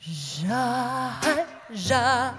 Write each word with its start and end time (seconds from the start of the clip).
Żal, 0.00 1.44
żal 1.70 2.30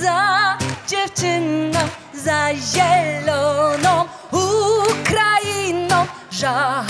za 0.00 0.58
dziewczyną, 0.86 1.78
za 2.14 2.54
zieloną 2.54 4.04
Ukrainą. 4.32 6.06
Żal, 6.30 6.84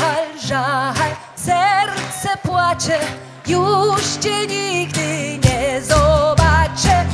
żal, 0.45 0.95
serce 1.37 2.37
płacze, 2.43 2.99
już 3.47 4.03
cię 4.21 4.47
nigdy 4.47 5.39
nie 5.45 5.83
zobaczę. 5.83 7.05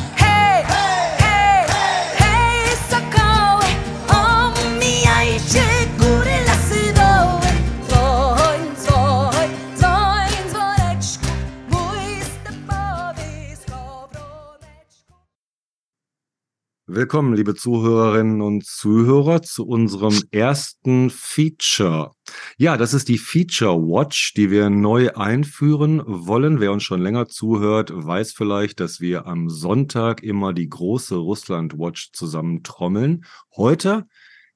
Willkommen, 16.97 17.35
liebe 17.35 17.57
Zuhörerinnen 17.57 18.41
und 18.41 18.65
Zuhörer, 18.65 19.43
zu 19.43 19.67
unserem 19.67 20.23
ersten 20.31 21.11
Feature. 21.11 22.13
Ja, 22.57 22.77
das 22.77 22.95
ist 22.95 23.09
die 23.09 23.19
Feature 23.19 23.75
Watch, 23.75 24.33
die 24.35 24.53
wir 24.53 24.71
neu 24.71 25.11
einführen 25.11 26.05
wollen. 26.07 26.61
Wer 26.61 26.71
uns 26.71 26.85
schon 26.85 27.03
länger 27.03 27.27
zuhört, 27.27 27.91
weiß 27.93 28.31
vielleicht, 28.31 28.79
dass 28.79 29.01
wir 29.01 29.27
am 29.27 29.51
Sonntag 29.51 30.23
immer 30.23 30.53
die 30.53 30.69
große 30.69 31.17
Russland 31.17 31.77
Watch 31.77 32.13
zusammen 32.13 32.63
trommeln. 32.63 33.25
Heute 33.57 34.07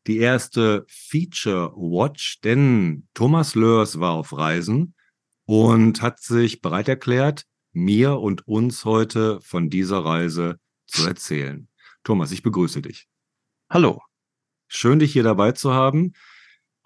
die 0.06 0.18
erste 0.18 0.86
Feature 0.86 1.72
Watch, 1.74 2.40
denn 2.42 3.08
Thomas 3.14 3.56
Lörs 3.56 3.98
war 3.98 4.12
auf 4.12 4.36
Reisen 4.36 4.94
und 5.44 6.02
hat 6.02 6.20
sich 6.20 6.60
bereit 6.60 6.88
erklärt, 6.88 7.46
mir 7.72 8.20
und 8.20 8.46
uns 8.46 8.84
heute 8.84 9.40
von 9.40 9.70
dieser 9.70 10.04
Reise 10.04 10.60
zu 10.86 11.04
erzählen. 11.04 11.67
Thomas, 12.08 12.32
ich 12.32 12.42
begrüße 12.42 12.80
dich. 12.80 13.06
Hallo. 13.68 14.00
Schön, 14.66 14.98
dich 14.98 15.12
hier 15.12 15.24
dabei 15.24 15.52
zu 15.52 15.74
haben. 15.74 16.14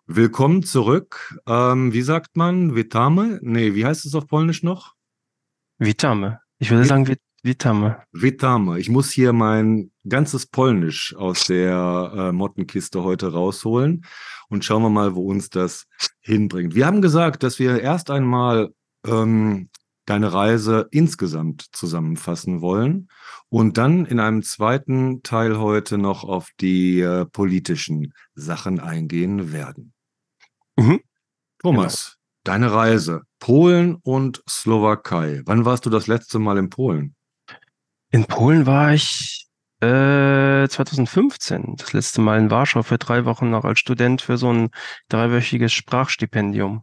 Willkommen 0.06 0.64
zurück. 0.64 1.38
Ähm, 1.46 1.92
wie 1.92 2.02
sagt 2.02 2.36
man? 2.36 2.74
Witamy? 2.74 3.38
Nee, 3.40 3.76
wie 3.76 3.86
heißt 3.86 4.04
es 4.04 4.16
auf 4.16 4.26
Polnisch 4.26 4.64
noch? 4.64 4.94
Witamy. 5.78 6.32
Ich 6.58 6.70
würde 6.72 6.82
Wit- 6.82 6.88
sagen 6.88 7.06
wit 7.06 7.20
Witamy. 7.44 7.92
Witamy. 8.10 8.80
Ich 8.80 8.88
muss 8.88 9.12
hier 9.12 9.32
mein 9.32 9.92
ganzes 10.08 10.46
Polnisch 10.46 11.14
aus 11.14 11.44
der 11.44 12.12
äh, 12.16 12.32
Mottenkiste 12.32 13.04
heute 13.04 13.30
rausholen 13.30 14.04
und 14.48 14.64
schauen 14.64 14.82
wir 14.82 14.90
mal, 14.90 15.14
wo 15.14 15.30
uns 15.30 15.50
das 15.50 15.86
hinbringt. 16.18 16.74
Wir 16.74 16.84
haben 16.84 17.00
gesagt, 17.00 17.44
dass 17.44 17.60
wir 17.60 17.80
erst 17.80 18.10
einmal 18.10 18.74
ähm, 19.06 19.68
deine 20.12 20.34
Reise 20.34 20.88
insgesamt 20.90 21.68
zusammenfassen 21.72 22.60
wollen 22.60 23.08
und 23.48 23.78
dann 23.78 24.04
in 24.04 24.20
einem 24.20 24.42
zweiten 24.42 25.22
Teil 25.22 25.58
heute 25.58 25.96
noch 25.96 26.22
auf 26.22 26.50
die 26.60 27.00
äh, 27.00 27.24
politischen 27.24 28.12
Sachen 28.34 28.78
eingehen 28.78 29.54
werden. 29.54 29.94
Mhm. 30.76 31.00
Thomas, 31.60 32.18
deine 32.44 32.74
Reise 32.74 33.22
Polen 33.38 33.94
und 34.02 34.42
Slowakei. 34.46 35.40
Wann 35.46 35.64
warst 35.64 35.86
du 35.86 35.90
das 35.90 36.08
letzte 36.08 36.38
Mal 36.38 36.58
in 36.58 36.68
Polen? 36.68 37.14
In 38.10 38.26
Polen 38.26 38.66
war 38.66 38.92
ich 38.92 39.48
äh, 39.80 40.68
2015, 40.68 41.76
das 41.78 41.94
letzte 41.94 42.20
Mal 42.20 42.38
in 42.38 42.50
Warschau 42.50 42.82
für 42.82 42.98
drei 42.98 43.24
Wochen 43.24 43.48
noch 43.48 43.64
als 43.64 43.78
Student 43.78 44.20
für 44.20 44.36
so 44.36 44.52
ein 44.52 44.68
dreiwöchiges 45.08 45.72
Sprachstipendium. 45.72 46.82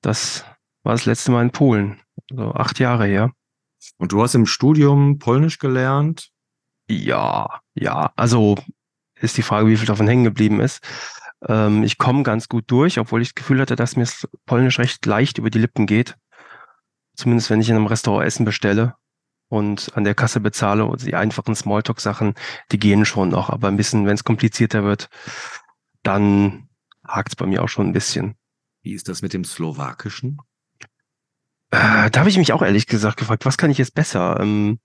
Das 0.00 0.44
war 0.86 0.92
das 0.92 1.04
letzte 1.04 1.32
Mal 1.32 1.42
in 1.42 1.50
Polen, 1.50 2.00
so 2.30 2.52
acht 2.54 2.78
Jahre 2.78 3.06
her. 3.06 3.32
Und 3.98 4.12
du 4.12 4.22
hast 4.22 4.36
im 4.36 4.46
Studium 4.46 5.18
Polnisch 5.18 5.58
gelernt? 5.58 6.30
Ja, 6.88 7.60
ja, 7.74 8.12
also 8.14 8.56
ist 9.16 9.36
die 9.36 9.42
Frage, 9.42 9.66
wie 9.66 9.76
viel 9.76 9.86
davon 9.86 10.06
hängen 10.06 10.22
geblieben 10.22 10.60
ist. 10.60 10.86
Ähm, 11.46 11.82
ich 11.82 11.98
komme 11.98 12.22
ganz 12.22 12.48
gut 12.48 12.64
durch, 12.68 13.00
obwohl 13.00 13.20
ich 13.20 13.30
das 13.30 13.34
Gefühl 13.34 13.60
hatte, 13.60 13.74
dass 13.74 13.96
mir 13.96 14.04
das 14.04 14.28
Polnisch 14.46 14.78
recht 14.78 15.04
leicht 15.06 15.38
über 15.38 15.50
die 15.50 15.58
Lippen 15.58 15.86
geht. 15.86 16.16
Zumindest 17.16 17.50
wenn 17.50 17.60
ich 17.60 17.68
in 17.68 17.74
einem 17.74 17.86
Restaurant 17.86 18.24
Essen 18.24 18.44
bestelle 18.44 18.94
und 19.48 19.90
an 19.96 20.04
der 20.04 20.14
Kasse 20.14 20.38
bezahle 20.38 20.84
und 20.84 21.04
die 21.04 21.16
einfachen 21.16 21.56
Smalltalk-Sachen, 21.56 22.34
die 22.70 22.78
gehen 22.78 23.04
schon 23.04 23.30
noch. 23.30 23.50
Aber 23.50 23.66
ein 23.66 23.76
bisschen, 23.76 24.06
wenn 24.06 24.14
es 24.14 24.22
komplizierter 24.22 24.84
wird, 24.84 25.08
dann 26.04 26.68
hakt 27.04 27.30
es 27.30 27.36
bei 27.36 27.46
mir 27.46 27.64
auch 27.64 27.68
schon 27.68 27.88
ein 27.88 27.92
bisschen. 27.92 28.36
Wie 28.82 28.92
ist 28.92 29.08
das 29.08 29.20
mit 29.20 29.32
dem 29.32 29.42
Slowakischen? 29.42 30.38
Äh, 31.76 32.10
da 32.10 32.20
habe 32.20 32.30
ich 32.30 32.38
mich 32.38 32.52
auch 32.54 32.62
ehrlich 32.62 32.86
gesagt 32.86 33.18
gefragt, 33.18 33.44
was 33.44 33.58
kann 33.58 33.70
ich 33.70 33.76
jetzt 33.76 33.94
besser? 33.94 34.40
Ähm, 34.40 34.78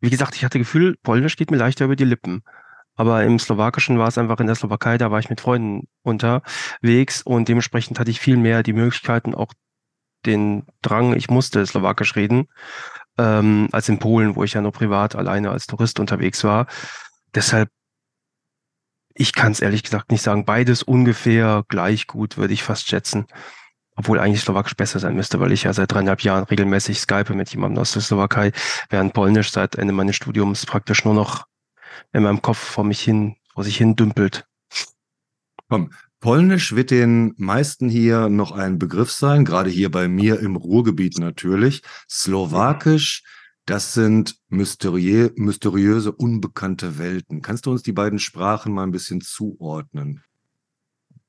wie 0.00 0.08
gesagt, 0.08 0.34
ich 0.34 0.44
hatte 0.44 0.58
Gefühl, 0.58 0.96
Polnisch 1.02 1.36
geht 1.36 1.50
mir 1.50 1.58
leichter 1.58 1.84
über 1.84 1.96
die 1.96 2.04
Lippen. 2.04 2.42
Aber 2.94 3.22
im 3.24 3.38
Slowakischen 3.38 3.98
war 3.98 4.08
es 4.08 4.16
einfach 4.16 4.40
in 4.40 4.46
der 4.46 4.56
Slowakei, 4.56 4.96
da 4.96 5.10
war 5.10 5.18
ich 5.18 5.28
mit 5.28 5.42
Freunden 5.42 5.88
unterwegs 6.02 7.20
und 7.20 7.48
dementsprechend 7.48 7.98
hatte 7.98 8.10
ich 8.10 8.20
viel 8.20 8.38
mehr 8.38 8.62
die 8.62 8.72
Möglichkeiten, 8.72 9.34
auch 9.34 9.52
den 10.24 10.64
Drang, 10.80 11.14
ich 11.14 11.28
musste 11.28 11.66
Slowakisch 11.66 12.16
reden, 12.16 12.48
ähm, 13.18 13.68
als 13.72 13.90
in 13.90 13.98
Polen, 13.98 14.36
wo 14.36 14.44
ich 14.44 14.54
ja 14.54 14.62
nur 14.62 14.72
privat 14.72 15.14
alleine 15.14 15.50
als 15.50 15.66
Tourist 15.66 16.00
unterwegs 16.00 16.42
war. 16.44 16.66
Deshalb, 17.34 17.68
ich 19.12 19.34
kann 19.34 19.52
es 19.52 19.60
ehrlich 19.60 19.82
gesagt 19.82 20.10
nicht 20.10 20.22
sagen, 20.22 20.46
beides 20.46 20.82
ungefähr 20.82 21.64
gleich 21.68 22.06
gut, 22.06 22.38
würde 22.38 22.54
ich 22.54 22.62
fast 22.62 22.88
schätzen. 22.88 23.26
Obwohl 23.96 24.20
eigentlich 24.20 24.42
Slowakisch 24.42 24.76
besser 24.76 24.98
sein 24.98 25.16
müsste, 25.16 25.40
weil 25.40 25.52
ich 25.52 25.64
ja 25.64 25.72
seit 25.72 25.92
dreieinhalb 25.92 26.20
Jahren 26.20 26.44
regelmäßig 26.44 27.00
Skype 27.00 27.34
mit 27.34 27.50
jemandem 27.50 27.80
aus 27.80 27.92
der 27.92 28.02
Slowakei, 28.02 28.52
während 28.90 29.14
Polnisch 29.14 29.50
seit 29.50 29.76
Ende 29.76 29.92
meines 29.92 30.16
Studiums 30.16 30.66
praktisch 30.66 31.04
nur 31.04 31.14
noch 31.14 31.46
in 32.12 32.22
meinem 32.22 32.42
Kopf 32.42 32.58
vor 32.58 32.84
mich 32.84 33.00
hin, 33.00 33.36
vor 33.54 33.64
sich 33.64 33.76
hin 33.76 33.96
dümpelt. 33.96 34.46
Komm, 35.68 35.90
Polnisch 36.20 36.74
wird 36.74 36.90
den 36.90 37.34
meisten 37.36 37.88
hier 37.88 38.28
noch 38.28 38.52
ein 38.52 38.78
Begriff 38.78 39.10
sein, 39.10 39.44
gerade 39.44 39.70
hier 39.70 39.90
bei 39.90 40.08
mir 40.08 40.40
im 40.40 40.56
Ruhrgebiet 40.56 41.18
natürlich. 41.18 41.82
Slowakisch, 42.08 43.22
das 43.64 43.94
sind 43.94 44.36
mysteriö 44.48 45.30
mysteriöse, 45.36 46.12
unbekannte 46.12 46.98
Welten. 46.98 47.42
Kannst 47.42 47.66
du 47.66 47.70
uns 47.70 47.82
die 47.82 47.92
beiden 47.92 48.18
Sprachen 48.18 48.72
mal 48.72 48.84
ein 48.84 48.92
bisschen 48.92 49.20
zuordnen? 49.20 50.22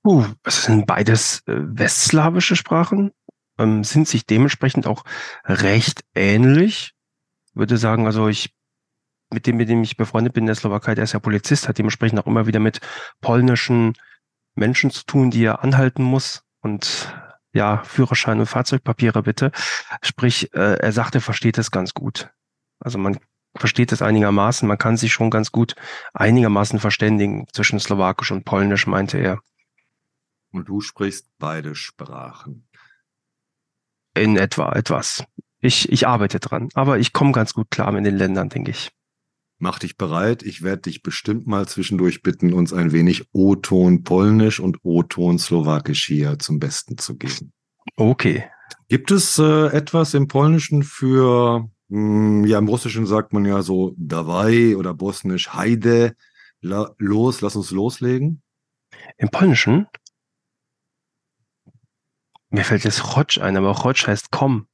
Uh, 0.07 0.25
es 0.45 0.63
sind 0.63 0.87
beides 0.87 1.39
äh, 1.47 1.53
westslawische 1.57 2.55
Sprachen, 2.55 3.11
ähm, 3.57 3.83
sind 3.83 4.07
sich 4.07 4.25
dementsprechend 4.25 4.87
auch 4.87 5.03
recht 5.43 6.05
ähnlich. 6.15 6.93
Würde 7.53 7.75
sagen, 7.75 8.05
also 8.05 8.29
ich 8.29 8.55
mit 9.33 9.47
dem, 9.47 9.57
mit 9.57 9.67
dem 9.67 9.83
ich 9.83 9.97
befreundet 9.97 10.31
bin 10.31 10.43
in 10.43 10.47
der 10.47 10.55
Slowakei, 10.55 10.95
der 10.95 11.03
ist 11.03 11.11
ja 11.11 11.19
Polizist, 11.19 11.67
hat 11.67 11.77
dementsprechend 11.77 12.21
auch 12.21 12.25
immer 12.25 12.47
wieder 12.47 12.61
mit 12.61 12.79
polnischen 13.19 13.95
Menschen 14.55 14.91
zu 14.91 15.03
tun, 15.03 15.29
die 15.29 15.43
er 15.43 15.61
anhalten 15.61 16.03
muss 16.03 16.43
und 16.61 17.13
ja, 17.51 17.83
Führerschein 17.83 18.39
und 18.39 18.45
Fahrzeugpapiere 18.45 19.23
bitte. 19.23 19.51
Sprich, 20.01 20.53
äh, 20.53 20.77
er 20.79 20.93
sagt, 20.93 21.15
er 21.15 21.21
versteht 21.21 21.57
es 21.57 21.69
ganz 21.69 21.93
gut. 21.93 22.29
Also 22.79 22.97
man 22.97 23.19
versteht 23.57 23.91
es 23.91 24.01
einigermaßen, 24.01 24.69
man 24.69 24.77
kann 24.77 24.95
sich 24.95 25.11
schon 25.11 25.31
ganz 25.31 25.51
gut 25.51 25.75
einigermaßen 26.13 26.79
verständigen 26.79 27.45
zwischen 27.51 27.81
Slowakisch 27.81 28.31
und 28.31 28.45
Polnisch, 28.45 28.87
meinte 28.87 29.17
er. 29.17 29.41
Und 30.57 30.67
du 30.67 30.81
sprichst 30.81 31.27
beide 31.37 31.75
Sprachen. 31.75 32.67
In 34.15 34.37
etwa 34.37 34.71
etwas. 34.71 35.23
Ich, 35.59 35.91
ich 35.91 36.07
arbeite 36.07 36.39
dran, 36.39 36.69
aber 36.73 36.97
ich 36.97 37.13
komme 37.13 37.31
ganz 37.31 37.53
gut 37.53 37.69
klar 37.69 37.91
mit 37.91 38.07
den 38.07 38.17
Ländern, 38.17 38.49
denke 38.49 38.71
ich. 38.71 38.89
Mach 39.59 39.77
dich 39.77 39.97
bereit. 39.97 40.41
Ich 40.41 40.63
werde 40.63 40.83
dich 40.83 41.03
bestimmt 41.03 41.45
mal 41.45 41.67
zwischendurch 41.67 42.23
bitten, 42.23 42.53
uns 42.53 42.73
ein 42.73 42.91
wenig 42.91 43.25
O-Ton 43.33 44.03
Polnisch 44.03 44.59
und 44.59 44.79
O-Ton 44.81 45.37
Slowakisch 45.37 46.07
hier 46.07 46.39
zum 46.39 46.57
Besten 46.57 46.97
zu 46.97 47.17
geben. 47.17 47.53
Okay. 47.95 48.45
Gibt 48.87 49.11
es 49.11 49.37
äh, 49.37 49.67
etwas 49.67 50.15
im 50.15 50.27
Polnischen 50.27 50.81
für, 50.81 51.69
mh, 51.89 52.47
ja, 52.47 52.57
im 52.57 52.67
Russischen 52.67 53.05
sagt 53.05 53.31
man 53.31 53.45
ja 53.45 53.61
so 53.61 53.93
Dawaj 53.95 54.75
oder 54.75 54.95
Bosnisch 54.95 55.53
Heide, 55.53 56.15
la, 56.61 56.95
los, 56.97 57.41
lass 57.41 57.55
uns 57.55 57.69
loslegen. 57.69 58.41
Im 59.17 59.29
Polnischen? 59.29 59.85
Mir 62.57 62.65
fällt 62.65 62.85
jetzt 62.85 63.03
Chodź 63.03 63.39
ein, 63.39 63.55
aber 63.55 63.75
Chodź 63.75 64.07
heißt 64.07 64.31
komm. 64.31 64.65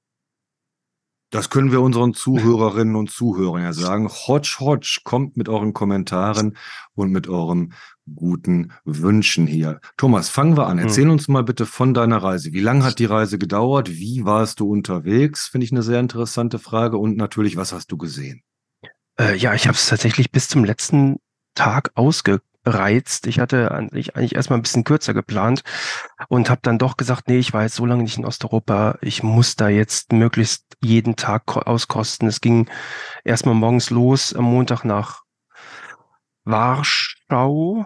Das 1.32 1.50
können 1.50 1.70
wir 1.70 1.82
unseren 1.82 2.14
Zuhörerinnen 2.14 2.96
und 2.96 3.12
Zuhörern 3.12 3.62
ja 3.62 3.74
sagen. 3.74 4.08
Hodge, 4.08 4.56
Hodge, 4.62 5.02
kommt 5.04 5.36
mit 5.36 5.50
euren 5.50 5.74
Kommentaren 5.74 6.56
und 6.96 7.12
mit 7.12 7.28
euren 7.28 7.74
guten 8.16 8.72
Wünschen 8.86 9.48
hier. 9.48 9.82
Thomas, 9.98 10.30
fangen 10.30 10.56
wir 10.56 10.68
an. 10.68 10.80
Erzähl 10.80 11.10
uns 11.10 11.28
mal 11.28 11.44
bitte 11.44 11.66
von 11.66 11.94
deiner 11.94 12.24
Reise. 12.24 12.54
Wie 12.54 12.62
lange 12.62 12.86
hat 12.86 13.00
die 13.00 13.06
Reise 13.06 13.38
gedauert? 13.38 13.90
Wie 13.90 14.24
warst 14.24 14.62
du 14.62 14.70
unterwegs? 14.70 15.50
Finde 15.50 15.66
ich 15.66 15.74
eine 15.74 15.84
sehr 15.84 16.00
interessante 16.00 16.60
Frage. 16.60 16.98
Und 16.98 17.18
natürlich, 17.18 17.58
was 17.58 17.74
hast 17.74 17.92
du 17.92 17.98
gesehen? 17.98 18.44
Äh, 19.20 19.36
ja, 19.36 19.54
ich 19.56 19.68
habe 19.68 19.76
es 19.76 19.88
tatsächlich 19.88 20.32
bis 20.32 20.48
zum 20.48 20.64
letzten 20.64 21.18
Tag 21.54 21.92
ausge 21.96 22.40
reizt. 22.66 23.28
Ich 23.28 23.40
hatte 23.40 23.72
eigentlich, 23.72 24.16
eigentlich 24.16 24.36
erstmal 24.36 24.60
ein 24.60 24.64
bisschen 24.64 24.84
kürzer 24.84 25.14
geplant 25.14 25.64
und 26.30 26.50
habe 26.50 26.62
dann 26.64 26.80
doch 26.80 26.98
gesagt, 26.98 27.28
nee, 27.28 27.40
ich 27.40 27.54
war 27.54 27.64
jetzt 27.64 27.76
so 27.76 27.86
lange 27.86 28.04
nicht 28.04 28.18
in 28.18 28.26
Osteuropa, 28.26 28.98
ich 29.02 29.24
muss 29.24 29.56
da 29.56 29.70
jetzt 29.70 30.14
möglichst 30.14 30.66
jeden 30.82 31.16
Tag 31.16 31.58
auskosten. 31.58 32.28
Es 32.28 32.42
ging 32.42 32.70
erstmal 33.24 33.56
morgens 33.56 33.90
los, 33.90 34.34
am 34.34 34.46
Montag 34.46 34.84
nach 34.84 35.24
Warschau. 36.46 37.86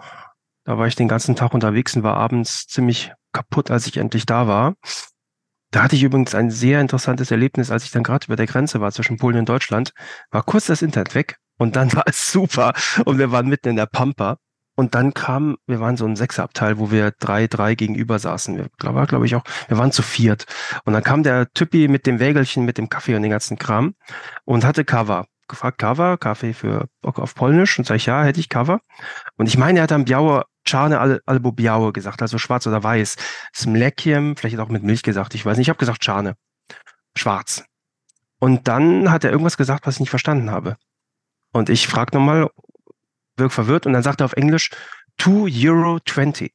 Da 0.64 0.78
war 0.78 0.86
ich 0.86 0.96
den 0.96 1.08
ganzen 1.08 1.36
Tag 1.36 1.54
unterwegs 1.54 1.96
und 1.96 2.02
war 2.02 2.16
abends 2.16 2.66
ziemlich 2.66 3.12
kaputt, 3.32 3.70
als 3.70 3.86
ich 3.86 3.96
endlich 3.96 4.26
da 4.26 4.46
war. 4.46 4.74
Da 5.70 5.82
hatte 5.82 5.96
ich 5.96 6.02
übrigens 6.02 6.34
ein 6.34 6.50
sehr 6.50 6.80
interessantes 6.80 7.30
Erlebnis, 7.30 7.70
als 7.70 7.84
ich 7.84 7.90
dann 7.90 8.02
gerade 8.02 8.26
über 8.26 8.36
der 8.36 8.46
Grenze 8.46 8.80
war 8.80 8.90
zwischen 8.90 9.18
Polen 9.18 9.38
und 9.38 9.48
Deutschland. 9.48 9.92
War 10.30 10.42
kurz 10.42 10.66
das 10.66 10.82
Internet 10.82 11.14
weg 11.14 11.36
und 11.58 11.76
dann 11.76 11.92
war 11.94 12.04
es 12.06 12.32
super. 12.32 12.72
Und 13.04 13.18
wir 13.18 13.30
waren 13.32 13.48
mitten 13.48 13.68
in 13.68 13.76
der 13.76 13.86
Pampa. 13.86 14.38
Und 14.78 14.94
dann 14.94 15.12
kam, 15.12 15.56
wir 15.66 15.80
waren 15.80 15.96
so 15.96 16.06
ein 16.06 16.14
Sechserabteil, 16.14 16.78
wo 16.78 16.92
wir 16.92 17.10
drei, 17.10 17.48
drei 17.48 17.74
gegenüber 17.74 18.20
saßen. 18.20 18.56
Wir 18.56 18.68
glaube 18.78 19.26
ich, 19.26 19.34
auch, 19.34 19.42
wir 19.66 19.76
waren 19.76 19.90
zu 19.90 20.02
viert. 20.02 20.46
Und 20.84 20.92
dann 20.92 21.02
kam 21.02 21.24
der 21.24 21.52
Typi 21.52 21.88
mit 21.88 22.06
dem 22.06 22.20
Wägelchen, 22.20 22.64
mit 22.64 22.78
dem 22.78 22.88
Kaffee 22.88 23.16
und 23.16 23.22
den 23.22 23.32
ganzen 23.32 23.58
Kram 23.58 23.96
und 24.44 24.64
hatte 24.64 24.84
Cover. 24.84 25.26
Gefragt, 25.48 25.78
Cover, 25.78 26.16
Kaffee 26.16 26.52
für 26.52 26.86
auf 27.02 27.34
Polnisch. 27.34 27.76
Und 27.76 27.86
sag 27.86 27.96
ich, 27.96 28.06
ja, 28.06 28.22
hätte 28.22 28.38
ich 28.38 28.48
Cover. 28.48 28.78
Und 29.36 29.48
ich 29.48 29.58
meine, 29.58 29.80
er 29.80 29.82
hat 29.82 29.90
dann 29.90 30.04
Biaue, 30.04 30.44
Czarne 30.64 31.20
albo 31.26 31.50
Biaue 31.50 31.92
gesagt, 31.92 32.22
also 32.22 32.38
schwarz 32.38 32.64
oder 32.68 32.80
weiß. 32.80 33.16
Smlekiem, 33.52 34.36
vielleicht 34.36 34.60
auch 34.60 34.68
mit 34.68 34.84
Milch 34.84 35.02
gesagt, 35.02 35.34
ich 35.34 35.44
weiß 35.44 35.58
nicht. 35.58 35.66
Ich 35.66 35.70
habe 35.70 35.80
gesagt 35.80 36.04
Czarne. 36.04 36.36
Schwarz. 37.16 37.64
Und 38.38 38.68
dann 38.68 39.10
hat 39.10 39.24
er 39.24 39.32
irgendwas 39.32 39.56
gesagt, 39.56 39.88
was 39.88 39.96
ich 39.96 40.00
nicht 40.00 40.10
verstanden 40.10 40.52
habe. 40.52 40.76
Und 41.52 41.68
ich 41.68 41.88
frage 41.88 42.16
nochmal, 42.16 42.48
wirk 43.38 43.52
verwirrt, 43.52 43.86
und 43.86 43.92
dann 43.92 44.02
sagt 44.02 44.20
er 44.20 44.26
auf 44.26 44.34
Englisch 44.34 44.70
2 45.20 45.68
Euro 45.68 45.98
20. 46.00 46.52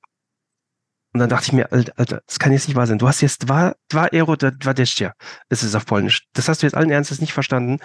Und 1.13 1.19
dann 1.19 1.30
dachte 1.30 1.45
ich 1.45 1.53
mir, 1.53 1.71
Alter, 1.71 2.21
das 2.25 2.39
kann 2.39 2.51
jetzt 2.51 2.68
nicht 2.68 2.75
wahr 2.75 2.88
sein. 2.88 2.97
Du 2.97 3.07
hast 3.07 3.21
jetzt 3.21 3.45
2 3.47 3.74
Euro 4.13 4.35
20. 4.35 5.12
Das 5.50 5.63
ist 5.63 5.75
auf 5.75 5.85
Polnisch. 5.85 6.25
Das 6.33 6.50
hast 6.50 6.62
du 6.62 6.65
jetzt 6.65 6.74
allen 6.74 6.89
Ernstes 6.89 7.21
nicht 7.21 7.33
verstanden. 7.33 7.80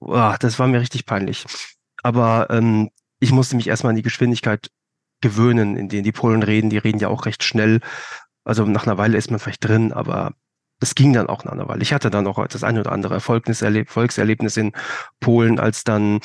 Boah, 0.00 0.36
das 0.40 0.58
war 0.58 0.66
mir 0.66 0.80
richtig 0.80 1.06
peinlich. 1.06 1.44
Aber 2.02 2.48
ähm, 2.50 2.90
ich 3.20 3.30
musste 3.30 3.54
mich 3.54 3.68
erstmal 3.68 3.90
an 3.90 3.96
die 3.96 4.02
Geschwindigkeit 4.02 4.70
gewöhnen, 5.20 5.76
in 5.76 5.88
denen 5.88 6.02
die 6.02 6.10
Polen 6.10 6.42
reden. 6.42 6.68
Die 6.68 6.78
reden 6.78 6.98
ja 6.98 7.06
auch 7.06 7.26
recht 7.26 7.44
schnell. 7.44 7.80
Also 8.44 8.64
nach 8.66 8.86
einer 8.86 8.98
Weile 8.98 9.16
ist 9.16 9.30
man 9.30 9.38
vielleicht 9.38 9.64
drin, 9.64 9.92
aber 9.92 10.32
das 10.80 10.96
ging 10.96 11.12
dann 11.12 11.28
auch 11.28 11.44
nach 11.44 11.52
einer 11.52 11.68
Weile. 11.68 11.82
Ich 11.82 11.92
hatte 11.92 12.10
dann 12.10 12.26
auch 12.26 12.44
das 12.48 12.64
eine 12.64 12.80
oder 12.80 12.90
andere 12.90 13.20
Volkserlebnis 13.20 14.56
in 14.56 14.72
Polen, 15.20 15.60
als 15.60 15.84
dann 15.84 16.18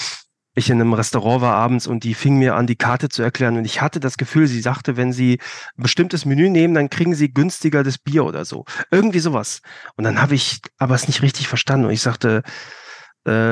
ich 0.57 0.69
in 0.69 0.81
einem 0.81 0.94
Restaurant 0.94 1.42
war 1.42 1.56
abends 1.56 1.88
und 1.88 2.04
die 2.04 2.13
fing 2.13 2.38
mir 2.39 2.56
an, 2.56 2.68
die 2.68 2.75
Karte 2.75 3.09
zu 3.09 3.21
erklären 3.24 3.57
und 3.57 3.65
ich 3.65 3.81
hatte 3.81 4.00
das 4.00 4.18
Gefühl, 4.18 4.48
sie 4.48 4.62
sagte, 4.62 4.98
wenn 4.98 5.13
sie 5.13 5.39
ein 5.77 5.83
bestimmtes 5.83 6.25
Menü 6.25 6.50
nehmen, 6.50 6.74
dann 6.74 6.89
kriegen 6.89 7.15
sie 7.15 7.33
günstiger 7.33 7.83
das 7.83 7.98
Bier 7.98 8.25
oder 8.25 8.44
so. 8.44 8.65
Irgendwie 8.92 9.19
sowas. 9.19 9.62
Und 9.95 10.04
dann 10.04 10.21
habe 10.21 10.36
ich 10.36 10.59
aber 10.77 10.95
es 10.95 11.07
nicht 11.07 11.21
richtig 11.21 11.48
verstanden 11.48 11.86
und 11.86 11.92
ich 11.92 12.01
sagte, 12.01 12.42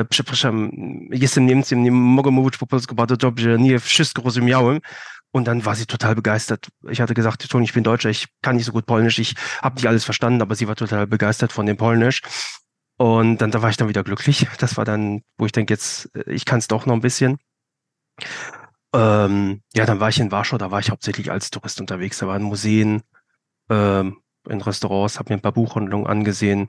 przepraszam, 0.08 0.70
jestem 1.12 1.46
Niemcem, 1.46 1.82
nie 1.82 1.90
mogę 1.90 2.30
mówić 2.30 2.56
po 2.56 2.66
polsku 2.66 2.94
bardzo 2.94 3.16
dobrze, 3.16 3.58
nie 3.58 3.78
wszystko 3.78 4.22
rozumiałem. 4.22 4.80
Und 5.32 5.46
dann 5.46 5.60
war 5.60 5.74
sie 5.76 5.86
total 5.86 6.14
begeistert. 6.14 6.68
Ich 6.88 7.00
hatte 7.00 7.12
gesagt, 7.12 7.46
Toni, 7.48 7.64
ich 7.64 7.74
bin 7.74 7.84
Deutscher, 7.84 8.08
ich 8.08 8.26
kann 8.42 8.56
nicht 8.56 8.64
so 8.64 8.72
gut 8.72 8.86
Polnisch, 8.86 9.18
ich 9.18 9.34
habe 9.60 9.74
nicht 9.74 9.86
alles 9.86 10.04
verstanden, 10.04 10.40
aber 10.40 10.54
sie 10.54 10.66
war 10.66 10.76
total 10.76 11.06
begeistert 11.06 11.52
von 11.52 11.66
dem 11.66 11.76
Polnisch. 11.76 12.22
Und 12.98 13.38
dann 13.38 13.50
da 13.50 13.62
war 13.62 13.70
ich 13.70 13.76
dann 13.76 13.88
wieder 13.88 14.04
glücklich. 14.04 14.46
Das 14.58 14.76
war 14.76 14.84
dann, 14.84 15.22
wo 15.38 15.46
ich 15.46 15.52
denke, 15.52 15.74
jetzt, 15.74 16.10
ich 16.26 16.44
kann 16.44 16.58
es 16.58 16.68
doch 16.68 16.86
noch 16.86 16.94
ein 16.94 17.00
bisschen. 17.00 17.38
Ähm, 18.94 19.62
ja, 19.74 19.84
dann 19.84 20.00
war 20.00 20.08
ich 20.08 20.18
in 20.18 20.32
Warschau, 20.32 20.56
da 20.56 20.70
war 20.70 20.80
ich 20.80 20.90
hauptsächlich 20.90 21.30
als 21.30 21.50
Tourist 21.50 21.80
unterwegs. 21.80 22.18
Da 22.18 22.26
waren 22.26 22.42
Museen, 22.42 23.02
ähm, 23.68 24.18
in 24.48 24.60
Restaurants, 24.60 25.18
habe 25.18 25.32
mir 25.32 25.38
ein 25.38 25.42
paar 25.42 25.52
Buchhandlungen 25.52 26.06
angesehen, 26.06 26.68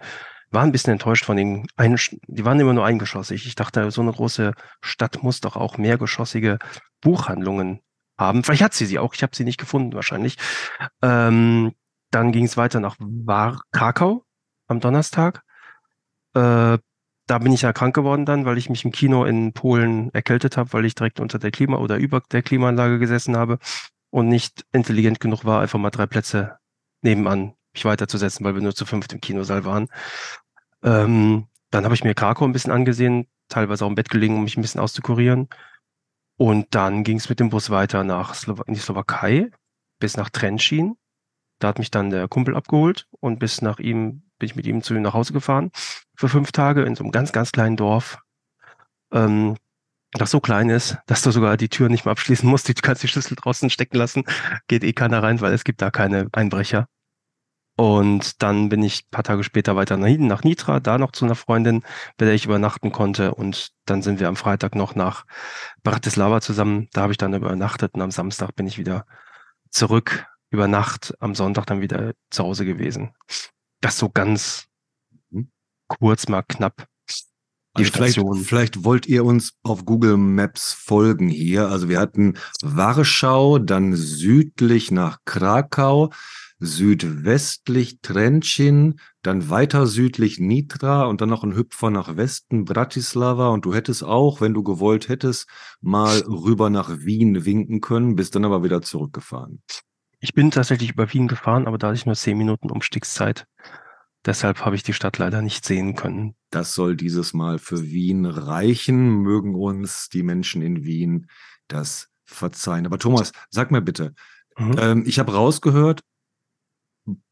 war 0.49 0.63
ein 0.63 0.71
bisschen 0.71 0.93
enttäuscht 0.93 1.25
von 1.25 1.37
den, 1.37 1.67
ein, 1.75 1.97
die 2.27 2.45
waren 2.45 2.59
immer 2.59 2.73
nur 2.73 2.85
eingeschossig. 2.85 3.45
Ich 3.45 3.55
dachte, 3.55 3.91
so 3.91 4.01
eine 4.01 4.13
große 4.13 4.53
Stadt 4.81 5.21
muss 5.21 5.41
doch 5.41 5.55
auch 5.55 5.77
mehrgeschossige 5.77 6.57
Buchhandlungen 7.01 7.81
haben. 8.17 8.43
Vielleicht 8.43 8.63
hat 8.63 8.73
sie 8.73 8.85
sie 8.85 8.99
auch, 8.99 9.13
ich 9.13 9.23
habe 9.23 9.35
sie 9.35 9.43
nicht 9.43 9.59
gefunden 9.59 9.93
wahrscheinlich. 9.93 10.37
Ähm, 11.01 11.73
dann 12.11 12.31
ging 12.31 12.45
es 12.45 12.57
weiter 12.57 12.79
nach 12.79 12.95
War 12.99 13.61
Krakau 13.71 14.23
am 14.67 14.79
Donnerstag. 14.79 15.43
Äh, 16.33 16.77
da 17.27 17.39
bin 17.39 17.51
ich 17.51 17.61
ja 17.61 17.73
krank 17.73 17.93
geworden 17.93 18.25
dann, 18.25 18.45
weil 18.45 18.57
ich 18.57 18.69
mich 18.69 18.85
im 18.85 18.91
Kino 18.91 19.25
in 19.25 19.53
Polen 19.53 20.13
erkältet 20.13 20.57
habe, 20.57 20.71
weil 20.73 20.85
ich 20.85 20.95
direkt 20.95 21.19
unter 21.19 21.39
der 21.39 21.51
Klima 21.51 21.77
oder 21.77 21.97
über 21.97 22.21
der 22.31 22.41
Klimaanlage 22.41 22.99
gesessen 22.99 23.35
habe 23.35 23.59
und 24.09 24.29
nicht 24.29 24.65
intelligent 24.71 25.19
genug 25.19 25.43
war, 25.43 25.61
einfach 25.61 25.77
mal 25.77 25.89
drei 25.89 26.07
Plätze 26.07 26.57
nebenan 27.01 27.53
mich 27.73 27.85
weiterzusetzen, 27.85 28.45
weil 28.45 28.55
wir 28.55 28.61
nur 28.61 28.73
zu 28.73 28.85
fünft 28.85 29.13
im 29.13 29.21
Kinosaal 29.21 29.65
waren. 29.65 29.87
Ähm, 30.83 31.47
dann 31.69 31.83
habe 31.83 31.93
ich 31.93 32.03
mir 32.03 32.15
Krakau 32.15 32.45
ein 32.45 32.53
bisschen 32.53 32.71
angesehen, 32.71 33.27
teilweise 33.49 33.85
auch 33.85 33.89
im 33.89 33.95
Bett 33.95 34.09
gelegen, 34.09 34.35
um 34.35 34.43
mich 34.43 34.57
ein 34.57 34.61
bisschen 34.61 34.81
auszukurieren. 34.81 35.49
Und 36.37 36.67
dann 36.73 37.03
ging 37.03 37.17
es 37.17 37.29
mit 37.29 37.39
dem 37.39 37.49
Bus 37.49 37.69
weiter 37.69 38.03
nach 38.03 38.33
Slow 38.33 38.63
in 38.67 38.73
die 38.73 38.79
Slowakei 38.79 39.51
bis 39.99 40.17
nach 40.17 40.29
Trenčín. 40.29 40.93
Da 41.59 41.69
hat 41.69 41.79
mich 41.79 41.91
dann 41.91 42.09
der 42.09 42.27
Kumpel 42.27 42.55
abgeholt 42.55 43.07
und 43.19 43.39
bis 43.39 43.61
nach 43.61 43.79
ihm 43.79 44.23
bin 44.39 44.45
ich 44.45 44.55
mit 44.55 44.67
ihm 44.67 44.81
zu 44.81 44.93
ihm 44.93 45.01
nach 45.01 45.13
Hause 45.13 45.33
gefahren 45.33 45.71
für 46.17 46.27
fünf 46.29 46.51
Tage 46.51 46.83
in 46.83 46.95
so 46.95 47.03
einem 47.03 47.11
ganz, 47.11 47.31
ganz 47.31 47.51
kleinen 47.51 47.77
Dorf, 47.77 48.19
ähm, 49.13 49.55
das 50.11 50.31
so 50.31 50.39
klein 50.39 50.69
ist, 50.69 50.97
dass 51.05 51.21
du 51.21 51.31
sogar 51.31 51.57
die 51.57 51.69
Tür 51.69 51.89
nicht 51.89 52.05
mehr 52.05 52.11
abschließen 52.11 52.49
musst. 52.49 52.67
Du 52.73 52.73
kannst 52.81 53.03
die 53.03 53.07
Schlüssel 53.07 53.35
draußen 53.35 53.69
stecken 53.69 53.97
lassen, 53.97 54.23
geht 54.67 54.83
eh 54.83 54.93
keiner 54.93 55.23
rein, 55.23 55.41
weil 55.41 55.53
es 55.53 55.63
gibt 55.63 55.81
da 55.81 55.91
keine 55.91 56.27
Einbrecher. 56.33 56.87
Und 57.79 58.41
dann 58.41 58.69
bin 58.69 58.81
ich 58.81 59.07
paar 59.11 59.23
Tage 59.23 59.43
später 59.43 59.75
weiter 59.75 59.97
nach, 59.97 60.43
Nitra, 60.43 60.79
da 60.79 60.97
noch 60.97 61.11
zu 61.11 61.25
einer 61.25 61.35
Freundin, 61.35 61.83
bei 62.17 62.25
der 62.25 62.33
ich 62.33 62.45
übernachten 62.45 62.91
konnte. 62.91 63.35
Und 63.35 63.69
dann 63.85 64.01
sind 64.01 64.19
wir 64.19 64.27
am 64.27 64.35
Freitag 64.35 64.73
noch 64.73 64.95
nach 64.95 65.25
Bratislava 65.83 66.41
zusammen. 66.41 66.87
Da 66.93 67.01
habe 67.01 67.13
ich 67.13 67.19
dann 67.19 67.35
übernachtet 67.35 67.93
und 67.93 68.01
am 68.01 68.09
Samstag 68.09 68.55
bin 68.55 68.65
ich 68.65 68.79
wieder 68.79 69.05
zurück 69.69 70.25
über 70.49 70.67
Nacht, 70.67 71.13
am 71.19 71.35
Sonntag 71.35 71.67
dann 71.67 71.81
wieder 71.81 72.13
zu 72.31 72.43
Hause 72.43 72.65
gewesen. 72.65 73.13
Das 73.79 73.99
so 73.99 74.09
ganz. 74.09 74.66
Kurz 75.87 76.27
mal 76.27 76.43
knapp. 76.43 76.87
Die 77.77 77.83
also 77.83 77.91
vielleicht, 77.91 78.19
vielleicht 78.47 78.83
wollt 78.83 79.05
ihr 79.05 79.23
uns 79.23 79.53
auf 79.61 79.85
Google 79.85 80.17
Maps 80.17 80.73
folgen 80.73 81.29
hier. 81.29 81.69
Also 81.69 81.89
wir 81.89 81.99
hatten 81.99 82.33
Warschau, 82.63 83.59
dann 83.59 83.93
südlich 83.93 84.89
nach 84.89 85.19
Krakau, 85.25 86.11
südwestlich 86.59 87.99
Trenčín, 88.01 88.99
dann 89.21 89.49
weiter 89.51 89.85
südlich 89.85 90.39
Nitra 90.39 91.05
und 91.05 91.21
dann 91.21 91.29
noch 91.29 91.43
ein 91.43 91.55
Hüpfer 91.55 91.91
nach 91.91 92.17
Westen 92.17 92.65
Bratislava 92.65 93.49
und 93.49 93.65
du 93.65 93.75
hättest 93.75 94.03
auch, 94.03 94.41
wenn 94.41 94.55
du 94.55 94.63
gewollt 94.63 95.07
hättest, 95.07 95.47
mal 95.79 96.17
rüber 96.27 96.71
nach 96.71 96.89
Wien 97.01 97.45
winken 97.45 97.79
können, 97.81 98.15
bist 98.15 98.33
dann 98.33 98.45
aber 98.45 98.63
wieder 98.63 98.81
zurückgefahren. 98.81 99.61
Ich 100.19 100.33
bin 100.33 100.49
tatsächlich 100.49 100.89
über 100.89 101.13
Wien 101.13 101.27
gefahren, 101.27 101.67
aber 101.67 101.77
da 101.77 101.87
hatte 101.87 101.97
ich 101.97 102.07
nur 102.07 102.15
zehn 102.15 102.39
Minuten 102.39 102.71
Umstiegszeit. 102.71 103.45
Deshalb 104.27 104.65
habe 104.65 104.75
ich 104.75 104.83
die 104.83 104.91
Stadt 104.91 105.17
leider 105.17 105.41
nicht 105.41 105.65
sehen 105.65 105.95
können. 105.95 106.35
Das 106.49 106.75
soll 106.75 106.97
dieses 106.97 107.33
Mal 107.33 107.59
für 107.59 107.81
Wien 107.83 108.25
reichen. 108.25 109.21
Mögen 109.21 109.55
uns 109.55 110.09
die 110.09 110.21
Menschen 110.21 110.61
in 110.61 110.83
Wien 110.83 111.27
das 111.69 112.09
verzeihen. 112.25 112.85
Aber 112.85 112.99
Thomas, 112.99 113.31
sag 113.49 113.71
mir 113.71 113.81
bitte, 113.81 114.13
mhm. 114.57 114.75
ähm, 114.77 115.03
ich 115.07 115.17
habe 115.17 115.33
rausgehört, 115.33 116.01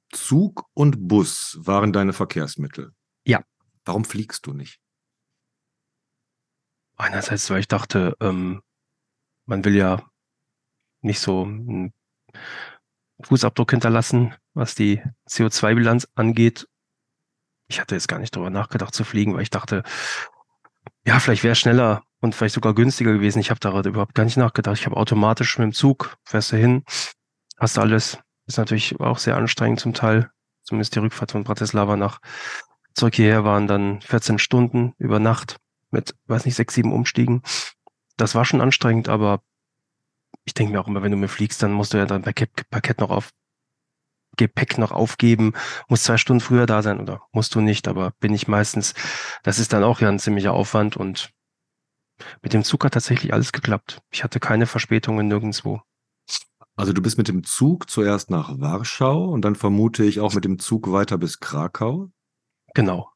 Zug 0.09 0.67
und 0.73 1.09
Bus 1.09 1.57
waren 1.59 1.91
deine 1.91 2.13
Verkehrsmittel. 2.13 2.93
Ja. 3.25 3.43
Warum 3.83 4.05
fliegst 4.05 4.47
du 4.47 4.53
nicht? 4.53 4.79
Einerseits, 6.95 7.49
weil 7.49 7.59
ich 7.59 7.67
dachte, 7.67 8.15
ähm, 8.21 8.61
man 9.45 9.65
will 9.65 9.75
ja 9.75 10.01
nicht 11.01 11.19
so 11.19 11.43
einen 11.43 11.93
Fußabdruck 13.21 13.71
hinterlassen, 13.71 14.33
was 14.53 14.75
die 14.75 15.03
CO2-Bilanz 15.27 16.07
angeht. 16.15 16.69
Ich 17.67 17.79
hatte 17.79 17.95
jetzt 17.95 18.07
gar 18.07 18.19
nicht 18.19 18.35
darüber 18.35 18.49
nachgedacht 18.49 18.93
zu 18.93 19.03
fliegen, 19.03 19.33
weil 19.33 19.41
ich 19.41 19.49
dachte, 19.49 19.83
ja, 21.05 21.19
vielleicht 21.19 21.43
wäre 21.43 21.53
es 21.53 21.59
schneller 21.59 22.03
und 22.19 22.35
vielleicht 22.35 22.55
sogar 22.55 22.73
günstiger 22.73 23.13
gewesen. 23.13 23.39
Ich 23.39 23.49
habe 23.49 23.59
darüber 23.59 23.87
überhaupt 23.87 24.15
gar 24.15 24.23
nicht 24.23 24.37
nachgedacht. 24.37 24.77
Ich 24.77 24.85
habe 24.85 24.97
automatisch 24.97 25.57
mit 25.57 25.65
dem 25.65 25.73
Zug, 25.73 26.17
fährst 26.23 26.51
du 26.51 26.57
hin, 26.57 26.83
hast 27.57 27.77
alles 27.77 28.19
ist 28.47 28.57
natürlich 28.57 28.99
auch 28.99 29.17
sehr 29.17 29.37
anstrengend 29.37 29.79
zum 29.79 29.93
Teil. 29.93 30.29
Zumindest 30.63 30.95
die 30.95 30.99
Rückfahrt 30.99 31.31
von 31.31 31.43
Bratislava 31.43 31.95
nach 31.95 32.19
zurück 32.93 33.15
hierher 33.15 33.43
waren 33.43 33.67
dann 33.67 34.01
14 34.01 34.39
Stunden 34.39 34.93
über 34.97 35.19
Nacht 35.19 35.57
mit, 35.91 36.15
weiß 36.27 36.45
nicht, 36.45 36.55
sechs, 36.55 36.73
sieben 36.73 36.93
Umstiegen. 36.93 37.41
Das 38.17 38.35
war 38.35 38.45
schon 38.45 38.61
anstrengend, 38.61 39.09
aber 39.09 39.41
ich 40.45 40.53
denke 40.53 40.73
mir 40.73 40.79
auch 40.79 40.87
immer, 40.87 41.03
wenn 41.03 41.11
du 41.11 41.17
mir 41.17 41.27
fliegst, 41.27 41.61
dann 41.61 41.73
musst 41.73 41.93
du 41.93 41.97
ja 41.97 42.05
dein 42.05 42.21
Paket, 42.21 42.69
Paket 42.69 42.99
noch 42.99 43.09
auf, 43.09 43.31
Gepäck 44.37 44.77
noch 44.77 44.91
aufgeben, 44.91 45.53
muss 45.87 46.03
zwei 46.03 46.17
Stunden 46.17 46.41
früher 46.41 46.65
da 46.65 46.81
sein 46.81 46.99
oder 46.99 47.21
musst 47.31 47.55
du 47.55 47.61
nicht, 47.61 47.87
aber 47.87 48.11
bin 48.19 48.33
ich 48.33 48.47
meistens, 48.47 48.93
das 49.43 49.59
ist 49.59 49.73
dann 49.73 49.83
auch 49.83 50.01
ja 50.01 50.09
ein 50.09 50.19
ziemlicher 50.19 50.53
Aufwand 50.53 50.97
und 50.97 51.31
Mit 52.41 52.53
dem 52.53 52.63
Zug 52.63 52.85
hat 52.85 52.93
tatsächlich 52.93 53.33
alles 53.33 53.51
geklappt. 53.51 54.01
Ich 54.11 54.23
hatte 54.23 54.39
keine 54.39 54.67
Verspätungen 54.67 55.27
nirgendwo. 55.27 55.81
Also 56.77 56.91
du 56.91 57.01
bist 57.01 57.17
mit 57.17 57.27
dem 57.27 57.43
Zug 57.43 57.89
zuerst 57.89 58.29
nach 58.29 58.59
Warschau 58.59 59.25
und 59.29 59.43
dann 59.43 59.55
vermute 59.55 60.03
ich 60.03 60.19
auch 60.19 60.33
mit 60.33 60.45
dem 60.45 60.59
Zug 60.59 60.91
weiter 60.91 61.17
bis 61.17 61.39
Krakau. 61.39 62.11
Genau. 62.73 63.09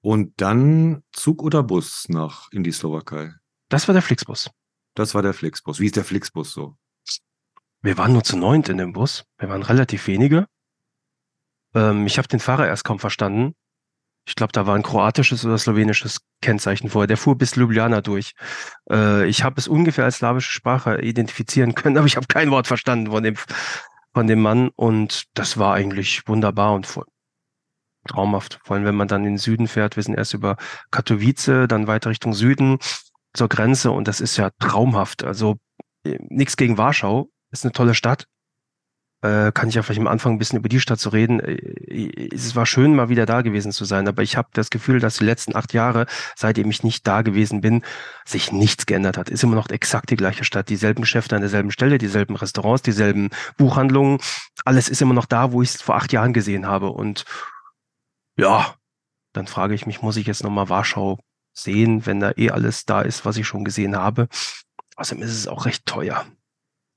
Und 0.00 0.40
dann 0.40 1.02
Zug 1.12 1.42
oder 1.42 1.62
Bus 1.62 2.08
nach 2.08 2.50
in 2.52 2.64
die 2.64 2.72
Slowakei. 2.72 3.34
Das 3.68 3.86
war 3.88 3.92
der 3.92 4.02
Flixbus. 4.02 4.50
Das 4.94 5.14
war 5.14 5.22
der 5.22 5.34
Flixbus. 5.34 5.78
Wie 5.80 5.86
ist 5.86 5.96
der 5.96 6.04
Flixbus 6.04 6.52
so? 6.52 6.76
Wir 7.82 7.98
waren 7.98 8.12
nur 8.12 8.24
zu 8.24 8.36
neunt 8.36 8.68
in 8.68 8.78
dem 8.78 8.92
Bus. 8.92 9.24
Wir 9.38 9.48
waren 9.48 9.62
relativ 9.62 10.06
wenige. 10.06 10.46
Ähm, 11.74 12.06
ich 12.06 12.18
habe 12.18 12.28
den 12.28 12.40
Fahrer 12.40 12.66
erst 12.66 12.84
kaum 12.84 12.98
verstanden. 12.98 13.54
Ich 14.24 14.36
glaube, 14.36 14.52
da 14.52 14.66
war 14.66 14.76
ein 14.76 14.84
kroatisches 14.84 15.44
oder 15.44 15.58
slowenisches 15.58 16.20
Kennzeichen 16.40 16.90
vorher. 16.90 17.08
Der 17.08 17.16
fuhr 17.16 17.36
bis 17.36 17.56
Ljubljana 17.56 18.00
durch. 18.00 18.34
Äh, 18.90 19.26
ich 19.26 19.42
habe 19.42 19.56
es 19.58 19.66
ungefähr 19.66 20.04
als 20.04 20.18
slawische 20.18 20.52
Sprache 20.52 21.00
identifizieren 21.00 21.74
können, 21.74 21.96
aber 21.98 22.06
ich 22.06 22.16
habe 22.16 22.26
kein 22.26 22.50
Wort 22.50 22.66
verstanden 22.66 23.10
von 23.10 23.22
dem, 23.22 23.36
von 24.14 24.26
dem 24.26 24.40
Mann. 24.40 24.70
Und 24.76 25.24
das 25.34 25.58
war 25.58 25.74
eigentlich 25.74 26.26
wunderbar 26.28 26.74
und 26.74 26.86
voll, 26.86 27.06
traumhaft. 28.06 28.60
Vor 28.64 28.76
allem, 28.76 28.84
wenn 28.84 28.94
man 28.94 29.08
dann 29.08 29.24
in 29.24 29.32
den 29.32 29.38
Süden 29.38 29.66
fährt. 29.66 29.96
Wir 29.96 30.02
sind 30.02 30.14
erst 30.14 30.34
über 30.34 30.56
Katowice, 30.90 31.66
dann 31.68 31.86
weiter 31.86 32.10
Richtung 32.10 32.32
Süden 32.32 32.78
zur 33.34 33.48
Grenze 33.48 33.90
und 33.90 34.08
das 34.08 34.20
ist 34.20 34.36
ja 34.36 34.50
traumhaft. 34.58 35.24
Also 35.24 35.56
äh, 36.04 36.18
nichts 36.28 36.56
gegen 36.56 36.78
Warschau, 36.78 37.28
ist 37.50 37.64
eine 37.64 37.72
tolle 37.72 37.94
Stadt, 37.94 38.26
äh, 39.22 39.52
kann 39.52 39.68
ich 39.68 39.76
ja 39.76 39.82
vielleicht 39.82 40.00
am 40.00 40.08
Anfang 40.08 40.32
ein 40.32 40.38
bisschen 40.38 40.58
über 40.58 40.68
die 40.68 40.80
Stadt 40.80 40.98
zu 40.98 41.08
reden. 41.08 41.40
Äh, 41.40 42.28
es 42.34 42.54
war 42.56 42.66
schön, 42.66 42.94
mal 42.94 43.08
wieder 43.08 43.24
da 43.24 43.42
gewesen 43.42 43.72
zu 43.72 43.84
sein, 43.84 44.08
aber 44.08 44.22
ich 44.22 44.36
habe 44.36 44.48
das 44.52 44.68
Gefühl, 44.68 44.98
dass 44.98 45.18
die 45.18 45.24
letzten 45.24 45.54
acht 45.56 45.72
Jahre, 45.72 46.06
seitdem 46.36 46.70
ich 46.70 46.82
nicht 46.82 47.06
da 47.06 47.22
gewesen 47.22 47.60
bin, 47.60 47.82
sich 48.24 48.52
nichts 48.52 48.86
geändert 48.86 49.16
hat. 49.16 49.28
Ist 49.28 49.44
immer 49.44 49.54
noch 49.54 49.70
exakt 49.70 50.10
die 50.10 50.16
gleiche 50.16 50.44
Stadt, 50.44 50.68
dieselben 50.68 51.02
Geschäfte 51.02 51.36
an 51.36 51.40
derselben 51.40 51.70
Stelle, 51.70 51.98
dieselben 51.98 52.36
Restaurants, 52.36 52.82
dieselben 52.82 53.30
Buchhandlungen. 53.56 54.18
Alles 54.64 54.88
ist 54.88 55.00
immer 55.00 55.14
noch 55.14 55.26
da, 55.26 55.52
wo 55.52 55.62
ich 55.62 55.70
es 55.70 55.82
vor 55.82 55.94
acht 55.94 56.12
Jahren 56.12 56.32
gesehen 56.32 56.66
habe. 56.66 56.90
Und 56.90 57.24
ja, 58.36 58.74
dann 59.32 59.46
frage 59.46 59.74
ich 59.74 59.86
mich, 59.86 60.02
muss 60.02 60.16
ich 60.16 60.26
jetzt 60.26 60.42
nochmal 60.42 60.68
Warschau 60.68 61.18
sehen, 61.52 62.06
wenn 62.06 62.18
da 62.20 62.32
eh 62.36 62.50
alles 62.50 62.86
da 62.86 63.02
ist, 63.02 63.24
was 63.24 63.36
ich 63.36 63.46
schon 63.46 63.64
gesehen 63.64 63.96
habe? 63.96 64.28
Außerdem 64.96 65.22
ist 65.22 65.30
es 65.30 65.46
auch 65.46 65.64
recht 65.64 65.86
teuer. 65.86 66.26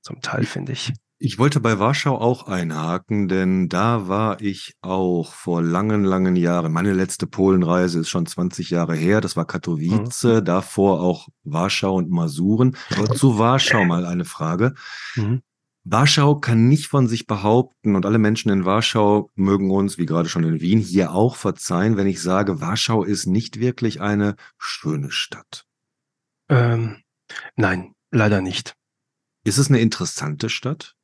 Zum 0.02 0.20
Teil, 0.22 0.44
finde 0.44 0.72
ich. 0.72 0.92
Ich 1.26 1.40
wollte 1.40 1.58
bei 1.58 1.80
Warschau 1.80 2.16
auch 2.16 2.46
einhaken, 2.46 3.26
denn 3.26 3.68
da 3.68 4.06
war 4.06 4.40
ich 4.40 4.76
auch 4.80 5.32
vor 5.32 5.60
langen, 5.60 6.04
langen 6.04 6.36
Jahren. 6.36 6.72
Meine 6.72 6.92
letzte 6.92 7.26
Polenreise 7.26 7.98
ist 7.98 8.10
schon 8.10 8.26
20 8.26 8.70
Jahre 8.70 8.94
her. 8.94 9.20
Das 9.20 9.34
war 9.34 9.44
Katowice, 9.44 10.22
mhm. 10.22 10.44
davor 10.44 11.00
auch 11.00 11.26
Warschau 11.42 11.96
und 11.96 12.10
Masuren. 12.10 12.76
Aber 12.96 13.12
zu 13.12 13.40
Warschau 13.40 13.84
mal 13.84 14.06
eine 14.06 14.24
Frage. 14.24 14.74
Mhm. 15.16 15.42
Warschau 15.82 16.36
kann 16.36 16.68
nicht 16.68 16.86
von 16.86 17.08
sich 17.08 17.26
behaupten 17.26 17.96
und 17.96 18.06
alle 18.06 18.18
Menschen 18.18 18.52
in 18.52 18.64
Warschau 18.64 19.28
mögen 19.34 19.72
uns, 19.72 19.98
wie 19.98 20.06
gerade 20.06 20.28
schon 20.28 20.44
in 20.44 20.60
Wien, 20.60 20.78
hier 20.78 21.10
auch 21.10 21.34
verzeihen, 21.34 21.96
wenn 21.96 22.06
ich 22.06 22.22
sage, 22.22 22.60
Warschau 22.60 23.02
ist 23.02 23.26
nicht 23.26 23.58
wirklich 23.58 24.00
eine 24.00 24.36
schöne 24.58 25.10
Stadt. 25.10 25.64
Ähm, 26.48 27.02
nein, 27.56 27.94
leider 28.12 28.40
nicht. 28.40 28.76
Ist 29.42 29.58
es 29.58 29.68
eine 29.68 29.80
interessante 29.80 30.50
Stadt? 30.50 30.95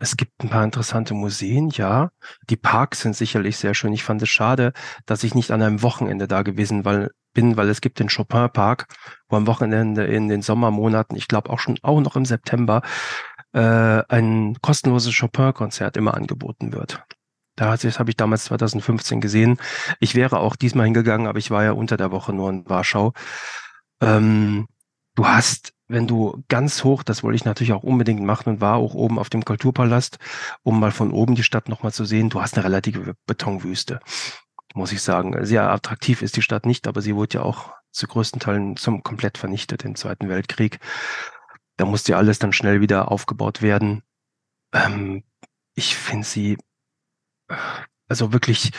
Es 0.00 0.16
gibt 0.16 0.32
ein 0.42 0.48
paar 0.48 0.62
interessante 0.62 1.12
Museen, 1.14 1.70
ja. 1.70 2.10
Die 2.48 2.56
Parks 2.56 3.00
sind 3.00 3.16
sicherlich 3.16 3.56
sehr 3.56 3.74
schön. 3.74 3.92
Ich 3.92 4.04
fand 4.04 4.22
es 4.22 4.28
schade, 4.28 4.72
dass 5.06 5.24
ich 5.24 5.34
nicht 5.34 5.50
an 5.50 5.60
einem 5.60 5.82
Wochenende 5.82 6.28
da 6.28 6.42
gewesen 6.42 6.84
weil, 6.84 7.10
bin, 7.34 7.56
weil 7.56 7.68
es 7.68 7.80
gibt 7.80 7.98
den 7.98 8.08
Chopin 8.08 8.48
Park, 8.52 8.86
wo 9.28 9.36
am 9.36 9.48
Wochenende 9.48 10.04
in 10.04 10.28
den 10.28 10.42
Sommermonaten, 10.42 11.16
ich 11.16 11.26
glaube 11.26 11.50
auch 11.50 11.58
schon 11.58 11.78
auch 11.82 12.00
noch 12.00 12.14
im 12.14 12.24
September, 12.24 12.82
äh, 13.52 13.60
ein 14.08 14.56
kostenloses 14.62 15.18
Chopin-Konzert 15.18 15.96
immer 15.96 16.14
angeboten 16.14 16.72
wird. 16.72 17.02
Da 17.56 17.76
das 17.76 17.98
habe 17.98 18.10
ich 18.10 18.16
damals 18.16 18.44
2015 18.44 19.20
gesehen. 19.20 19.58
Ich 19.98 20.14
wäre 20.14 20.38
auch 20.38 20.54
diesmal 20.54 20.84
hingegangen, 20.84 21.26
aber 21.26 21.40
ich 21.40 21.50
war 21.50 21.64
ja 21.64 21.72
unter 21.72 21.96
der 21.96 22.12
Woche 22.12 22.32
nur 22.32 22.50
in 22.50 22.68
Warschau. 22.68 23.14
Ähm, 24.00 24.68
du 25.18 25.26
hast 25.26 25.74
wenn 25.88 26.06
du 26.06 26.44
ganz 26.48 26.84
hoch, 26.84 27.02
das 27.02 27.22
wollte 27.22 27.36
ich 27.36 27.44
natürlich 27.44 27.72
auch 27.72 27.82
unbedingt 27.82 28.22
machen 28.22 28.50
und 28.50 28.60
war 28.60 28.76
auch 28.76 28.94
oben 28.94 29.18
auf 29.18 29.30
dem 29.30 29.44
Kulturpalast, 29.44 30.18
um 30.62 30.78
mal 30.78 30.92
von 30.92 31.12
oben 31.12 31.34
die 31.34 31.42
Stadt 31.42 31.68
nochmal 31.68 31.92
zu 31.92 32.04
sehen, 32.04 32.28
du 32.28 32.40
hast 32.42 32.56
eine 32.56 32.64
relative 32.64 33.14
Betonwüste, 33.26 34.00
muss 34.74 34.92
ich 34.92 35.02
sagen. 35.02 35.44
Sehr 35.46 35.70
attraktiv 35.70 36.20
ist 36.20 36.36
die 36.36 36.42
Stadt 36.42 36.66
nicht, 36.66 36.86
aber 36.86 37.00
sie 37.00 37.16
wurde 37.16 37.38
ja 37.38 37.42
auch 37.42 37.72
zu 37.90 38.06
größten 38.06 38.38
Teilen 38.38 38.76
zum 38.76 39.02
komplett 39.02 39.38
vernichtet 39.38 39.82
im 39.84 39.94
Zweiten 39.96 40.28
Weltkrieg. 40.28 40.78
Da 41.78 41.86
musste 41.86 42.12
ja 42.12 42.18
alles 42.18 42.38
dann 42.38 42.52
schnell 42.52 42.82
wieder 42.82 43.10
aufgebaut 43.10 43.62
werden. 43.62 44.02
Ähm, 44.74 45.24
ich 45.74 45.96
finde 45.96 46.26
sie, 46.26 46.58
also 48.08 48.34
wirklich 48.34 48.72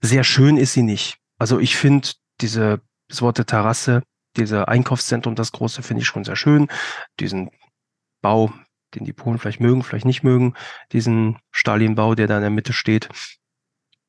sehr 0.00 0.24
schön 0.24 0.56
ist 0.56 0.72
sie 0.72 0.82
nicht. 0.82 1.18
Also 1.38 1.60
ich 1.60 1.76
finde 1.76 2.08
diese, 2.40 2.80
das 3.08 3.22
Wort 3.22 3.46
Terrasse, 3.46 4.02
dieser 4.36 4.68
Einkaufszentrum, 4.68 5.34
das 5.34 5.52
große, 5.52 5.82
finde 5.82 6.02
ich 6.02 6.06
schon 6.06 6.24
sehr 6.24 6.36
schön. 6.36 6.68
Diesen 7.18 7.50
Bau, 8.22 8.52
den 8.94 9.04
die 9.04 9.12
Polen 9.12 9.38
vielleicht 9.38 9.60
mögen, 9.60 9.82
vielleicht 9.82 10.04
nicht 10.04 10.22
mögen, 10.22 10.54
diesen 10.92 11.38
Stalinbau, 11.50 12.14
der 12.14 12.26
da 12.26 12.36
in 12.36 12.42
der 12.42 12.50
Mitte 12.50 12.72
steht, 12.72 13.08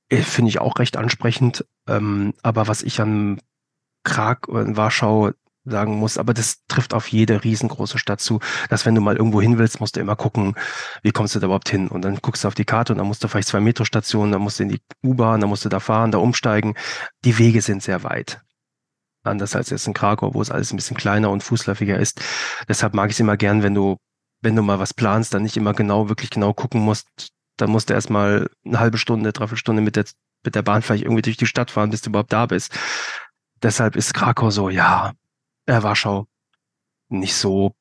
äh, 0.10 0.18
finde 0.18 0.50
ich 0.50 0.60
auch 0.60 0.78
recht 0.80 0.98
ansprechend. 0.98 1.66
Ähm, 1.88 2.34
aber 2.44 2.68
was 2.68 2.84
ich 2.84 3.00
an 3.02 3.42
Prag 4.04 4.48
oder 4.48 4.62
in 4.62 4.78
Warschau 4.78 5.32
sagen 5.64 5.96
muss, 5.98 6.18
aber 6.18 6.34
das 6.34 6.66
trifft 6.68 6.94
auf 6.94 7.08
jede 7.10 7.44
riesengroße 7.44 8.00
Stadt 8.00 8.20
zu, 8.20 8.40
dass 8.70 8.86
wenn 8.86 8.96
du 8.96 9.02
mal 9.02 9.16
irgendwo 9.16 9.42
hin 9.42 9.60
willst, 9.60 9.80
musst 9.80 9.96
du 9.96 10.00
immer 10.00 10.16
gucken, 10.16 10.56
wie 11.04 11.12
kommst 11.12 11.36
du 11.36 11.40
da 11.40 11.46
überhaupt 11.46 11.70
hin? 11.70 11.88
Und 11.88 12.02
dann 12.02 12.18
guckst 12.18 12.44
du 12.44 12.48
auf 12.48 12.56
die 12.56 12.66
Karte 12.66 12.94
und 12.94 12.98
dann 12.98 13.08
musst 13.08 13.24
du 13.24 13.28
vielleicht 13.28 13.48
zwei 13.48 13.60
Metrostationen, 13.60 14.32
dann 14.32 14.42
musst 14.42 14.60
du 14.60 14.64
in 14.64 14.70
die 14.70 14.82
U-Bahn, 15.04 15.40
dann 15.40 15.50
musst 15.50 15.64
du 15.64 15.70
da 15.70 15.80
fahren, 15.80 16.12
da 16.12 16.18
umsteigen. 16.18 16.76
Die 17.24 17.38
Wege 17.38 17.62
sind 17.62 17.84
sehr 17.84 18.04
weit. 18.04 18.42
Anders 19.24 19.56
als 19.56 19.70
jetzt 19.70 19.88
in 19.88 19.94
Krakau, 19.94 20.34
wo 20.34 20.42
es 20.42 20.50
alles 20.50 20.74
ein 20.74 20.78
bisschen 20.78 20.98
kleiner 20.98 21.30
und 21.30 21.44
fußläufiger 21.44 21.98
ist. 21.98 22.22
Deshalb 22.68 22.94
mag 22.94 23.10
ich 23.10 23.16
es 23.16 23.20
immer 23.20 23.38
gern, 23.38 23.62
wenn 23.62 23.76
du, 23.76 23.98
wenn 24.42 24.56
du 24.56 24.64
mal 24.64 24.80
was 24.80 24.94
planst, 24.94 25.34
dann 25.34 25.44
nicht 25.44 25.58
immer 25.58 25.74
genau, 25.74 26.10
wirklich 26.10 26.32
genau 26.32 26.54
gucken 26.54 26.82
musst. 26.82 27.08
Dann 27.58 27.70
musst 27.70 27.90
du 27.90 27.94
erstmal 27.94 28.50
eine 28.66 28.80
halbe 28.80 28.98
Stunde, 28.98 29.32
dreiviertel 29.32 29.58
Stunde 29.58 29.82
mit 29.82 29.96
der, 29.96 30.06
mit 30.44 30.56
der 30.56 30.64
Bahn 30.64 30.82
vielleicht 30.82 31.04
irgendwie 31.04 31.22
durch 31.22 31.38
die 31.38 31.46
Stadt 31.46 31.70
fahren, 31.70 31.92
bis 31.92 32.02
du 32.02 32.10
überhaupt 32.10 32.34
da 32.34 32.48
bist. 32.48 32.74
Deshalb 33.62 33.96
ist 33.96 34.14
Krakau 34.14 34.50
so, 34.50 34.70
ja, 34.70 35.14
äh, 35.68 35.84
Warschau 35.84 36.28
nicht 37.10 37.36
so 37.36 37.76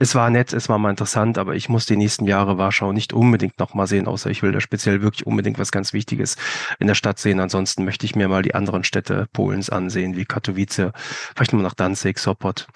es 0.00 0.14
war 0.14 0.30
nett, 0.30 0.54
es 0.54 0.70
war 0.70 0.78
mal 0.78 0.88
interessant, 0.88 1.36
aber 1.36 1.54
ich 1.54 1.68
muss 1.68 1.84
die 1.84 1.96
nächsten 1.96 2.26
Jahre 2.26 2.56
Warschau 2.56 2.92
nicht 2.92 3.12
unbedingt 3.12 3.58
nochmal 3.58 3.86
sehen, 3.86 4.06
außer 4.06 4.30
ich 4.30 4.42
will 4.42 4.50
da 4.50 4.60
speziell 4.60 5.02
wirklich 5.02 5.26
unbedingt 5.26 5.58
was 5.58 5.72
ganz 5.72 5.92
Wichtiges 5.92 6.36
in 6.78 6.86
der 6.86 6.94
Stadt 6.94 7.18
sehen. 7.18 7.38
Ansonsten 7.38 7.84
möchte 7.84 8.06
ich 8.06 8.16
mir 8.16 8.26
mal 8.26 8.42
die 8.42 8.54
anderen 8.54 8.82
Städte 8.82 9.28
Polens 9.34 9.68
ansehen, 9.68 10.16
wie 10.16 10.24
Katowice, 10.24 10.92
vielleicht 11.34 11.52
nochmal 11.52 11.64
nach 11.64 11.74
Danzig, 11.74 12.18
Sopot. 12.18 12.66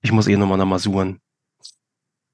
Ich 0.00 0.10
muss 0.10 0.26
eh 0.26 0.38
nochmal 0.38 0.56
nach 0.56 0.64
Masuren. 0.64 1.20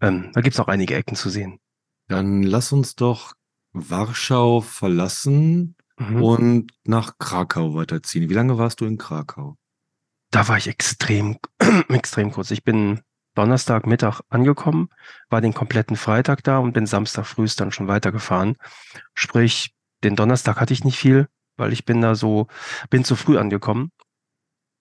Ähm, 0.01 0.31
da 0.33 0.41
gibt's 0.43 0.61
auch 0.61 0.69
einige 0.69 0.95
Ecken 0.95 1.17
zu 1.17 1.29
sehen. 1.29 1.59
Dann 2.07 2.45
lass 2.45 2.71
uns 2.71 2.95
doch 2.95 3.33
Warschau 3.73 4.61
verlassen 4.61 5.75
mhm. 5.99 6.23
und 6.23 6.73
nach 6.85 7.19
Krakau 7.19 7.75
weiterziehen. 7.75 8.31
Wie 8.31 8.35
lange 8.35 8.59
warst 8.59 8.81
du 8.81 8.85
in 8.85 8.97
Krakau? 8.97 9.57
Da 10.31 10.47
war 10.47 10.57
ich 10.57 10.69
extrem, 10.69 11.39
extrem 11.89 12.31
kurz. 12.31 12.53
Ich 12.53 12.63
bin 12.63 13.01
Donnerstagmittag 13.37 14.21
angekommen, 14.29 14.89
war 15.31 15.41
den 15.41 15.55
kompletten 15.55 15.97
Freitag 15.97 16.43
da 16.43 16.59
und 16.59 16.73
bin 16.73 16.87
Samstag 16.87 17.27
früh 17.27 17.47
dann 17.57 17.71
schon 17.71 17.87
weitergefahren. 17.89 18.57
Sprich, 19.15 19.75
den 20.03 20.17
Donnerstag 20.17 20.61
hatte 20.61 20.73
ich 20.73 20.85
nicht 20.85 20.99
viel, 20.99 21.29
weil 21.57 21.73
ich 21.73 21.85
bin 21.85 22.01
da 22.01 22.15
so, 22.15 22.49
bin 22.91 23.05
zu 23.05 23.15
früh 23.15 23.39
angekommen, 23.39 23.91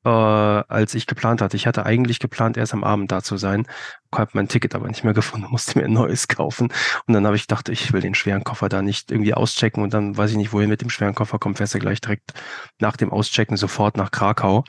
äh, 0.06 0.10
als 0.10 0.96
ich 0.96 1.06
geplant 1.06 1.42
hatte. 1.42 1.58
Ich 1.58 1.68
hatte 1.68 1.86
eigentlich 1.86 2.20
geplant, 2.20 2.58
erst 2.58 2.74
am 2.74 2.84
Abend 2.84 3.12
da 3.12 3.22
zu 3.22 3.38
sein, 3.38 3.68
habe 4.14 4.32
mein 4.34 4.48
Ticket 4.48 4.74
aber 4.74 4.88
nicht 4.88 5.04
mehr 5.04 5.14
gefunden, 5.22 5.48
musste 5.50 5.78
mir 5.78 5.86
ein 5.86 5.94
neues 5.94 6.28
kaufen. 6.28 6.72
Und 7.08 7.14
dann 7.14 7.26
habe 7.26 7.36
ich 7.36 7.48
gedacht, 7.48 7.70
ich 7.70 7.92
will 7.94 8.02
den 8.02 8.16
schweren 8.16 8.44
Koffer 8.44 8.70
da 8.70 8.82
nicht 8.82 9.12
irgendwie 9.12 9.34
auschecken 9.34 9.84
und 9.84 9.94
dann 9.94 10.18
weiß 10.18 10.32
ich 10.32 10.38
nicht, 10.38 10.54
wohin 10.54 10.70
mit 10.70 10.82
dem 10.82 10.90
schweren 10.90 11.16
Koffer 11.16 11.40
kommt, 11.40 11.58
fährst 11.58 11.76
du 11.76 11.80
gleich 11.80 12.02
direkt 12.02 12.34
nach 12.80 12.98
dem 12.98 13.12
Auschecken 13.12 13.58
sofort 13.58 13.98
nach 13.98 14.12
Krakau. 14.12 14.64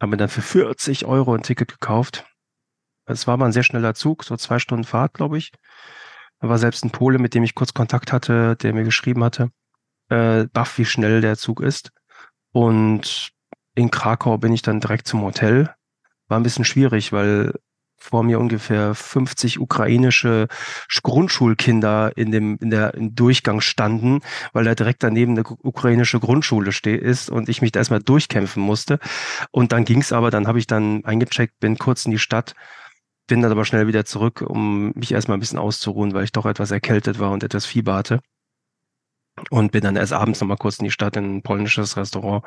Haben 0.00 0.10
mir 0.10 0.16
dann 0.16 0.28
für 0.28 0.42
40 0.42 1.06
Euro 1.06 1.34
ein 1.34 1.42
Ticket 1.42 1.68
gekauft 1.68 2.24
es 3.12 3.26
war 3.26 3.36
mal 3.36 3.46
ein 3.46 3.52
sehr 3.52 3.62
schneller 3.62 3.94
Zug, 3.94 4.24
so 4.24 4.36
zwei 4.36 4.58
Stunden 4.58 4.84
Fahrt, 4.84 5.14
glaube 5.14 5.38
ich. 5.38 5.52
Da 6.40 6.48
war 6.48 6.58
selbst 6.58 6.84
ein 6.84 6.90
Pole, 6.90 7.18
mit 7.18 7.34
dem 7.34 7.44
ich 7.44 7.54
kurz 7.54 7.72
Kontakt 7.72 8.12
hatte, 8.12 8.56
der 8.56 8.74
mir 8.74 8.84
geschrieben 8.84 9.22
hatte, 9.22 9.50
äh, 10.08 10.46
baff, 10.52 10.78
wie 10.78 10.84
schnell 10.84 11.20
der 11.20 11.36
Zug 11.36 11.60
ist. 11.60 11.92
Und 12.52 13.32
in 13.74 13.90
Krakau 13.90 14.38
bin 14.38 14.52
ich 14.52 14.62
dann 14.62 14.80
direkt 14.80 15.06
zum 15.06 15.22
Hotel. 15.22 15.74
War 16.28 16.38
ein 16.38 16.42
bisschen 16.42 16.64
schwierig, 16.64 17.12
weil 17.12 17.54
vor 18.02 18.24
mir 18.24 18.40
ungefähr 18.40 18.94
50 18.94 19.60
ukrainische 19.60 20.48
Grundschulkinder 21.02 22.12
in 22.16 22.32
dem 22.32 22.58
in 22.60 22.70
der 22.70 22.94
im 22.94 23.14
Durchgang 23.14 23.60
standen, 23.60 24.20
weil 24.52 24.64
da 24.64 24.74
direkt 24.74 25.04
daneben 25.04 25.32
eine 25.32 25.44
ukrainische 25.44 26.18
Grundschule 26.18 26.72
steht 26.72 27.00
ist 27.00 27.30
und 27.30 27.48
ich 27.48 27.62
mich 27.62 27.70
da 27.70 27.78
erstmal 27.78 28.02
durchkämpfen 28.02 28.62
musste. 28.62 28.98
Und 29.52 29.70
dann 29.70 29.84
ging's 29.84 30.12
aber, 30.12 30.30
dann 30.32 30.48
habe 30.48 30.58
ich 30.58 30.66
dann 30.66 31.04
eingecheckt, 31.04 31.60
bin 31.60 31.78
kurz 31.78 32.04
in 32.04 32.10
die 32.10 32.18
Stadt, 32.18 32.54
bin 33.32 33.40
dann 33.40 33.50
aber 33.50 33.64
schnell 33.64 33.86
wieder 33.86 34.04
zurück, 34.04 34.42
um 34.46 34.92
mich 34.94 35.10
erstmal 35.10 35.38
ein 35.38 35.40
bisschen 35.40 35.58
auszuruhen, 35.58 36.12
weil 36.12 36.24
ich 36.24 36.32
doch 36.32 36.44
etwas 36.44 36.70
erkältet 36.70 37.18
war 37.18 37.30
und 37.30 37.42
etwas 37.42 37.64
Fieber 37.64 37.94
hatte. 37.94 38.20
Und 39.48 39.72
bin 39.72 39.80
dann 39.80 39.96
erst 39.96 40.12
abends 40.12 40.38
nochmal 40.42 40.58
kurz 40.58 40.78
in 40.80 40.84
die 40.84 40.90
Stadt 40.90 41.16
in 41.16 41.36
ein 41.36 41.42
polnisches 41.42 41.96
Restaurant 41.96 42.44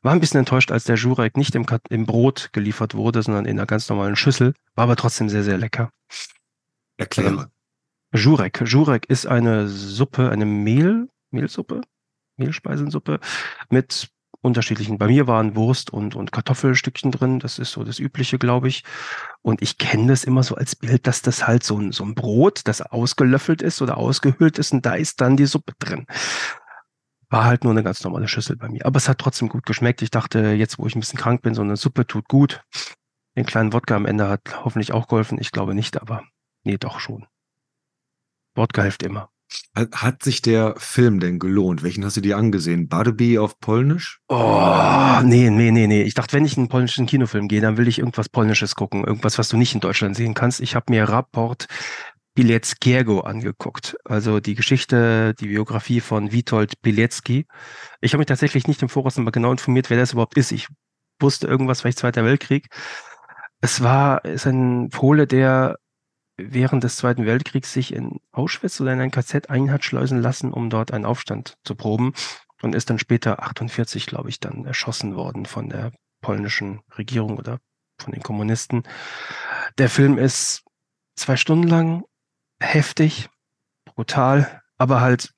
war 0.00 0.12
ein 0.12 0.20
bisschen 0.20 0.38
enttäuscht, 0.38 0.72
als 0.72 0.84
der 0.84 0.96
Jurek 0.96 1.36
nicht 1.36 1.54
im, 1.54 1.66
im 1.90 2.06
Brot 2.06 2.48
geliefert 2.52 2.94
wurde, 2.94 3.22
sondern 3.22 3.44
in 3.44 3.58
einer 3.58 3.66
ganz 3.66 3.90
normalen 3.90 4.16
Schüssel. 4.16 4.54
War 4.74 4.84
aber 4.84 4.96
trotzdem 4.96 5.28
sehr, 5.28 5.44
sehr 5.44 5.58
lecker. 5.58 5.90
Erkläre. 6.96 7.50
Ähm, 8.14 8.18
Jurek. 8.18 8.62
Jurek 8.64 9.04
ist 9.10 9.26
eine 9.26 9.68
Suppe, 9.68 10.30
eine 10.30 10.46
Mehl, 10.46 11.10
Mehlsuppe, 11.30 11.82
Mehlspeisensuppe 12.38 13.20
mit 13.68 14.08
unterschiedlichen. 14.40 14.98
Bei 14.98 15.06
mir 15.06 15.26
waren 15.26 15.56
Wurst 15.56 15.90
und, 15.90 16.14
und 16.14 16.32
Kartoffelstückchen 16.32 17.10
drin. 17.10 17.40
Das 17.40 17.58
ist 17.58 17.72
so 17.72 17.84
das 17.84 17.98
Übliche, 17.98 18.38
glaube 18.38 18.68
ich. 18.68 18.84
Und 19.42 19.62
ich 19.62 19.78
kenne 19.78 20.08
das 20.08 20.24
immer 20.24 20.42
so 20.42 20.54
als 20.54 20.76
Bild, 20.76 21.06
dass 21.06 21.22
das 21.22 21.46
halt 21.46 21.62
so 21.62 21.78
ein, 21.78 21.92
so 21.92 22.04
ein 22.04 22.14
Brot, 22.14 22.62
das 22.64 22.80
ausgelöffelt 22.82 23.62
ist 23.62 23.82
oder 23.82 23.96
ausgehöhlt 23.96 24.58
ist 24.58 24.72
und 24.72 24.86
da 24.86 24.94
ist 24.94 25.20
dann 25.20 25.36
die 25.36 25.46
Suppe 25.46 25.72
drin. 25.78 26.06
War 27.28 27.44
halt 27.44 27.64
nur 27.64 27.72
eine 27.72 27.82
ganz 27.82 28.02
normale 28.04 28.28
Schüssel 28.28 28.56
bei 28.56 28.68
mir. 28.68 28.86
Aber 28.86 28.98
es 28.98 29.08
hat 29.08 29.18
trotzdem 29.18 29.48
gut 29.48 29.66
geschmeckt. 29.66 30.02
Ich 30.02 30.10
dachte, 30.10 30.52
jetzt, 30.52 30.78
wo 30.78 30.86
ich 30.86 30.94
ein 30.94 31.00
bisschen 31.00 31.18
krank 31.18 31.42
bin, 31.42 31.54
so 31.54 31.62
eine 31.62 31.76
Suppe 31.76 32.06
tut 32.06 32.28
gut. 32.28 32.62
Den 33.36 33.46
kleinen 33.46 33.72
Wodka 33.72 33.96
am 33.96 34.06
Ende 34.06 34.28
hat 34.28 34.64
hoffentlich 34.64 34.92
auch 34.92 35.08
geholfen. 35.08 35.38
Ich 35.40 35.52
glaube 35.52 35.74
nicht, 35.74 36.00
aber 36.00 36.24
nee, 36.62 36.78
doch 36.78 37.00
schon. 37.00 37.26
Wodka 38.54 38.82
hilft 38.82 39.02
immer. 39.02 39.28
Hat 39.74 40.22
sich 40.22 40.42
der 40.42 40.74
Film 40.78 41.20
denn 41.20 41.38
gelohnt? 41.38 41.82
Welchen 41.82 42.04
hast 42.04 42.16
du 42.16 42.20
dir 42.20 42.36
angesehen? 42.36 42.88
Barby 42.88 43.38
auf 43.38 43.58
Polnisch? 43.60 44.20
Oh, 44.28 45.20
nee, 45.22 45.50
nee, 45.50 45.70
nee, 45.70 45.86
nee. 45.86 46.02
Ich 46.02 46.14
dachte, 46.14 46.34
wenn 46.34 46.44
ich 46.44 46.56
in 46.56 46.62
einen 46.62 46.68
polnischen 46.68 47.06
Kinofilm 47.06 47.46
gehe, 47.46 47.60
dann 47.60 47.76
will 47.76 47.86
ich 47.86 47.98
irgendwas 47.98 48.28
Polnisches 48.28 48.74
gucken. 48.74 49.04
Irgendwas, 49.04 49.38
was 49.38 49.48
du 49.48 49.56
nicht 49.56 49.74
in 49.74 49.80
Deutschland 49.80 50.16
sehen 50.16 50.34
kannst. 50.34 50.60
Ich 50.60 50.74
habe 50.74 50.86
mir 50.90 51.08
Rapport 51.08 51.66
Bileckiego 52.34 53.20
angeguckt. 53.20 53.96
Also 54.04 54.40
die 54.40 54.54
Geschichte, 54.54 55.34
die 55.40 55.48
Biografie 55.48 56.00
von 56.00 56.32
Witold 56.32 56.80
Bilecki. 56.82 57.46
Ich 58.00 58.12
habe 58.12 58.18
mich 58.18 58.26
tatsächlich 58.26 58.66
nicht 58.66 58.82
im 58.82 58.88
Voraus 58.88 59.16
mal 59.16 59.30
genau 59.30 59.52
informiert, 59.52 59.90
wer 59.90 59.96
das 59.98 60.12
überhaupt 60.12 60.36
ist. 60.36 60.52
Ich 60.52 60.68
wusste 61.20 61.46
irgendwas, 61.46 61.80
vielleicht 61.80 61.98
Zweiter 61.98 62.24
Weltkrieg. 62.24 62.68
Es 63.60 63.82
war, 63.82 64.24
ist 64.24 64.46
ein 64.46 64.90
Pole, 64.90 65.26
der 65.26 65.76
während 66.36 66.84
des 66.84 66.96
Zweiten 66.96 67.26
Weltkriegs 67.26 67.72
sich 67.72 67.92
in 67.92 68.20
Auschwitz 68.32 68.80
oder 68.80 68.92
in 68.92 69.00
ein 69.00 69.10
KZ 69.10 69.50
ein 69.50 69.70
hat 69.70 69.84
schleusen 69.84 70.20
lassen, 70.20 70.52
um 70.52 70.70
dort 70.70 70.92
einen 70.92 71.06
Aufstand 71.06 71.56
zu 71.64 71.74
proben 71.74 72.12
und 72.62 72.74
ist 72.74 72.90
dann 72.90 72.98
später 72.98 73.42
48, 73.42 74.06
glaube 74.06 74.28
ich, 74.28 74.40
dann 74.40 74.64
erschossen 74.64 75.16
worden 75.16 75.46
von 75.46 75.68
der 75.68 75.92
polnischen 76.20 76.80
Regierung 76.96 77.38
oder 77.38 77.58
von 77.98 78.12
den 78.12 78.22
Kommunisten. 78.22 78.84
Der 79.78 79.88
Film 79.88 80.18
ist 80.18 80.64
zwei 81.16 81.36
Stunden 81.36 81.68
lang 81.68 82.04
heftig, 82.60 83.28
brutal, 83.84 84.62
aber 84.78 85.00
halt, 85.00 85.32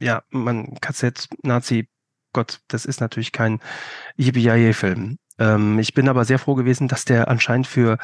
ja, 0.00 0.22
man, 0.30 0.78
KZ, 0.80 1.28
Nazi, 1.42 1.88
Gott, 2.32 2.60
das 2.68 2.84
ist 2.84 3.00
natürlich 3.00 3.32
kein 3.32 3.60
Yippie-Film. 4.16 5.18
Ähm, 5.38 5.78
ich 5.78 5.94
bin 5.94 6.08
aber 6.08 6.24
sehr 6.24 6.38
froh 6.38 6.54
gewesen, 6.54 6.88
dass 6.88 7.04
der 7.04 7.28
anscheinend 7.28 7.66
für 7.66 7.98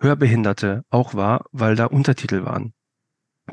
Hörbehinderte 0.00 0.84
auch 0.90 1.14
war, 1.14 1.44
weil 1.52 1.76
da 1.76 1.86
Untertitel 1.86 2.44
waren 2.44 2.72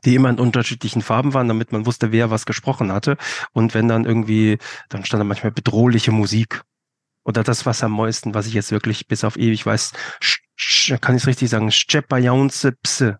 die 0.03 0.15
immer 0.15 0.29
in 0.29 0.39
unterschiedlichen 0.39 1.01
Farben 1.01 1.33
waren, 1.33 1.47
damit 1.47 1.71
man 1.71 1.85
wusste, 1.85 2.11
wer 2.11 2.29
was 2.29 2.45
gesprochen 2.45 2.91
hatte. 2.91 3.17
Und 3.53 3.73
wenn 3.73 3.87
dann 3.87 4.05
irgendwie, 4.05 4.57
dann 4.89 5.05
stand 5.05 5.21
da 5.21 5.25
manchmal 5.25 5.51
bedrohliche 5.51 6.11
Musik. 6.11 6.63
Oder 7.23 7.43
das, 7.43 7.65
was 7.65 7.83
am 7.83 7.93
meisten, 7.93 8.33
was 8.33 8.47
ich 8.47 8.53
jetzt 8.53 8.71
wirklich 8.71 9.07
bis 9.07 9.23
auf 9.23 9.37
ewig 9.37 9.65
weiß, 9.65 9.91
kann 11.01 11.15
ich 11.15 11.23
es 11.23 11.27
richtig 11.27 11.49
sagen, 11.49 11.71
Szczepające 11.71 12.71
Pse 12.71 13.19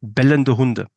bellende 0.00 0.56
Hunde. 0.56 0.88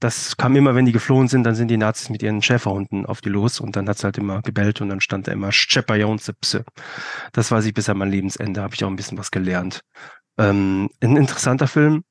Das 0.00 0.36
kam 0.36 0.54
immer, 0.54 0.74
wenn 0.76 0.86
die 0.86 0.92
geflohen 0.92 1.26
sind, 1.26 1.42
dann 1.42 1.56
sind 1.56 1.68
die 1.68 1.76
Nazis 1.76 2.08
mit 2.08 2.22
ihren 2.22 2.40
Schäferhunden 2.40 3.04
auf 3.04 3.20
die 3.20 3.30
los 3.30 3.58
und 3.58 3.74
dann 3.74 3.88
hat's 3.88 4.04
halt 4.04 4.16
immer 4.16 4.42
gebellt 4.42 4.80
und 4.80 4.88
dann 4.90 5.00
stand 5.00 5.26
da 5.26 5.32
immer 5.32 5.50
Szczepajonzepse. 5.50 6.64
Das 7.32 7.50
weiß 7.50 7.64
ich 7.64 7.74
bis 7.74 7.88
an 7.88 7.98
mein 7.98 8.10
Lebensende, 8.10 8.62
habe 8.62 8.74
ich 8.74 8.84
auch 8.84 8.88
ein 8.88 8.96
bisschen 8.96 9.18
was 9.18 9.32
gelernt. 9.32 9.82
Ähm, 10.38 10.90
ein 11.00 11.16
interessanter 11.16 11.66
Film. 11.66 12.04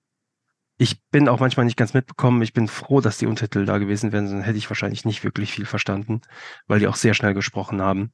Ich 0.77 1.01
bin 1.09 1.27
auch 1.27 1.39
manchmal 1.39 1.65
nicht 1.65 1.77
ganz 1.77 1.93
mitbekommen. 1.93 2.41
Ich 2.43 2.53
bin 2.53 2.67
froh, 2.67 3.01
dass 3.01 3.17
die 3.17 3.25
Untertitel 3.25 3.65
da 3.65 3.79
gewesen 3.79 4.11
wären, 4.11 4.27
sonst 4.27 4.45
hätte 4.45 4.57
ich 4.57 4.69
wahrscheinlich 4.69 5.05
nicht 5.05 5.23
wirklich 5.23 5.51
viel 5.51 5.65
verstanden, 5.65 6.21
weil 6.67 6.79
die 6.79 6.87
auch 6.87 6.95
sehr 6.95 7.15
schnell 7.15 7.33
gesprochen 7.33 7.81
haben. 7.81 8.13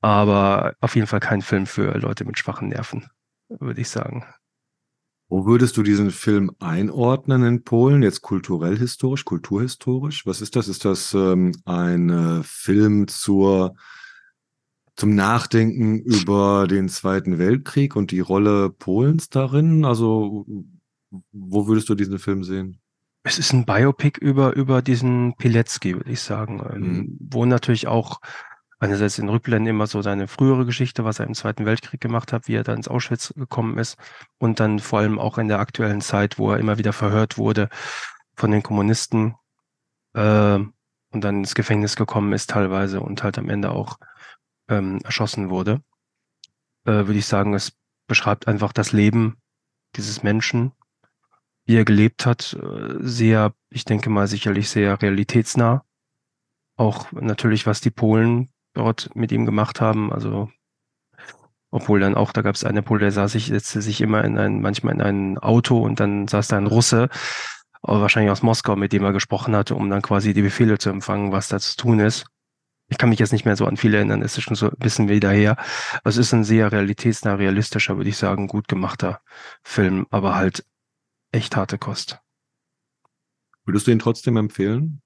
Aber 0.00 0.74
auf 0.80 0.94
jeden 0.94 1.08
Fall 1.08 1.20
kein 1.20 1.42
Film 1.42 1.66
für 1.66 1.98
Leute 1.98 2.24
mit 2.24 2.38
schwachen 2.38 2.68
Nerven, 2.68 3.10
würde 3.48 3.80
ich 3.80 3.88
sagen. 3.88 4.24
Wo 5.30 5.44
würdest 5.44 5.76
du 5.76 5.82
diesen 5.82 6.10
Film 6.10 6.52
einordnen 6.58 7.42
in 7.44 7.62
Polen? 7.62 8.02
Jetzt 8.02 8.22
kulturell 8.22 8.78
historisch, 8.78 9.26
kulturhistorisch? 9.26 10.24
Was 10.24 10.40
ist 10.40 10.56
das? 10.56 10.68
Ist 10.68 10.86
das 10.86 11.12
ähm, 11.12 11.52
ein 11.66 12.08
äh, 12.08 12.42
Film 12.44 13.08
zur, 13.08 13.74
zum 14.98 15.14
Nachdenken 15.14 16.00
über 16.00 16.66
den 16.66 16.88
Zweiten 16.88 17.38
Weltkrieg 17.38 17.94
und 17.94 18.10
die 18.10 18.18
Rolle 18.18 18.68
Polens 18.68 19.30
darin? 19.30 19.84
Also, 19.84 20.44
wo 21.30 21.68
würdest 21.68 21.88
du 21.88 21.94
diesen 21.94 22.18
Film 22.18 22.42
sehen? 22.42 22.80
Es 23.22 23.38
ist 23.38 23.52
ein 23.52 23.64
Biopic 23.64 24.18
über, 24.20 24.56
über 24.56 24.82
diesen 24.82 25.36
Pilecki, 25.36 25.94
würde 25.94 26.10
ich 26.10 26.20
sagen, 26.20 26.60
ähm, 26.68 26.80
mhm. 26.80 27.18
wo 27.20 27.46
natürlich 27.46 27.86
auch 27.86 28.20
einerseits 28.80 29.20
in 29.20 29.28
Rückblenden 29.28 29.70
immer 29.70 29.86
so 29.86 30.02
seine 30.02 30.26
frühere 30.26 30.66
Geschichte, 30.66 31.04
was 31.04 31.20
er 31.20 31.26
im 31.26 31.34
Zweiten 31.34 31.64
Weltkrieg 31.64 32.00
gemacht 32.00 32.32
hat, 32.32 32.48
wie 32.48 32.54
er 32.54 32.64
da 32.64 32.74
ins 32.74 32.88
Auschwitz 32.88 33.32
gekommen 33.36 33.78
ist 33.78 33.98
und 34.38 34.58
dann 34.58 34.80
vor 34.80 34.98
allem 34.98 35.20
auch 35.20 35.38
in 35.38 35.46
der 35.46 35.60
aktuellen 35.60 36.00
Zeit, 36.00 36.40
wo 36.40 36.50
er 36.50 36.58
immer 36.58 36.76
wieder 36.76 36.92
verhört 36.92 37.38
wurde 37.38 37.68
von 38.34 38.50
den 38.50 38.64
Kommunisten 38.64 39.36
äh, 40.14 40.58
und 41.10 41.20
dann 41.24 41.38
ins 41.38 41.54
Gefängnis 41.54 41.94
gekommen 41.94 42.32
ist 42.32 42.50
teilweise 42.50 43.00
und 43.00 43.22
halt 43.22 43.38
am 43.38 43.48
Ende 43.48 43.70
auch 43.70 43.98
ähm, 44.68 45.00
erschossen 45.04 45.50
wurde, 45.50 45.82
äh, 46.84 46.92
würde 46.92 47.18
ich 47.18 47.26
sagen, 47.26 47.54
es 47.54 47.72
beschreibt 48.06 48.48
einfach 48.48 48.72
das 48.72 48.92
Leben 48.92 49.36
dieses 49.96 50.22
Menschen, 50.22 50.72
wie 51.64 51.76
er 51.76 51.84
gelebt 51.84 52.26
hat, 52.26 52.54
äh, 52.54 52.96
sehr, 53.00 53.54
ich 53.70 53.84
denke 53.84 54.10
mal 54.10 54.26
sicherlich 54.26 54.70
sehr 54.70 55.00
realitätsnah. 55.00 55.84
Auch 56.76 57.12
natürlich, 57.12 57.66
was 57.66 57.80
die 57.80 57.90
Polen 57.90 58.50
dort 58.72 59.14
mit 59.14 59.32
ihm 59.32 59.44
gemacht 59.44 59.80
haben. 59.80 60.12
Also 60.12 60.50
obwohl 61.70 62.00
dann 62.00 62.14
auch, 62.14 62.32
da 62.32 62.42
gab 62.42 62.54
es 62.54 62.64
eine 62.64 62.82
Pole, 62.82 63.00
der 63.00 63.12
saß 63.12 63.32
sich, 63.32 63.46
setzte 63.46 63.82
sich 63.82 64.00
immer 64.00 64.24
in 64.24 64.38
ein, 64.38 64.62
manchmal 64.62 64.94
in 64.94 65.02
ein 65.02 65.38
Auto 65.38 65.78
und 65.78 66.00
dann 66.00 66.26
saß 66.26 66.48
da 66.48 66.56
ein 66.56 66.66
Russe, 66.66 67.08
wahrscheinlich 67.82 68.30
aus 68.30 68.42
Moskau, 68.42 68.76
mit 68.76 68.92
dem 68.92 69.04
er 69.04 69.12
gesprochen 69.12 69.54
hatte, 69.54 69.74
um 69.74 69.90
dann 69.90 70.02
quasi 70.02 70.32
die 70.32 70.42
Befehle 70.42 70.78
zu 70.78 70.90
empfangen, 70.90 71.32
was 71.32 71.48
da 71.48 71.58
zu 71.58 71.76
tun 71.76 72.00
ist. 72.00 72.26
Ich 72.88 72.98
kann 72.98 73.10
mich 73.10 73.18
jetzt 73.18 73.32
nicht 73.32 73.44
mehr 73.44 73.56
so 73.56 73.66
an 73.66 73.76
viele 73.76 73.98
erinnern, 73.98 74.22
es 74.22 74.38
ist 74.38 74.44
schon 74.44 74.56
so 74.56 74.70
ein 74.70 74.78
bisschen 74.78 75.08
wieder 75.08 75.30
her. 75.30 75.56
Es 76.04 76.16
ist 76.16 76.32
ein 76.32 76.44
sehr 76.44 76.72
realitätsnah, 76.72 77.34
realistischer, 77.34 77.96
würde 77.96 78.10
ich 78.10 78.16
sagen, 78.16 78.48
gut 78.48 78.66
gemachter 78.66 79.20
Film, 79.62 80.06
aber 80.10 80.36
halt 80.36 80.64
echt 81.32 81.56
harte 81.56 81.78
Kost. 81.78 82.18
Würdest 83.64 83.86
du 83.86 83.90
ihn 83.90 83.98
trotzdem 83.98 84.38
empfehlen? 84.38 85.02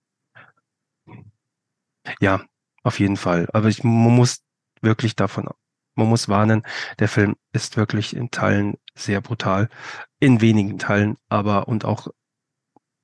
Ja, 2.20 2.44
auf 2.84 3.00
jeden 3.00 3.16
Fall. 3.16 3.48
Aber 3.52 3.68
ich, 3.68 3.82
man 3.82 4.14
muss 4.14 4.44
wirklich 4.80 5.16
davon, 5.16 5.48
man 5.94 6.08
muss 6.08 6.28
warnen, 6.28 6.62
der 6.98 7.08
Film 7.08 7.36
ist 7.52 7.76
wirklich 7.76 8.14
in 8.14 8.30
Teilen 8.30 8.76
sehr 8.94 9.20
brutal. 9.20 9.68
In 10.20 10.40
wenigen 10.40 10.78
Teilen, 10.78 11.16
aber 11.28 11.68
und 11.68 11.84
auch, 11.84 12.08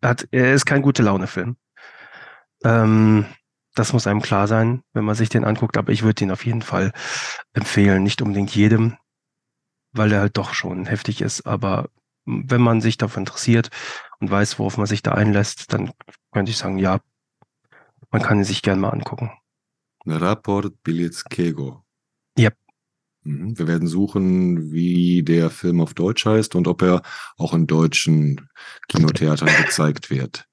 hat, 0.02 0.28
er 0.30 0.54
ist 0.54 0.64
kein 0.66 0.82
gute 0.82 1.02
Laune-Film. 1.02 1.56
Ähm, 2.64 3.26
das 3.78 3.92
muss 3.92 4.06
einem 4.06 4.22
klar 4.22 4.48
sein, 4.48 4.82
wenn 4.92 5.04
man 5.04 5.14
sich 5.14 5.28
den 5.28 5.44
anguckt, 5.44 5.76
aber 5.76 5.92
ich 5.92 6.02
würde 6.02 6.24
ihn 6.24 6.30
auf 6.30 6.44
jeden 6.44 6.62
Fall 6.62 6.92
empfehlen. 7.52 8.02
Nicht 8.02 8.22
unbedingt 8.22 8.54
jedem, 8.54 8.96
weil 9.92 10.12
er 10.12 10.20
halt 10.20 10.36
doch 10.36 10.54
schon 10.54 10.86
heftig 10.86 11.20
ist, 11.20 11.46
aber 11.46 11.88
wenn 12.26 12.60
man 12.60 12.80
sich 12.80 12.98
dafür 12.98 13.20
interessiert 13.20 13.70
und 14.20 14.30
weiß, 14.30 14.58
worauf 14.58 14.76
man 14.76 14.86
sich 14.86 15.02
da 15.02 15.12
einlässt, 15.12 15.72
dann 15.72 15.92
könnte 16.32 16.50
ich 16.50 16.58
sagen, 16.58 16.78
ja, 16.78 17.00
man 18.10 18.22
kann 18.22 18.38
ihn 18.38 18.44
sich 18.44 18.62
gern 18.62 18.80
mal 18.80 18.90
angucken. 18.90 19.30
Raport 20.06 20.82
Bileckiego. 20.82 21.84
Yep. 22.38 22.56
Mhm. 23.22 23.58
Wir 23.58 23.66
werden 23.66 23.88
suchen, 23.88 24.72
wie 24.72 25.22
der 25.22 25.50
Film 25.50 25.80
auf 25.80 25.94
Deutsch 25.94 26.26
heißt 26.26 26.54
und 26.54 26.68
ob 26.68 26.82
er 26.82 27.02
auch 27.36 27.54
in 27.54 27.66
deutschen 27.66 28.48
Kinotheatern 28.88 29.48
gezeigt 29.64 30.10
wird. 30.10 30.46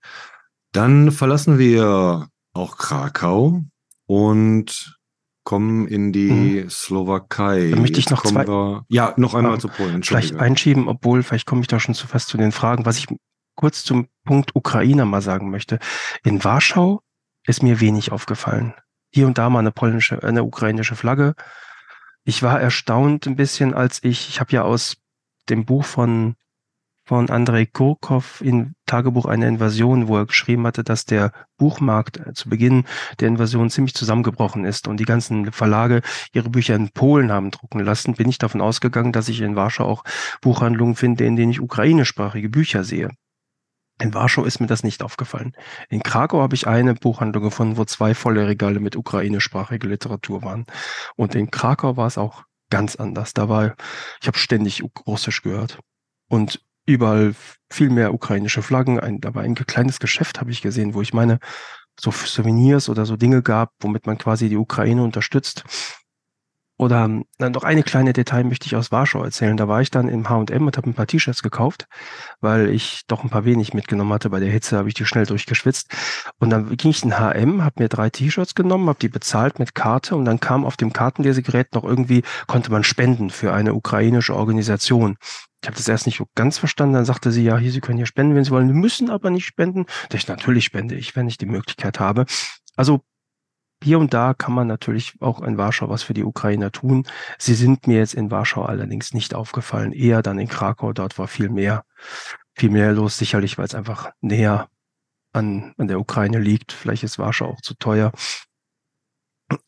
Dann 0.71 1.11
verlassen 1.11 1.57
wir 1.57 2.29
auch 2.55 2.77
Krakau 2.77 3.61
und 4.05 4.99
kommen 5.43 5.87
in 5.87 6.11
die 6.11 6.61
hm. 6.61 6.69
Slowakei. 6.69 7.69
Da 7.71 7.77
möchte 7.77 7.99
ich 7.99 8.09
noch 8.09 8.23
zwei. 8.23 8.47
Wir, 8.47 8.83
ja, 8.89 9.13
noch 9.17 9.35
einmal 9.35 9.53
ähm, 9.53 9.59
zu 9.59 9.67
Polen. 9.67 10.03
Vielleicht 10.03 10.35
einschieben, 10.35 10.87
obwohl, 10.87 11.21
vielleicht 11.23 11.45
komme 11.45 11.61
ich 11.61 11.67
da 11.67 11.79
schon 11.79 11.95
zu 11.95 12.07
fast 12.07 12.29
zu 12.29 12.37
den 12.37 12.51
Fragen. 12.51 12.85
Was 12.85 12.97
ich 12.97 13.07
kurz 13.55 13.83
zum 13.83 14.07
Punkt 14.25 14.55
Ukraine 14.55 15.05
mal 15.05 15.21
sagen 15.21 15.49
möchte. 15.49 15.79
In 16.23 16.43
Warschau 16.43 17.01
ist 17.45 17.63
mir 17.63 17.79
wenig 17.79 18.11
aufgefallen. 18.11 18.73
Hier 19.11 19.27
und 19.27 19.37
da 19.37 19.49
mal 19.49 19.59
eine 19.59 19.71
polnische, 19.71 20.23
eine 20.23 20.43
ukrainische 20.43 20.95
Flagge. 20.95 21.35
Ich 22.23 22.43
war 22.43 22.59
erstaunt 22.59 23.27
ein 23.27 23.35
bisschen, 23.35 23.73
als 23.73 24.03
ich, 24.03 24.29
ich 24.29 24.39
habe 24.39 24.51
ja 24.51 24.63
aus 24.63 24.97
dem 25.47 25.65
Buch 25.65 25.85
von 25.85 26.35
von 27.05 27.29
Andrei 27.29 27.65
Kurkov 27.65 28.41
in 28.41 28.73
Tagebuch 28.87 29.25
einer 29.25 29.47
Invasion, 29.47 30.07
wo 30.07 30.17
er 30.17 30.25
geschrieben 30.25 30.65
hatte, 30.65 30.83
dass 30.83 31.05
der 31.05 31.31
Buchmarkt 31.57 32.17
äh, 32.17 32.33
zu 32.33 32.49
Beginn 32.49 32.85
der 33.19 33.27
Invasion 33.27 33.69
ziemlich 33.69 33.93
zusammengebrochen 33.93 34.65
ist 34.65 34.87
und 34.87 34.99
die 34.99 35.05
ganzen 35.05 35.51
Verlage 35.51 36.01
ihre 36.33 36.49
Bücher 36.49 36.75
in 36.75 36.89
Polen 36.89 37.31
haben 37.31 37.51
drucken 37.51 37.79
lassen, 37.79 38.15
bin 38.15 38.27
ich 38.27 38.39
davon 38.39 38.59
ausgegangen, 38.59 39.11
dass 39.11 39.29
ich 39.29 39.41
in 39.41 39.55
Warschau 39.55 39.85
auch 39.85 40.03
Buchhandlungen 40.41 40.95
finde, 40.95 41.25
in 41.25 41.35
denen 41.35 41.51
ich 41.51 41.61
ukrainischsprachige 41.61 42.49
Bücher 42.49 42.83
sehe. 42.83 43.11
In 44.01 44.13
Warschau 44.13 44.43
ist 44.43 44.59
mir 44.59 44.67
das 44.67 44.83
nicht 44.83 45.03
aufgefallen. 45.03 45.55
In 45.89 46.03
Krakau 46.03 46.41
habe 46.41 46.55
ich 46.55 46.67
eine 46.67 46.95
Buchhandlung 46.95 47.43
gefunden, 47.43 47.77
wo 47.77 47.85
zwei 47.85 48.13
volle 48.13 48.45
Regale 48.45 48.81
mit 48.81 48.97
ukrainischsprachiger 48.97 49.87
Literatur 49.87 50.41
waren. 50.43 50.65
Und 51.15 51.33
in 51.33 51.49
Krakau 51.49 51.95
war 51.95 52.07
es 52.07 52.17
auch 52.17 52.43
ganz 52.69 52.97
anders. 52.97 53.33
Da 53.33 53.47
war, 53.47 53.75
ich 54.19 54.27
habe 54.27 54.37
ständig 54.37 54.83
Russisch 55.07 55.43
gehört. 55.43 55.79
Und 56.27 56.61
überall 56.85 57.33
viel 57.71 57.89
mehr 57.89 58.13
ukrainische 58.13 58.61
Flaggen. 58.61 58.99
Ein, 58.99 59.19
war 59.23 59.43
ein 59.43 59.55
kleines 59.55 59.99
Geschäft, 59.99 60.39
habe 60.39 60.51
ich 60.51 60.61
gesehen, 60.61 60.93
wo 60.93 61.01
ich 61.01 61.13
meine, 61.13 61.39
so 61.99 62.11
Souvenirs 62.11 62.89
oder 62.89 63.05
so 63.05 63.15
Dinge 63.15 63.41
gab, 63.41 63.71
womit 63.79 64.05
man 64.05 64.17
quasi 64.17 64.49
die 64.49 64.57
Ukraine 64.57 65.03
unterstützt. 65.03 65.63
Oder 66.77 67.09
dann 67.37 67.51
noch 67.53 67.63
eine 67.63 67.83
kleine 67.83 68.11
Detail 68.11 68.43
möchte 68.43 68.65
ich 68.65 68.75
aus 68.75 68.91
Warschau 68.91 69.23
erzählen. 69.23 69.55
Da 69.55 69.69
war 69.69 69.81
ich 69.81 69.91
dann 69.91 70.09
im 70.09 70.27
H&M 70.27 70.65
und 70.65 70.75
habe 70.75 70.89
ein 70.89 70.93
paar 70.93 71.07
T-Shirts 71.07 71.41
gekauft, 71.41 71.87
weil 72.41 72.69
ich 72.69 73.03
doch 73.07 73.23
ein 73.23 73.29
paar 73.29 73.45
wenig 73.45 73.73
mitgenommen 73.73 74.11
hatte. 74.11 74.29
Bei 74.29 74.41
der 74.41 74.51
Hitze 74.51 74.77
habe 74.77 74.89
ich 74.89 74.93
die 74.93 75.05
schnell 75.05 75.25
durchgeschwitzt. 75.25 75.89
Und 76.37 76.49
dann 76.49 76.75
ging 76.75 76.91
ich 76.91 77.03
in 77.03 77.17
H&M, 77.17 77.63
habe 77.63 77.83
mir 77.83 77.87
drei 77.87 78.09
T-Shirts 78.09 78.55
genommen, 78.55 78.89
habe 78.89 78.99
die 78.99 79.07
bezahlt 79.07 79.57
mit 79.57 79.73
Karte 79.73 80.17
und 80.17 80.25
dann 80.25 80.41
kam 80.41 80.65
auf 80.65 80.75
dem 80.75 80.91
Kartenlesegerät 80.91 81.73
noch 81.73 81.85
irgendwie, 81.85 82.23
konnte 82.47 82.71
man 82.71 82.83
spenden 82.83 83.29
für 83.29 83.53
eine 83.53 83.73
ukrainische 83.73 84.35
Organisation. 84.35 85.17
Ich 85.61 85.67
habe 85.67 85.77
das 85.77 85.87
erst 85.87 86.05
nicht 86.05 86.17
so 86.17 86.27
ganz 86.35 86.57
verstanden. 86.57 86.93
Dann 86.93 87.05
sagte 87.05 87.31
sie, 87.31 87.43
ja, 87.43 87.57
hier, 87.57 87.71
Sie 87.71 87.81
können 87.81 87.97
hier 87.97 88.05
spenden, 88.05 88.35
wenn 88.35 88.43
Sie 88.43 88.51
wollen. 88.51 88.67
Wir 88.67 88.75
müssen 88.75 89.09
aber 89.09 89.29
nicht 89.29 89.45
spenden. 89.45 89.85
Da 90.09 90.17
ich, 90.17 90.27
natürlich 90.27 90.65
spende 90.65 90.93
ich, 90.93 91.15
wenn 91.15 91.27
ich 91.27 91.37
die 91.37 91.47
Möglichkeit 91.47 91.99
habe. 91.99 92.25
Also 92.75 93.01
hier 93.83 93.99
und 93.99 94.13
da 94.13 94.33
kann 94.33 94.53
man 94.53 94.67
natürlich 94.67 95.15
auch 95.21 95.41
in 95.41 95.57
Warschau 95.57 95.89
was 95.89 96.03
für 96.03 96.13
die 96.13 96.23
Ukrainer 96.23 96.71
tun. 96.71 97.05
Sie 97.37 97.53
sind 97.53 97.87
mir 97.87 97.99
jetzt 97.99 98.13
in 98.13 98.31
Warschau 98.31 98.63
allerdings 98.63 99.13
nicht 99.13 99.33
aufgefallen. 99.33 99.91
Eher 99.91 100.21
dann 100.21 100.39
in 100.39 100.47
Krakau. 100.47 100.93
Dort 100.93 101.19
war 101.19 101.27
viel 101.27 101.49
mehr, 101.49 101.85
viel 102.53 102.69
mehr 102.69 102.93
los. 102.93 103.17
Sicherlich, 103.17 103.57
weil 103.57 103.65
es 103.65 103.75
einfach 103.75 104.11
näher 104.21 104.69
an, 105.33 105.73
an 105.77 105.87
der 105.87 105.99
Ukraine 105.99 106.39
liegt. 106.39 106.71
Vielleicht 106.71 107.03
ist 107.03 107.19
Warschau 107.19 107.47
auch 107.47 107.61
zu 107.61 107.75
teuer. 107.75 108.11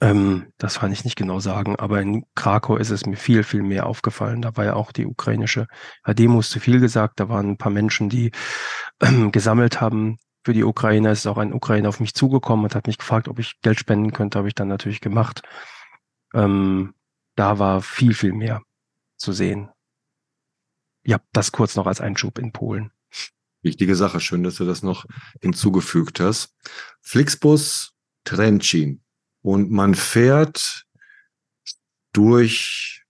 Ähm, 0.02 0.52
das 0.58 0.80
kann 0.80 0.91
ich 0.91 1.04
nicht 1.06 1.15
genau 1.15 1.39
sagen, 1.39 1.76
aber 1.76 2.02
in 2.02 2.26
Krakau 2.34 2.78
ist 2.78 2.89
es 2.89 3.06
mir 3.06 3.15
viel, 3.17 3.43
viel 3.43 3.62
mehr 3.62 3.86
aufgefallen. 3.86 4.41
Da 4.41 4.58
war 4.58 4.65
ja 4.65 4.74
auch 4.74 4.91
die 4.91 5.06
ukrainische 5.06 5.67
Demo 6.08 6.39
ist 6.39 6.50
zu 6.50 6.60
viel 6.60 6.80
gesagt. 6.80 7.20
Da 7.20 7.30
waren 7.30 7.52
ein 7.52 7.58
paar 7.58 7.72
Menschen, 7.72 8.10
die 8.10 8.32
ähm, 9.02 9.32
gesammelt 9.32 9.80
haben 9.80 10.17
für 10.43 10.54
die 10.54 10.63
Ukraine 10.63 11.12
ist 11.12 11.28
auch 11.28 11.38
ein 11.38 11.54
Ukrainer 11.54 11.89
auf 11.89 12.00
mich 12.00 12.13
zugekommen 12.13 12.65
und 12.65 12.76
hat 12.76 12.88
mich 12.88 12.97
gefragt, 12.97 13.28
ob 13.28 13.39
ich 13.39 13.60
Geld 13.62 13.80
spenden 13.80 14.13
könnte. 14.13 14.38
Habe 14.38 14.47
ich 14.47 14.56
dann 14.56 14.67
natürlich 14.67 15.02
gemacht. 15.02 15.41
Ähm, 16.34 16.93
da 17.36 17.60
war 17.60 17.82
viel, 17.82 18.13
viel 18.13 18.34
mehr 18.34 18.62
zu 19.17 19.34
sehen. 19.34 19.69
Ja, 21.04 21.19
das 21.34 21.52
kurz 21.52 21.76
noch 21.76 21.88
als 21.88 22.02
Einschub 22.02 22.38
in 22.38 22.52
Polen. 22.52 22.91
Wichtige 23.62 23.95
Sache. 23.95 24.19
Schön, 24.19 24.43
dass 24.43 24.56
du 24.56 24.65
das 24.65 24.84
noch 24.84 25.06
hinzugefügt 25.41 26.19
hast. 26.19 26.56
Flixbus 27.02 27.93
Trencin. 28.23 29.02
Und 29.41 29.71
man 29.71 29.95
fährt 29.95 30.86
durch 32.13 33.06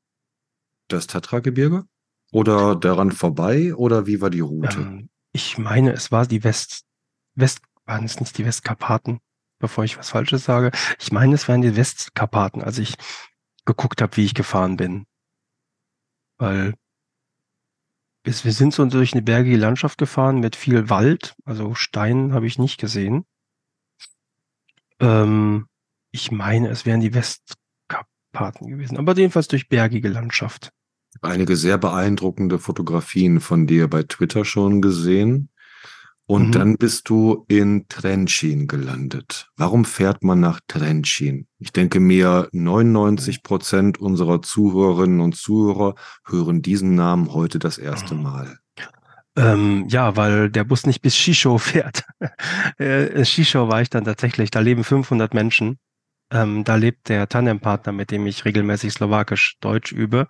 das 0.87 1.07
Tatragebirge 1.07 1.85
oder 2.31 2.75
daran 2.75 3.11
vorbei 3.11 3.73
oder 3.75 4.05
wie 4.05 4.21
war 4.21 4.29
die 4.29 4.41
Route? 4.41 4.79
Ähm, 4.79 5.09
ich 5.31 5.57
meine, 5.57 5.93
es 5.93 6.11
war 6.11 6.25
die 6.25 6.43
West, 6.43 6.86
West, 7.37 7.61
waren 7.85 8.05
es 8.05 8.19
nicht 8.19 8.37
die 8.37 8.45
Westkarpaten, 8.45 9.19
bevor 9.59 9.83
ich 9.83 9.97
was 9.97 10.09
Falsches 10.09 10.43
sage. 10.43 10.71
Ich 10.99 11.11
meine, 11.11 11.35
es 11.35 11.47
wären 11.47 11.61
die 11.61 11.75
Westkarpaten, 11.75 12.61
als 12.61 12.77
ich 12.77 12.95
geguckt 13.65 14.01
habe, 14.01 14.17
wie 14.17 14.25
ich 14.25 14.33
gefahren 14.33 14.77
bin. 14.77 15.05
Weil 16.37 16.73
bis, 18.23 18.43
wir 18.43 18.51
sind 18.51 18.73
so 18.73 18.85
durch 18.85 19.13
eine 19.13 19.21
bergige 19.21 19.55
Landschaft 19.55 19.97
gefahren 19.97 20.41
mit 20.41 20.57
viel 20.57 20.89
Wald, 20.89 21.35
also 21.45 21.75
Steinen 21.75 22.33
habe 22.33 22.45
ich 22.45 22.59
nicht 22.59 22.77
gesehen. 22.77 23.25
Ähm, 24.99 25.67
ich 26.11 26.31
meine, 26.31 26.67
es 26.67 26.85
wären 26.85 26.99
die 26.99 27.13
Westkarpaten 27.13 28.67
gewesen, 28.67 28.97
aber 28.97 29.15
jedenfalls 29.15 29.47
durch 29.47 29.69
bergige 29.69 30.09
Landschaft. 30.09 30.73
Einige 31.21 31.55
sehr 31.55 31.77
beeindruckende 31.77 32.59
Fotografien 32.59 33.39
von 33.39 33.65
dir 33.65 33.87
bei 33.87 34.03
Twitter 34.03 34.43
schon 34.43 34.81
gesehen. 34.81 35.49
Und 36.27 36.47
mhm. 36.47 36.51
dann 36.51 36.77
bist 36.77 37.07
du 37.09 37.45
in 37.47 37.87
Trenchin 37.87 38.67
gelandet. 38.67 39.49
Warum 39.55 39.85
fährt 39.85 40.23
man 40.23 40.41
nach 40.41 40.59
Trenchin? 40.67 41.47
Ich 41.57 41.71
denke 41.71 42.01
mir, 42.01 42.49
99 42.51 43.43
Prozent 43.43 43.97
unserer 43.97 44.41
Zuhörerinnen 44.41 45.21
und 45.21 45.37
Zuhörer 45.37 45.95
hören 46.25 46.61
diesen 46.61 46.95
Namen 46.95 47.33
heute 47.33 47.59
das 47.59 47.77
erste 47.77 48.13
mhm. 48.13 48.23
Mal. 48.23 48.59
Ähm, 49.37 49.85
ja, 49.87 50.17
weil 50.17 50.49
der 50.49 50.65
Bus 50.65 50.85
nicht 50.85 51.01
bis 51.01 51.15
Shisho 51.15 51.57
fährt. 51.59 52.03
äh, 52.77 53.23
Shisho 53.23 53.69
war 53.69 53.81
ich 53.81 53.89
dann 53.89 54.03
tatsächlich. 54.03 54.51
Da 54.51 54.59
leben 54.59 54.83
500 54.83 55.33
Menschen. 55.33 55.79
Ähm, 56.29 56.65
da 56.65 56.75
lebt 56.75 57.07
der 57.07 57.29
Tandempartner, 57.29 57.93
mit 57.93 58.11
dem 58.11 58.27
ich 58.27 58.43
regelmäßig 58.43 58.91
Slowakisch-Deutsch 58.93 59.93
übe. 59.93 60.27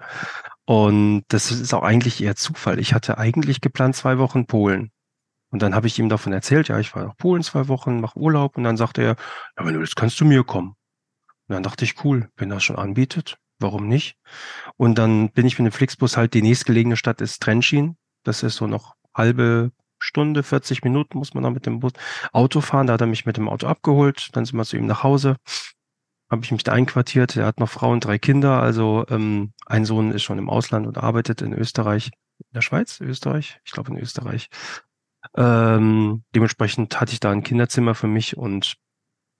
Und 0.65 1.23
das 1.29 1.49
ist 1.49 1.73
auch 1.73 1.81
eigentlich 1.81 2.21
eher 2.21 2.36
Zufall. 2.36 2.77
Ich 2.77 2.93
hatte 2.93 3.17
eigentlich 3.17 3.62
geplant 3.62 3.95
zwei 3.95 4.19
Wochen 4.19 4.45
Polen. 4.45 4.91
Und 5.49 5.62
dann 5.62 5.73
habe 5.73 5.88
ich 5.88 5.97
ihm 5.97 6.10
davon 6.10 6.33
erzählt, 6.33 6.67
ja, 6.67 6.79
ich 6.79 6.93
war 6.95 7.05
nach 7.05 7.17
Polen 7.17 7.43
zwei 7.43 7.67
Wochen, 7.67 8.01
mache 8.01 8.19
Urlaub 8.19 8.57
und 8.57 8.63
dann 8.63 8.77
sagte 8.77 9.01
er, 9.01 9.15
ja, 9.57 9.65
wenn 9.65 9.73
du 9.73 9.79
willst, 9.79 9.95
kannst 9.95 10.19
du 10.19 10.25
mir 10.25 10.43
kommen. 10.43 10.75
Und 11.47 11.53
dann 11.53 11.63
dachte 11.63 11.86
ich, 11.86 12.03
cool, 12.03 12.29
wenn 12.36 12.51
es 12.51 12.63
schon 12.63 12.75
anbietet, 12.75 13.38
warum 13.60 13.88
nicht? 13.88 14.17
Und 14.75 14.97
dann 14.97 15.31
bin 15.31 15.45
ich 15.45 15.57
mit 15.57 15.71
dem 15.71 15.75
Flixbus 15.75 16.17
halt, 16.17 16.33
die 16.33 16.41
nächstgelegene 16.41 16.97
Stadt 16.97 17.21
ist 17.21 17.41
Trenchin. 17.41 17.95
Das 18.23 18.43
ist 18.43 18.57
so 18.57 18.67
noch 18.67 18.95
halbe 19.15 19.71
Stunde, 19.99 20.43
40 20.43 20.83
Minuten 20.83 21.17
muss 21.17 21.33
man 21.33 21.43
dann 21.43 21.53
mit 21.53 21.65
dem 21.65 21.79
Bus 21.79 21.93
Auto 22.31 22.62
fahren. 22.62 22.88
Da 22.88 22.93
hat 22.93 23.01
er 23.01 23.07
mich 23.07 23.25
mit 23.25 23.38
dem 23.38 23.49
Auto 23.49 23.67
abgeholt. 23.67 24.29
Dann 24.33 24.45
sind 24.45 24.57
wir 24.57 24.65
zu 24.65 24.77
ihm 24.77 24.86
nach 24.86 25.03
Hause. 25.03 25.38
Habe 26.29 26.43
ich 26.43 26.51
mich 26.51 26.63
da 26.63 26.73
einquartiert. 26.73 27.36
Er 27.38 27.45
hat 27.45 27.60
noch 27.60 27.69
Frau 27.69 27.91
und 27.91 28.05
drei 28.05 28.17
Kinder. 28.17 28.62
Also 28.62 29.05
ähm, 29.10 29.53
ein 29.65 29.86
Sohn 29.86 30.12
ist 30.12 30.23
schon 30.23 30.38
im 30.38 30.49
Ausland 30.49 30.86
und 30.86 30.97
arbeitet 30.97 31.41
in 31.41 31.53
Österreich. 31.53 32.12
In 32.39 32.53
der 32.53 32.62
Schweiz? 32.62 32.99
Österreich? 33.01 33.60
Ich 33.65 33.71
glaube 33.71 33.91
in 33.91 33.97
Österreich. 33.97 34.49
Ähm, 35.35 36.23
dementsprechend 36.35 36.99
hatte 36.99 37.13
ich 37.13 37.19
da 37.19 37.31
ein 37.31 37.43
Kinderzimmer 37.43 37.95
für 37.95 38.07
mich 38.07 38.37
und 38.37 38.75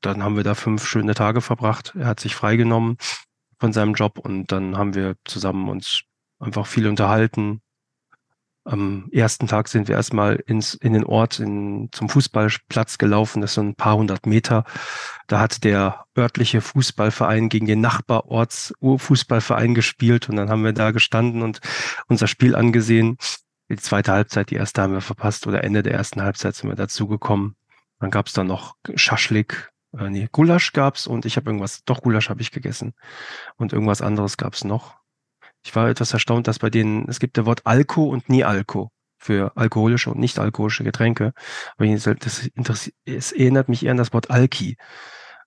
dann 0.02 0.24
haben 0.24 0.36
wir 0.36 0.44
da 0.44 0.56
fünf 0.56 0.86
schöne 0.86 1.16
Tage 1.16 1.42
verbracht. 1.42 1.94
Er 1.98 2.08
hat 2.08 2.20
sich 2.20 2.36
freigenommen 2.36 2.98
von 3.60 3.74
seinem 3.74 3.94
Job 3.94 4.20
und 4.20 4.52
dann 4.52 4.78
haben 4.78 4.94
wir 4.94 5.16
zusammen 5.26 5.70
uns 5.70 6.02
einfach 6.40 6.68
viel 6.68 6.88
unterhalten. 6.88 7.62
Am 8.64 9.08
ersten 9.14 9.48
Tag 9.48 9.70
sind 9.70 9.88
wir 9.88 9.96
erstmal 9.96 10.36
ins, 10.36 10.74
in 10.74 10.92
den 10.92 11.06
Ort 11.06 11.40
in, 11.40 11.88
zum 11.94 12.10
Fußballplatz 12.10 12.98
gelaufen. 12.98 13.42
Das 13.42 13.54
sind 13.54 13.70
ein 13.70 13.76
paar 13.76 13.96
hundert 13.96 14.26
Meter. 14.26 14.66
Da 15.28 15.40
hat 15.40 15.64
der 15.64 16.06
örtliche 16.18 16.60
Fußballverein 16.60 17.48
gegen 17.48 17.66
den 17.66 17.80
Nachbarorts 17.80 18.74
Urfußballverein 18.82 19.74
gespielt 19.74 20.28
und 20.28 20.36
dann 20.36 20.50
haben 20.50 20.66
wir 20.66 20.74
da 20.74 20.92
gestanden 20.92 21.44
und 21.44 21.62
unser 22.08 22.28
Spiel 22.28 22.56
angesehen 22.56 23.18
die 23.70 23.76
zweite 23.78 24.12
Halbzeit, 24.12 24.50
die 24.50 24.56
erste 24.56 24.82
haben 24.82 24.94
wir 24.94 25.02
verpasst 25.02 25.48
oder 25.48 25.64
Ende 25.64 25.84
der 25.84 25.94
ersten 25.94 26.22
Halbzeit 26.22 26.56
sind 26.56 26.70
wir 26.70 26.76
dazugekommen. 26.76 27.56
Dann 28.00 28.12
gab 28.12 28.28
es 28.28 28.34
dann 28.34 28.48
noch 28.48 28.76
Schaschlik, 28.96 29.72
äh, 29.98 30.10
nee, 30.10 30.30
Gulasch 30.32 30.74
gab's 30.74 31.08
und 31.08 31.26
ich 31.26 31.36
habe 31.36 31.50
irgendwas, 31.50 31.84
doch 31.84 32.02
Gulasch 32.02 32.30
habe 32.30 32.42
ich 32.42 32.52
gegessen 32.52 32.94
und 33.58 33.74
irgendwas 33.74 34.02
anderes 34.02 34.38
gab's 34.38 34.64
noch. 34.64 34.96
Ich 35.64 35.76
war 35.76 35.90
etwas 35.90 36.14
erstaunt, 36.14 36.48
dass 36.48 36.60
bei 36.60 36.70
denen, 36.70 37.10
es 37.10 37.20
gibt 37.20 37.38
der 37.38 37.46
Wort 37.46 37.66
Alko 37.66 38.06
und 38.06 38.30
nie 38.30 38.44
Alko 38.44 38.92
für 39.18 39.52
alkoholische 39.56 40.12
und 40.12 40.20
nicht 40.20 40.40
alkoholische 40.40 40.84
Getränke. 40.84 41.34
Aber 41.76 41.88
das 41.88 42.50
es 43.06 43.32
erinnert 43.32 43.68
mich 43.68 43.84
eher 43.84 43.92
an 43.92 43.98
das 43.98 44.14
Wort 44.14 44.30
Alki, 44.30 44.78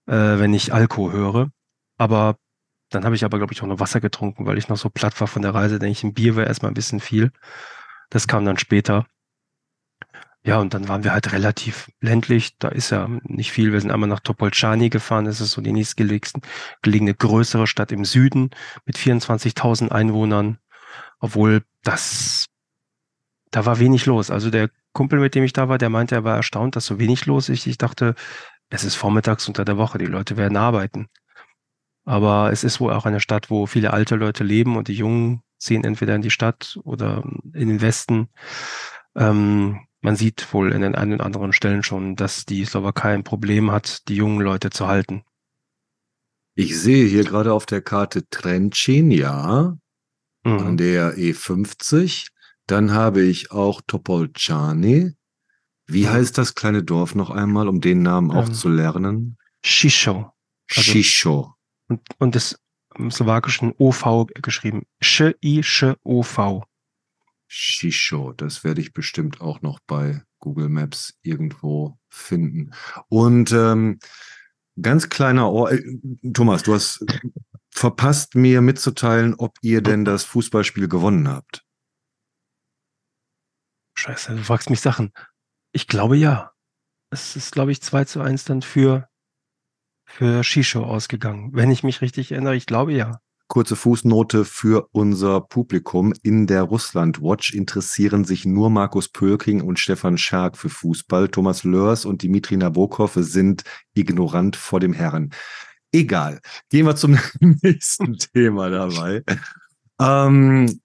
äh, 0.07 0.13
wenn 0.13 0.53
ich 0.53 0.75
Alko 0.75 1.13
höre. 1.13 1.51
Aber 1.97 2.37
dann 2.91 3.05
habe 3.05 3.15
ich 3.15 3.25
aber, 3.25 3.39
glaube 3.39 3.53
ich, 3.53 3.63
auch 3.63 3.67
noch 3.67 3.79
Wasser 3.79 4.01
getrunken, 4.01 4.47
weil 4.47 4.59
ich 4.59 4.69
noch 4.69 4.77
so 4.77 4.91
platt 4.91 5.19
war 5.21 5.29
von 5.29 5.43
der 5.43 5.55
Reise. 5.55 5.79
Denke 5.79 5.93
ich, 5.93 6.05
ein 6.05 6.15
Bier 6.15 6.37
wäre 6.37 6.49
erstmal 6.49 6.73
ein 6.73 6.75
bisschen 6.75 7.01
viel. 7.01 7.31
Das 8.11 8.27
kam 8.29 8.45
dann 8.45 8.59
später. 8.59 9.07
Ja, 10.43 10.59
und 10.59 10.73
dann 10.73 10.89
waren 10.89 11.05
wir 11.05 11.13
halt 11.13 11.33
relativ 11.33 11.91
ländlich. 12.01 12.57
Da 12.59 12.69
ist 12.69 12.91
ja 12.91 13.09
nicht 13.25 13.53
viel. 13.53 13.73
Wir 13.73 13.81
sind 13.81 13.91
einmal 13.91 14.09
nach 14.09 14.21
Topolczani 14.21 14.89
gefahren. 14.89 15.27
Das 15.27 15.41
ist 15.41 15.53
so 15.53 15.61
die 15.61 15.73
nächstgelegene 15.73 17.15
größere 17.15 17.67
Stadt 17.67 17.93
im 17.93 18.05
Süden 18.07 18.51
mit 18.87 18.97
24.000 18.97 19.91
Einwohnern. 19.91 20.59
Obwohl 21.19 21.63
das, 21.83 22.47
da 23.51 23.67
war 23.67 23.79
wenig 23.81 24.07
los. 24.07 24.31
Also 24.31 24.51
der 24.51 24.71
Kumpel, 24.93 25.21
mit 25.21 25.35
dem 25.35 25.45
ich 25.45 25.53
da 25.53 25.69
war, 25.69 25.77
der 25.77 25.91
meinte, 25.91 26.15
er 26.15 26.25
war 26.25 26.37
erstaunt, 26.37 26.75
dass 26.75 26.87
so 26.87 26.99
wenig 26.99 27.27
los 27.27 27.51
ist. 27.51 27.67
Ich 27.67 27.77
dachte, 27.77 28.15
es 28.71 28.83
ist 28.83 28.95
vormittags 28.95 29.47
unter 29.47 29.67
der 29.67 29.77
Woche. 29.77 29.99
Die 29.99 30.07
Leute 30.07 30.39
werden 30.39 30.57
arbeiten. 30.57 31.09
Aber 32.11 32.51
es 32.51 32.65
ist 32.65 32.81
wohl 32.81 32.93
auch 32.93 33.07
eine 33.07 33.21
Stadt, 33.21 33.51
wo 33.51 33.67
viele 33.67 33.93
alte 33.93 34.17
Leute 34.17 34.43
leben 34.43 34.77
und 34.77 34.89
die 34.89 34.95
Jungen 34.95 35.45
ziehen 35.59 35.85
entweder 35.85 36.17
in 36.17 36.23
die 36.23 36.33
Stadt 36.33 36.77
oder 36.83 37.23
in 37.55 37.69
den 37.69 37.81
Westen. 37.81 38.31
Ähm, 39.15 39.79
man 40.01 40.17
sieht 40.17 40.53
wohl 40.53 40.73
in 40.73 40.81
den 40.81 40.97
einen 40.97 41.13
und 41.13 41.21
anderen 41.21 41.53
Stellen 41.53 41.85
schon, 41.85 42.17
dass 42.17 42.47
die 42.47 42.65
Slowakei 42.65 43.15
ein 43.15 43.23
Problem 43.23 43.71
hat, 43.71 44.09
die 44.09 44.17
jungen 44.17 44.41
Leute 44.41 44.71
zu 44.71 44.89
halten. 44.89 45.23
Ich 46.57 46.77
sehe 46.77 47.07
hier 47.07 47.23
gerade 47.23 47.53
auf 47.53 47.65
der 47.65 47.81
Karte 47.81 48.29
Trencin, 48.29 49.13
ja, 49.13 49.79
mhm. 50.43 50.59
an 50.59 50.77
der 50.79 51.17
E50. 51.17 52.31
Dann 52.67 52.91
habe 52.91 53.23
ich 53.23 53.53
auch 53.53 53.83
Topolčany. 53.87 55.13
Wie 55.87 56.07
mhm. 56.07 56.11
heißt 56.11 56.37
das 56.37 56.57
kleine 56.57 56.83
Dorf 56.83 57.15
noch 57.15 57.31
einmal, 57.31 57.69
um 57.69 57.81
den 57.81 58.03
Namen 58.03 58.33
auch 58.33 58.49
ähm, 58.49 58.55
zu 58.55 58.69
lernen? 58.69 59.39
Shisho. 59.65 60.33
Also, 60.75 60.91
Shisho. 60.91 61.55
Und, 61.91 62.01
und 62.19 62.37
das 62.37 62.57
im 62.97 63.11
slowakischen 63.11 63.75
OV 63.79 64.27
geschrieben. 64.35 64.87
Sch-I-Sch-O-V. 65.03 66.65
Shisho, 67.49 68.33
das 68.33 68.63
werde 68.63 68.81
ich 68.81 68.93
bestimmt 68.93 69.41
auch 69.41 69.61
noch 69.61 69.81
bei 69.81 70.23
Google 70.39 70.69
Maps 70.69 71.19
irgendwo 71.23 71.99
finden. 72.09 72.71
Und 73.09 73.51
ähm, 73.51 73.99
ganz 74.81 75.09
kleiner 75.09 75.51
Ohr, 75.51 75.73
äh, 75.73 75.83
Thomas, 76.33 76.63
du 76.63 76.75
hast 76.75 77.05
verpasst 77.73 78.37
mir 78.37 78.61
mitzuteilen, 78.61 79.35
ob 79.35 79.57
ihr 79.63 79.83
denn 79.83 80.05
das 80.05 80.23
Fußballspiel 80.23 80.87
gewonnen 80.87 81.29
habt. 81.29 81.65
Scheiße, 83.99 84.37
du 84.37 84.45
fragst 84.45 84.71
mich 84.71 84.81
Sachen. 84.81 85.13
Ich 85.73 85.89
glaube 85.89 86.17
ja. 86.17 86.53
Es 87.11 87.35
ist, 87.35 87.51
glaube 87.51 87.73
ich, 87.73 87.83
2 87.83 88.05
zu 88.05 88.21
1 88.21 88.45
dann 88.45 88.63
für, 88.63 89.10
für 90.11 90.45
Shisho 90.45 90.85
ausgegangen. 90.85 91.51
Wenn 91.53 91.71
ich 91.71 91.83
mich 91.83 92.01
richtig 92.01 92.33
erinnere, 92.33 92.57
ich 92.57 92.67
glaube 92.67 92.93
ja. 92.93 93.21
Kurze 93.49 93.75
Fußnote 93.75 94.45
für 94.45 94.89
unser 94.93 95.41
Publikum. 95.41 96.13
In 96.23 96.47
der 96.47 96.63
Russland 96.63 97.21
Watch 97.21 97.53
interessieren 97.53 98.25
sich 98.25 98.45
nur 98.45 98.71
Markus 98.71 99.09
Pölking 99.09 99.61
und 99.61 99.79
Stefan 99.79 100.19
Schark 100.19 100.57
für 100.57 100.69
Fußball. 100.69 101.29
Thomas 101.29 101.65
Lörs 101.65 102.05
und 102.05 102.23
Dimitri 102.23 102.57
Nabokov 102.57 103.15
sind 103.15 103.65
ignorant 103.95 104.55
vor 104.55 104.79
dem 104.79 104.93
Herren. 104.93 105.31
Egal. 105.93 106.41
Gehen 106.69 106.87
wir 106.87 106.95
zum 106.95 107.19
nächsten 107.41 108.19
Thema 108.19 108.71
dabei. 108.71 109.25
Ähm, 110.01 110.81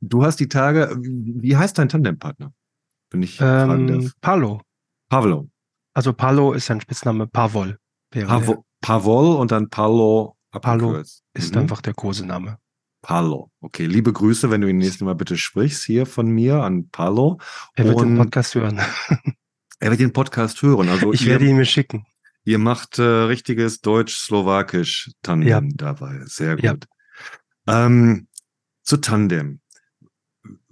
du 0.00 0.24
hast 0.24 0.40
die 0.40 0.48
Tage, 0.48 0.96
wie 1.00 1.56
heißt 1.56 1.78
dein 1.78 1.88
Tandempartner? 1.88 2.52
Wenn 3.10 3.22
ich 3.22 3.38
ähm, 3.40 4.10
Palo. 4.20 4.60
Pavlo. 5.08 5.48
Also 5.94 6.12
Palo 6.12 6.52
ist 6.52 6.66
sein 6.66 6.80
Spitzname 6.80 7.26
Pavol. 7.26 7.78
Pavol, 8.10 8.62
Pavol 8.80 9.36
und 9.36 9.50
dann 9.50 9.68
Palo 9.68 10.38
Palo 10.50 10.96
ist 10.96 11.22
mhm. 11.54 11.62
einfach 11.62 11.80
der 11.82 11.94
Kosename. 11.94 12.58
Palo. 13.02 13.50
Okay, 13.60 13.86
liebe 13.86 14.12
Grüße, 14.12 14.50
wenn 14.50 14.60
du 14.60 14.68
ihn 14.68 14.78
nächstes 14.78 15.02
Mal 15.02 15.14
bitte 15.14 15.36
sprichst, 15.36 15.84
hier 15.84 16.06
von 16.06 16.28
mir 16.28 16.62
an 16.62 16.88
Palo. 16.88 17.38
Er 17.74 17.84
wird 17.84 17.96
Und 17.96 18.08
den 18.08 18.16
Podcast 18.16 18.54
hören. 18.54 18.80
er 19.80 19.90
wird 19.90 20.00
den 20.00 20.12
Podcast 20.12 20.60
hören. 20.62 20.88
Also 20.88 21.12
ich 21.12 21.22
ihr, 21.22 21.28
werde 21.28 21.46
ihn 21.46 21.56
mir 21.56 21.64
schicken. 21.64 22.06
Ihr 22.44 22.58
macht 22.58 22.98
äh, 22.98 23.02
richtiges 23.02 23.80
Deutsch-Slowakisch 23.82 25.12
Tandem 25.22 25.48
ja. 25.48 25.60
dabei. 25.74 26.22
Sehr 26.24 26.56
gut. 26.56 26.86
Ja. 27.66 27.86
Ähm, 27.86 28.26
zu 28.82 28.96
Tandem. 28.96 29.60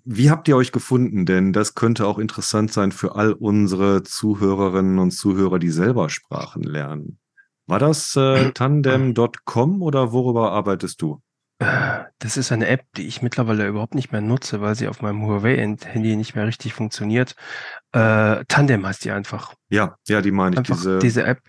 Wie 0.04 0.30
habt 0.30 0.48
ihr 0.48 0.56
euch 0.56 0.72
gefunden? 0.72 1.26
Denn 1.26 1.52
das 1.52 1.74
könnte 1.74 2.06
auch 2.06 2.18
interessant 2.18 2.72
sein 2.72 2.92
für 2.92 3.14
all 3.14 3.32
unsere 3.32 4.02
Zuhörerinnen 4.02 4.98
und 4.98 5.10
Zuhörer, 5.10 5.58
die 5.58 5.70
selber 5.70 6.08
Sprachen 6.08 6.62
lernen. 6.62 7.18
War 7.66 7.78
das 7.78 8.16
äh, 8.16 8.50
tandem.com 8.54 9.82
oder 9.82 10.12
worüber 10.12 10.52
arbeitest 10.52 11.02
du? 11.02 11.20
Äh, 11.58 12.04
das 12.18 12.36
ist 12.36 12.52
eine 12.52 12.66
App, 12.68 12.84
die 12.96 13.06
ich 13.06 13.22
mittlerweile 13.22 13.66
überhaupt 13.66 13.94
nicht 13.94 14.12
mehr 14.12 14.20
nutze, 14.20 14.60
weil 14.60 14.74
sie 14.74 14.88
auf 14.88 15.00
meinem 15.02 15.22
Huawei-Handy 15.22 16.16
nicht 16.16 16.34
mehr 16.34 16.46
richtig 16.46 16.74
funktioniert. 16.74 17.34
Äh, 17.92 18.44
Tandem 18.48 18.86
heißt 18.86 19.04
die 19.04 19.10
einfach. 19.10 19.54
Ja, 19.70 19.96
ja, 20.06 20.20
die 20.20 20.32
meine 20.32 20.54
ich. 20.54 20.58
Einfach 20.58 20.76
diese, 20.76 20.98
diese 20.98 21.24
App. 21.24 21.40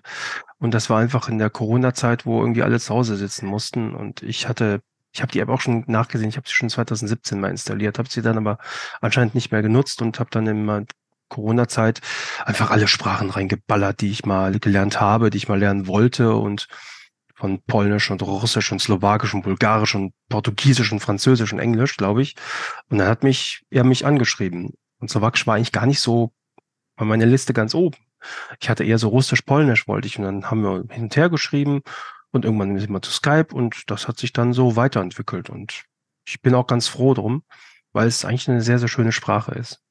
Und 0.59 0.73
das 0.73 0.89
war 0.89 0.99
einfach 0.99 1.29
in 1.29 1.37
der 1.37 1.49
Corona-Zeit, 1.49 2.25
wo 2.25 2.39
irgendwie 2.39 2.63
alle 2.63 2.79
zu 2.79 2.93
Hause 2.93 3.15
sitzen 3.15 3.47
mussten. 3.47 3.93
Und 3.93 4.23
ich 4.23 4.47
hatte, 4.47 4.81
ich 5.11 5.21
habe 5.21 5.31
die 5.31 5.39
App 5.39 5.49
auch 5.49 5.61
schon 5.61 5.83
nachgesehen. 5.87 6.29
Ich 6.29 6.37
habe 6.37 6.47
sie 6.47 6.55
schon 6.55 6.69
2017 6.69 7.39
mal 7.39 7.51
installiert, 7.51 7.99
habe 7.99 8.09
sie 8.09 8.21
dann 8.21 8.37
aber 8.37 8.57
anscheinend 9.01 9.35
nicht 9.35 9.51
mehr 9.51 9.61
genutzt 9.61 10.01
und 10.01 10.19
habe 10.19 10.29
dann 10.31 10.47
immer 10.47 10.83
Corona-Zeit 11.29 12.01
einfach 12.45 12.71
alle 12.71 12.87
Sprachen 12.87 13.29
reingeballert, 13.29 14.01
die 14.01 14.11
ich 14.11 14.25
mal 14.25 14.59
gelernt 14.59 14.99
habe, 14.99 15.29
die 15.29 15.37
ich 15.37 15.47
mal 15.47 15.59
lernen 15.59 15.87
wollte 15.87 16.35
und 16.35 16.67
von 17.35 17.61
Polnisch 17.61 18.09
und 18.09 18.23
Russisch 18.23 18.71
und 18.71 18.81
Slowakisch 18.81 19.33
und 19.33 19.43
Bulgarisch 19.43 19.93
und 19.93 20.13
Portugiesisch 20.27 20.91
und 20.91 21.01
Französisch 21.01 21.53
und 21.53 21.59
Englisch, 21.59 21.95
glaube 21.95 22.23
ich. 22.23 22.35
Und 22.89 22.97
dann 22.97 23.07
hat 23.07 23.23
mich, 23.23 23.63
er 23.69 23.83
mich 23.83 24.05
angeschrieben. 24.05 24.73
Und 24.99 25.11
Slowakisch 25.11 25.45
war 25.45 25.55
eigentlich 25.55 25.71
gar 25.71 25.85
nicht 25.85 25.99
so 25.99 26.31
bei 26.95 27.05
meiner 27.05 27.27
Liste 27.27 27.53
ganz 27.53 27.75
oben. 27.75 27.97
Ich 28.59 28.69
hatte 28.69 28.83
eher 28.83 28.97
so 28.97 29.09
Russisch, 29.09 29.43
Polnisch 29.43 29.87
wollte 29.87 30.07
ich. 30.07 30.17
Und 30.17 30.25
dann 30.25 30.49
haben 30.49 30.63
wir 30.63 30.83
hin 30.89 31.03
und 31.03 31.15
her 31.15 31.29
geschrieben 31.29 31.83
und 32.31 32.43
irgendwann 32.43 32.77
sind 32.79 32.91
wir 32.91 33.01
zu 33.01 33.11
Skype 33.11 33.53
und 33.53 33.83
das 33.87 34.07
hat 34.07 34.17
sich 34.17 34.33
dann 34.33 34.53
so 34.53 34.75
weiterentwickelt. 34.75 35.49
Und 35.51 35.85
ich 36.25 36.41
bin 36.41 36.55
auch 36.55 36.67
ganz 36.67 36.87
froh 36.87 37.13
drum, 37.13 37.43
weil 37.93 38.07
es 38.07 38.25
eigentlich 38.25 38.49
eine 38.49 38.61
sehr, 38.61 38.79
sehr 38.79 38.89
schöne 38.89 39.11
Sprache 39.11 39.53
ist. 39.53 39.81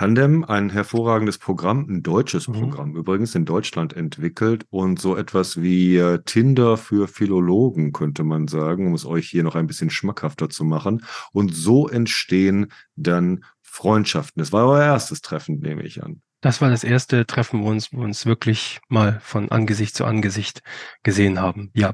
Tandem, 0.00 0.44
ein 0.44 0.70
hervorragendes 0.70 1.36
Programm, 1.36 1.86
ein 1.86 2.02
deutsches 2.02 2.48
mhm. 2.48 2.54
Programm, 2.54 2.96
übrigens 2.96 3.34
in 3.34 3.44
Deutschland 3.44 3.92
entwickelt 3.92 4.64
und 4.70 4.98
so 4.98 5.14
etwas 5.14 5.60
wie 5.60 5.98
äh, 5.98 6.22
Tinder 6.24 6.78
für 6.78 7.06
Philologen, 7.06 7.92
könnte 7.92 8.24
man 8.24 8.48
sagen, 8.48 8.86
um 8.86 8.94
es 8.94 9.04
euch 9.04 9.28
hier 9.28 9.42
noch 9.42 9.56
ein 9.56 9.66
bisschen 9.66 9.90
schmackhafter 9.90 10.48
zu 10.48 10.64
machen. 10.64 11.04
Und 11.32 11.54
so 11.54 11.86
entstehen 11.86 12.72
dann 12.96 13.44
Freundschaften. 13.60 14.40
Das 14.40 14.52
war 14.52 14.66
euer 14.68 14.84
erstes 14.84 15.20
Treffen, 15.20 15.58
nehme 15.58 15.82
ich 15.82 16.02
an. 16.02 16.22
Das 16.40 16.62
war 16.62 16.70
das 16.70 16.82
erste 16.82 17.26
Treffen, 17.26 17.62
wo 17.62 17.68
uns, 17.68 17.92
wo 17.92 18.00
uns 18.00 18.24
wirklich 18.24 18.80
mal 18.88 19.20
von 19.22 19.50
Angesicht 19.50 19.94
zu 19.94 20.06
Angesicht 20.06 20.62
gesehen 21.02 21.38
haben. 21.38 21.72
Ja. 21.74 21.92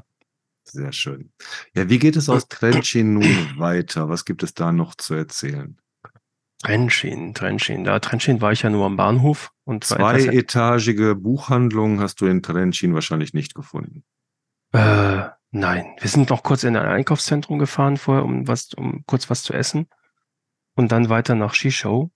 Sehr 0.63 0.93
schön. 0.93 1.33
Ja, 1.75 1.89
wie 1.89 1.99
geht 1.99 2.15
es 2.15 2.29
aus 2.29 2.47
Trencin 2.47 3.15
nun 3.15 3.25
weiter? 3.57 4.07
Was 4.07 4.23
gibt 4.23 4.43
es 4.43 4.53
da 4.53 4.71
noch 4.71 4.95
zu 4.95 5.13
erzählen? 5.13 5.77
Trennschienen, 6.63 7.33
Trennschienen. 7.33 7.83
Da 7.83 7.99
Trennschienen 7.99 8.41
war 8.41 8.51
ich 8.51 8.63
ja 8.63 8.69
nur 8.69 8.85
am 8.85 8.97
Bahnhof. 8.97 9.51
und 9.63 9.83
Zweietagige 9.83 11.15
Buchhandlung 11.15 11.99
hast 11.99 12.19
du 12.21 12.25
in 12.25 12.41
Trennschienen 12.41 12.95
wahrscheinlich 12.95 13.33
nicht 13.33 13.53
gefunden. 13.53 14.03
Äh, 14.73 15.23
nein. 15.51 15.95
Wir 15.99 16.09
sind 16.09 16.29
noch 16.29 16.43
kurz 16.43 16.63
in 16.63 16.75
ein 16.75 16.87
Einkaufszentrum 16.87 17.59
gefahren 17.59 17.97
vorher, 17.97 18.25
um 18.25 18.47
was, 18.47 18.73
um 18.73 19.03
kurz 19.05 19.29
was 19.29 19.43
zu 19.43 19.53
essen. 19.53 19.87
Und 20.75 20.91
dann 20.91 21.09
weiter 21.09 21.35
nach 21.35 21.53
Shisho. 21.53 22.11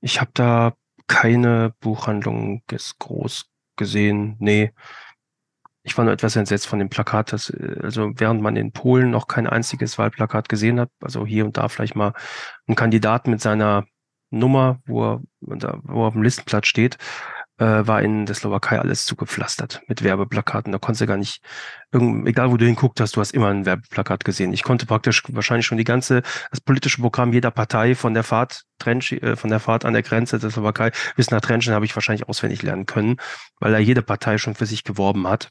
Ich 0.00 0.20
habe 0.20 0.30
da 0.34 0.74
keine 1.06 1.74
Buchhandlung 1.80 2.62
groß 2.98 3.46
gesehen. 3.76 4.36
Nee, 4.38 4.72
ich 5.88 5.96
war 5.96 6.04
nur 6.04 6.12
etwas 6.12 6.36
entsetzt 6.36 6.66
von 6.66 6.78
dem 6.78 6.88
Plakat, 6.90 7.32
dass, 7.32 7.50
äh, 7.50 7.76
also 7.82 8.12
während 8.16 8.42
man 8.42 8.56
in 8.56 8.72
Polen 8.72 9.10
noch 9.10 9.26
kein 9.26 9.46
einziges 9.46 9.98
Wahlplakat 9.98 10.48
gesehen 10.48 10.80
hat, 10.80 10.90
also 11.00 11.26
hier 11.26 11.44
und 11.44 11.56
da 11.56 11.68
vielleicht 11.68 11.96
mal 11.96 12.12
ein 12.66 12.74
Kandidat 12.74 13.26
mit 13.26 13.40
seiner 13.40 13.86
Nummer, 14.30 14.80
wo 14.86 15.04
er, 15.04 15.20
wo 15.40 16.04
er 16.04 16.08
auf 16.08 16.12
dem 16.12 16.22
Listenplatz 16.22 16.66
steht, 16.66 16.98
äh, 17.58 17.86
war 17.86 18.02
in 18.02 18.24
der 18.26 18.34
Slowakei 18.34 18.78
alles 18.78 19.04
zugepflastert 19.04 19.82
mit 19.88 20.02
Werbeplakaten. 20.02 20.72
Da 20.72 20.78
konntest 20.78 21.02
du 21.02 21.06
gar 21.06 21.16
nicht, 21.16 21.42
egal 21.92 22.50
wo 22.50 22.56
du 22.56 22.64
hinguckt 22.64 23.00
hast, 23.00 23.16
du 23.16 23.20
hast 23.20 23.32
immer 23.32 23.48
ein 23.48 23.66
Werbeplakat 23.66 24.24
gesehen. 24.24 24.52
Ich 24.52 24.62
konnte 24.62 24.86
praktisch 24.86 25.22
wahrscheinlich 25.28 25.66
schon 25.66 25.78
die 25.78 25.84
ganze, 25.84 26.22
das 26.50 26.60
politische 26.60 27.00
Programm 27.00 27.32
jeder 27.32 27.50
Partei 27.50 27.94
von 27.94 28.14
der 28.14 28.22
Fahrt, 28.22 28.64
Trench, 28.78 29.12
äh, 29.12 29.36
von 29.36 29.50
der 29.50 29.60
Fahrt 29.60 29.84
an 29.84 29.92
der 29.92 30.02
Grenze 30.02 30.38
der 30.38 30.50
Slowakei 30.50 30.92
bis 31.16 31.30
nach 31.30 31.40
Trenchen 31.40 31.74
habe 31.74 31.84
ich 31.84 31.94
wahrscheinlich 31.96 32.28
auswendig 32.28 32.62
lernen 32.62 32.86
können, 32.86 33.16
weil 33.58 33.72
da 33.72 33.78
jede 33.78 34.02
Partei 34.02 34.38
schon 34.38 34.54
für 34.54 34.66
sich 34.66 34.84
geworben 34.84 35.26
hat. 35.26 35.50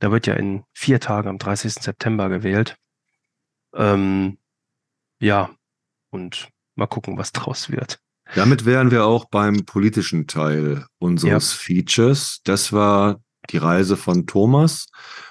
Da 0.00 0.10
wird 0.10 0.26
ja 0.26 0.34
in 0.34 0.64
vier 0.72 1.00
Tagen 1.00 1.28
am 1.28 1.38
30. 1.38 1.74
September 1.74 2.28
gewählt. 2.28 2.76
Ähm, 3.74 4.38
ja, 5.20 5.50
und 6.10 6.48
mal 6.74 6.86
gucken, 6.86 7.16
was 7.16 7.32
draus 7.32 7.70
wird. 7.70 8.00
Damit 8.34 8.64
wären 8.64 8.90
wir 8.90 9.04
auch 9.04 9.26
beim 9.26 9.64
politischen 9.64 10.26
Teil 10.26 10.86
unseres 10.98 11.52
ja. 11.52 11.58
Features. 11.58 12.40
Das 12.44 12.72
war 12.72 13.20
die 13.50 13.58
Reise 13.58 13.96
von 13.96 14.26
Thomas. 14.26 14.86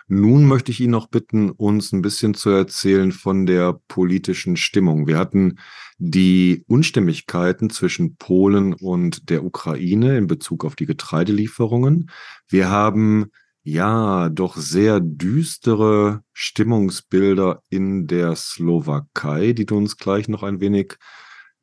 Nun 0.07 0.45
möchte 0.45 0.71
ich 0.71 0.79
ihn 0.79 0.91
noch 0.91 1.07
bitten, 1.07 1.49
uns 1.49 1.91
ein 1.91 2.01
bisschen 2.01 2.33
zu 2.33 2.49
erzählen 2.49 3.11
von 3.11 3.45
der 3.45 3.79
politischen 3.87 4.55
Stimmung. 4.55 5.07
Wir 5.07 5.17
hatten 5.17 5.59
die 5.97 6.63
Unstimmigkeiten 6.67 7.69
zwischen 7.69 8.15
Polen 8.15 8.73
und 8.73 9.29
der 9.29 9.43
Ukraine 9.43 10.17
in 10.17 10.27
Bezug 10.27 10.63
auf 10.65 10.75
die 10.75 10.85
Getreidelieferungen. 10.85 12.09
Wir 12.47 12.69
haben 12.69 13.31
ja 13.63 14.29
doch 14.29 14.57
sehr 14.57 14.99
düstere 14.99 16.21
Stimmungsbilder 16.33 17.61
in 17.69 18.07
der 18.07 18.35
Slowakei, 18.35 19.53
die 19.53 19.65
du 19.65 19.77
uns 19.77 19.97
gleich 19.97 20.27
noch 20.27 20.43
ein 20.43 20.59
wenig 20.59 20.95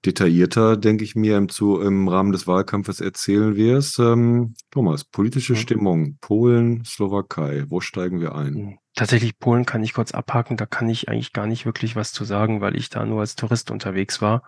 detaillierter, 0.05 0.77
denke 0.77 1.05
ich 1.05 1.15
mir, 1.15 1.37
im, 1.37 1.49
zu, 1.49 1.81
im 1.81 2.09
Rahmen 2.09 2.33
des 2.33 2.47
Wahlkampfes 2.47 3.01
erzählen 3.01 3.57
wirst. 3.57 3.99
Ähm, 3.99 4.55
Thomas, 4.71 5.05
politische 5.05 5.55
ja. 5.55 5.59
Stimmung, 5.59 6.17
Polen, 6.21 6.85
Slowakei, 6.85 7.65
wo 7.69 7.81
steigen 7.81 8.21
wir 8.21 8.35
ein? 8.35 8.55
Hm, 8.55 8.79
tatsächlich, 8.95 9.39
Polen 9.39 9.67
kann 9.67 9.83
ich 9.83 9.93
kurz 9.93 10.13
abhaken, 10.13 10.57
da 10.57 10.67
kann 10.67 10.89
ich 10.89 11.09
eigentlich 11.09 11.33
gar 11.33 11.47
nicht 11.47 11.67
wirklich 11.67 11.97
was 11.97 12.13
zu 12.13 12.25
sagen, 12.25 12.61
weil 12.61 12.77
ich 12.77 12.89
da 12.89 13.05
nur 13.05 13.21
als 13.21 13.37
Tourist 13.37 13.71
unterwegs 13.71 14.23
war 14.23 14.43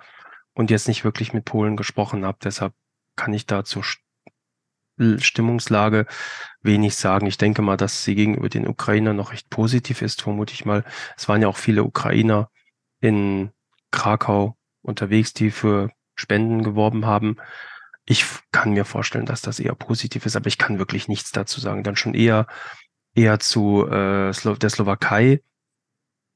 und 0.55 0.71
jetzt 0.71 0.89
nicht 0.89 1.05
wirklich 1.05 1.33
mit 1.33 1.45
Polen 1.45 1.77
gesprochen 1.77 2.25
habe. 2.25 2.39
Deshalb 2.43 2.73
kann 3.17 3.35
ich 3.35 3.47
da 3.47 3.65
zur 3.65 3.85
Stimmungslage 5.19 6.07
wenig 6.63 6.97
sagen. 6.97 7.27
Ich 7.27 7.39
denke 7.39 7.61
mal, 7.61 7.77
dass 7.77 8.05
sie 8.05 8.15
gegenüber 8.15 8.49
den 8.49 8.67
Ukrainern 8.67 9.17
noch 9.17 9.33
recht 9.33 9.51
positiv 9.51 10.01
ist, 10.01 10.23
vermute 10.23 10.55
ich 10.55 10.65
mal. 10.65 10.85
Es 11.17 11.29
waren 11.29 11.43
ja 11.43 11.49
auch 11.49 11.57
viele 11.57 11.85
Ukrainer 11.85 12.51
in 13.01 13.51
Krakau 13.91 14.57
unterwegs, 14.83 15.33
die 15.33 15.51
für 15.51 15.91
Spenden 16.15 16.63
geworben 16.63 17.07
haben. 17.07 17.37
Ich 18.05 18.25
kann 18.51 18.73
mir 18.73 18.85
vorstellen, 18.85 19.27
dass 19.27 19.43
das 19.43 19.61
eher 19.61 19.75
positiv 19.75 20.27
ist, 20.27 20.37
aber 20.37 20.49
ich 20.49 20.59
kann 20.59 20.79
wirklich 20.79 21.09
nichts 21.09 21.33
dazu 21.33 21.61
sagen. 21.61 21.85
Dann 21.85 21.97
schon 21.97 22.15
eher 22.15 22.47
eher 23.15 23.39
zu 23.41 23.87
äh, 23.87 24.33
der 24.33 24.71
Slowakei. 24.71 25.43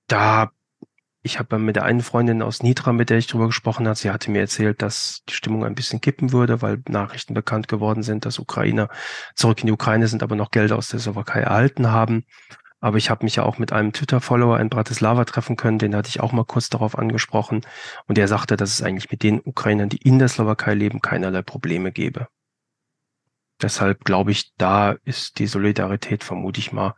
Da 0.08 0.52
ich 1.26 1.40
habe 1.40 1.58
mit 1.58 1.74
der 1.74 1.84
einen 1.84 2.02
Freundin 2.02 2.40
aus 2.40 2.62
Nitra, 2.62 2.92
mit 2.92 3.10
der 3.10 3.18
ich 3.18 3.26
drüber 3.26 3.46
gesprochen 3.46 3.88
habe, 3.88 3.98
sie 3.98 4.10
hatte 4.10 4.30
mir 4.30 4.42
erzählt, 4.42 4.80
dass 4.80 5.24
die 5.28 5.34
Stimmung 5.34 5.64
ein 5.64 5.74
bisschen 5.74 6.00
kippen 6.00 6.30
würde, 6.30 6.62
weil 6.62 6.82
Nachrichten 6.88 7.34
bekannt 7.34 7.66
geworden 7.66 8.04
sind, 8.04 8.24
dass 8.24 8.38
Ukrainer 8.38 8.88
zurück 9.34 9.60
in 9.60 9.66
die 9.66 9.72
Ukraine 9.72 10.06
sind, 10.06 10.22
aber 10.22 10.36
noch 10.36 10.52
Gelder 10.52 10.76
aus 10.76 10.88
der 10.88 11.00
Slowakei 11.00 11.40
erhalten 11.40 11.90
haben. 11.90 12.24
Aber 12.86 12.98
ich 12.98 13.10
habe 13.10 13.24
mich 13.24 13.34
ja 13.34 13.42
auch 13.42 13.58
mit 13.58 13.72
einem 13.72 13.92
Twitter-Follower 13.92 14.60
in 14.60 14.68
Bratislava 14.68 15.24
treffen 15.24 15.56
können, 15.56 15.80
den 15.80 15.96
hatte 15.96 16.08
ich 16.08 16.20
auch 16.20 16.30
mal 16.30 16.44
kurz 16.44 16.68
darauf 16.68 16.96
angesprochen. 16.96 17.62
Und 18.06 18.16
er 18.16 18.28
sagte, 18.28 18.56
dass 18.56 18.70
es 18.70 18.80
eigentlich 18.80 19.10
mit 19.10 19.24
den 19.24 19.40
Ukrainern, 19.40 19.88
die 19.88 19.96
in 19.96 20.20
der 20.20 20.28
Slowakei 20.28 20.74
leben, 20.74 21.00
keinerlei 21.00 21.42
Probleme 21.42 21.90
gäbe. 21.90 22.28
Deshalb 23.60 24.04
glaube 24.04 24.30
ich, 24.30 24.54
da 24.54 24.92
ist 25.02 25.40
die 25.40 25.48
Solidarität, 25.48 26.22
vermute 26.22 26.60
ich 26.60 26.70
mal, 26.70 26.94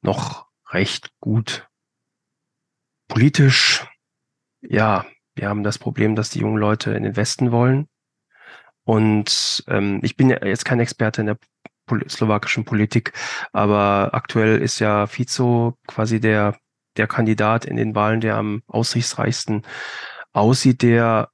noch 0.00 0.46
recht 0.70 1.10
gut. 1.20 1.68
Politisch, 3.06 3.86
ja, 4.62 5.04
wir 5.34 5.50
haben 5.50 5.62
das 5.62 5.78
Problem, 5.78 6.16
dass 6.16 6.30
die 6.30 6.38
jungen 6.38 6.56
Leute 6.56 6.92
in 6.92 7.02
den 7.02 7.16
Westen 7.16 7.52
wollen. 7.52 7.86
Und 8.84 9.62
ähm, 9.68 10.00
ich 10.02 10.16
bin 10.16 10.30
ja 10.30 10.42
jetzt 10.42 10.64
kein 10.64 10.80
Experte 10.80 11.20
in 11.20 11.26
der 11.26 11.38
slowakischen 12.08 12.64
Politik. 12.64 13.12
Aber 13.52 14.10
aktuell 14.12 14.58
ist 14.60 14.78
ja 14.78 15.06
Fico 15.06 15.76
quasi 15.86 16.20
der, 16.20 16.56
der 16.96 17.06
Kandidat 17.06 17.64
in 17.64 17.76
den 17.76 17.94
Wahlen, 17.94 18.20
der 18.20 18.36
am 18.36 18.62
aussichtsreichsten 18.66 19.62
aussieht, 20.32 20.82
der 20.82 21.30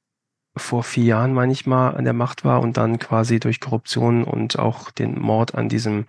vor 0.57 0.85
vier 0.85 1.05
Jahren, 1.05 1.35
meine 1.35 1.53
ich 1.53 1.67
mal, 1.67 1.91
an 1.91 2.05
der 2.05 2.13
Macht 2.13 2.45
war 2.45 2.61
und 2.61 2.77
dann 2.77 2.99
quasi 2.99 3.41
durch 3.41 3.61
Korruption 3.61 4.23
und 4.23 4.59
auch 4.59 4.91
den 4.91 5.19
Mord 5.19 5.55
an 5.55 5.69
diesem 5.69 6.07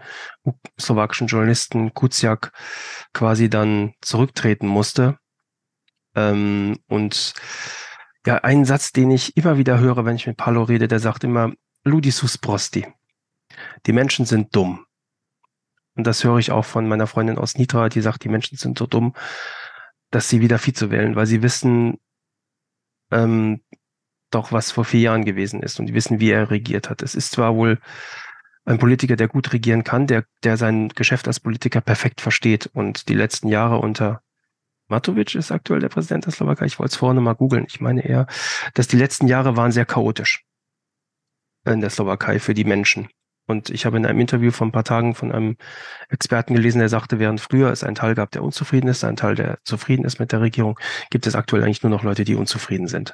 slowakischen 0.79 1.27
Journalisten 1.27 1.93
Kuciak 1.93 2.51
quasi 3.13 3.49
dann 3.49 3.93
zurücktreten 4.01 4.67
musste. 4.67 5.17
Ähm, 6.15 6.77
und 6.87 7.33
ja, 8.25 8.35
ein 8.37 8.65
Satz, 8.65 8.91
den 8.91 9.11
ich 9.11 9.35
immer 9.35 9.57
wieder 9.57 9.79
höre, 9.79 10.05
wenn 10.05 10.15
ich 10.15 10.27
mit 10.27 10.37
Palo 10.37 10.63
rede, 10.63 10.87
der 10.87 10.99
sagt 10.99 11.23
immer, 11.23 11.51
Ludisus 11.83 12.37
Prosti 12.37 12.87
die 13.85 13.93
Menschen 13.93 14.25
sind 14.25 14.55
dumm. 14.55 14.85
Und 15.95 16.05
das 16.05 16.23
höre 16.23 16.37
ich 16.37 16.51
auch 16.51 16.65
von 16.65 16.87
meiner 16.87 17.07
Freundin 17.07 17.37
aus 17.37 17.57
Nitra, 17.57 17.89
die 17.89 18.01
sagt, 18.01 18.23
die 18.23 18.29
Menschen 18.29 18.57
sind 18.57 18.77
so 18.77 18.85
dumm, 18.85 19.13
dass 20.11 20.29
sie 20.29 20.41
wieder 20.41 20.59
Vize 20.59 20.91
wählen, 20.91 21.15
weil 21.15 21.25
sie 21.25 21.41
wissen 21.41 21.97
ähm, 23.11 23.61
doch, 24.31 24.51
was 24.51 24.71
vor 24.71 24.85
vier 24.85 25.01
Jahren 25.01 25.25
gewesen 25.25 25.63
ist 25.63 25.79
und 25.79 25.85
die 25.85 25.93
wissen, 25.93 26.19
wie 26.19 26.31
er 26.31 26.51
regiert 26.51 26.89
hat. 26.89 27.01
Es 27.01 27.15
ist 27.15 27.31
zwar 27.31 27.55
wohl 27.55 27.79
ein 28.65 28.79
Politiker, 28.79 29.15
der 29.15 29.27
gut 29.27 29.53
regieren 29.53 29.83
kann, 29.83 30.07
der, 30.07 30.25
der 30.43 30.57
sein 30.57 30.89
Geschäft 30.89 31.27
als 31.27 31.39
Politiker 31.39 31.81
perfekt 31.81 32.19
versteht 32.19 32.67
und 32.67 33.07
die 33.07 33.13
letzten 33.13 33.47
Jahre 33.47 33.77
unter 33.77 34.21
Matovic 34.87 35.35
ist 35.35 35.51
aktuell 35.51 35.79
der 35.79 35.89
Präsident 35.89 36.25
der 36.25 36.33
Slowakei. 36.33 36.65
Ich 36.65 36.79
wollte 36.79 36.91
es 36.91 36.97
vorne 36.97 37.21
mal 37.21 37.33
googeln. 37.33 37.65
Ich 37.67 37.81
meine 37.81 38.05
eher, 38.05 38.27
dass 38.73 38.87
die 38.87 38.97
letzten 38.97 39.27
Jahre 39.27 39.55
waren 39.57 39.71
sehr 39.71 39.85
chaotisch 39.85 40.43
in 41.65 41.81
der 41.81 41.89
Slowakei 41.89 42.39
für 42.39 42.53
die 42.53 42.65
Menschen. 42.65 43.07
Und 43.47 43.69
ich 43.69 43.85
habe 43.85 43.97
in 43.97 44.05
einem 44.05 44.19
Interview 44.19 44.51
vor 44.51 44.67
ein 44.67 44.71
paar 44.71 44.83
Tagen 44.83 45.13
von 45.13 45.31
einem 45.31 45.57
Experten 46.09 46.55
gelesen, 46.55 46.79
der 46.79 46.89
sagte, 46.89 47.19
während 47.19 47.41
früher 47.41 47.71
es 47.71 47.83
einen 47.83 47.95
Teil 47.95 48.15
gab, 48.15 48.31
der 48.31 48.43
unzufrieden 48.43 48.87
ist, 48.87 49.03
einen 49.03 49.17
Teil, 49.17 49.35
der 49.35 49.59
zufrieden 49.63 50.05
ist 50.05 50.19
mit 50.19 50.31
der 50.31 50.41
Regierung, 50.41 50.79
gibt 51.11 51.27
es 51.27 51.35
aktuell 51.35 51.63
eigentlich 51.63 51.83
nur 51.83 51.91
noch 51.91 52.03
Leute, 52.03 52.23
die 52.23 52.35
unzufrieden 52.35 52.87
sind. 52.87 53.13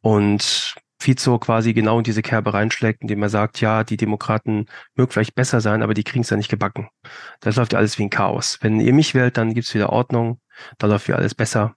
Und 0.00 0.74
Fico 0.98 1.38
quasi 1.38 1.74
genau 1.74 1.98
in 1.98 2.04
diese 2.04 2.22
Kerbe 2.22 2.54
reinschlägt, 2.54 3.02
indem 3.02 3.22
er 3.22 3.28
sagt, 3.28 3.60
ja, 3.60 3.84
die 3.84 3.96
Demokraten 3.96 4.66
mögen 4.94 5.12
vielleicht 5.12 5.34
besser 5.34 5.60
sein, 5.60 5.82
aber 5.82 5.94
die 5.94 6.04
kriegen 6.04 6.22
es 6.22 6.30
ja 6.30 6.36
nicht 6.36 6.48
gebacken. 6.48 6.88
Das 7.40 7.56
läuft 7.56 7.74
ja 7.74 7.78
alles 7.78 7.98
wie 7.98 8.04
ein 8.04 8.10
Chaos. 8.10 8.58
Wenn 8.62 8.80
ihr 8.80 8.94
mich 8.94 9.14
wählt, 9.14 9.36
dann 9.36 9.52
gibt's 9.52 9.74
wieder 9.74 9.90
Ordnung, 9.90 10.40
da 10.78 10.86
läuft 10.86 11.08
wieder 11.08 11.18
alles 11.18 11.34
besser. 11.34 11.76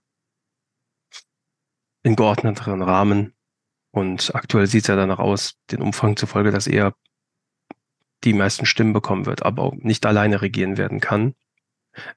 In 2.02 2.16
geordneteren 2.16 2.82
Rahmen. 2.82 3.34
Und 3.90 4.34
aktuell 4.34 4.66
sieht's 4.66 4.86
ja 4.86 4.96
danach 4.96 5.18
aus, 5.18 5.56
den 5.70 5.82
Umfang 5.82 6.16
zufolge, 6.16 6.50
dass 6.50 6.66
eher 6.66 6.94
die 8.24 8.32
meisten 8.32 8.66
Stimmen 8.66 8.92
bekommen 8.92 9.26
wird, 9.26 9.44
aber 9.44 9.62
auch 9.62 9.74
nicht 9.74 10.04
alleine 10.06 10.42
regieren 10.42 10.76
werden 10.76 11.00
kann, 11.00 11.34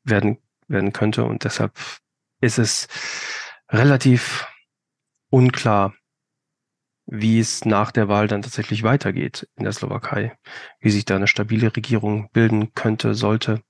werden, 0.04 0.38
werden 0.68 0.94
könnte. 0.94 1.24
Und 1.24 1.44
deshalb 1.44 1.74
ist 2.42 2.60
es 2.60 2.88
relativ 3.70 4.48
unklar, 5.30 5.94
wie 7.06 7.40
es 7.40 7.66
nach 7.66 7.92
der 7.92 8.08
Wahl 8.08 8.28
dann 8.28 8.42
tatsächlich 8.42 8.84
weitergeht 8.84 9.48
in 9.56 9.64
der 9.64 9.74
Slowakei, 9.74 10.38
wie 10.80 10.92
sich 10.92 11.06
da 11.06 11.16
eine 11.16 11.28
stabile 11.28 11.76
Regierung 11.76 12.30
bilden 12.32 12.74
könnte, 12.74 13.14
sollte, 13.14 13.62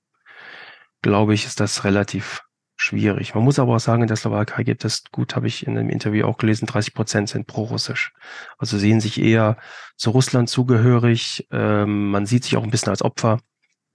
glaube 1.02 1.34
ich, 1.34 1.46
ist 1.46 1.60
das 1.60 1.84
relativ 1.84 2.42
schwierig. 2.84 3.34
Man 3.34 3.44
muss 3.44 3.58
aber 3.58 3.76
auch 3.76 3.80
sagen, 3.80 4.02
in 4.02 4.08
der 4.08 4.16
Slowakei 4.16 4.62
gibt 4.62 4.84
es, 4.84 5.04
gut, 5.10 5.34
habe 5.34 5.46
ich 5.46 5.66
in 5.66 5.76
einem 5.76 5.90
Interview 5.90 6.26
auch 6.26 6.38
gelesen, 6.38 6.66
30 6.66 6.94
Prozent 6.94 7.28
sind 7.28 7.46
pro-russisch. 7.46 8.12
Also 8.58 8.78
sehen 8.78 9.00
sich 9.00 9.20
eher 9.20 9.56
zu 9.96 10.10
Russland 10.10 10.48
zugehörig. 10.48 11.48
Ähm, 11.50 12.10
man 12.10 12.26
sieht 12.26 12.44
sich 12.44 12.56
auch 12.56 12.62
ein 12.62 12.70
bisschen 12.70 12.90
als 12.90 13.02
Opfer 13.02 13.40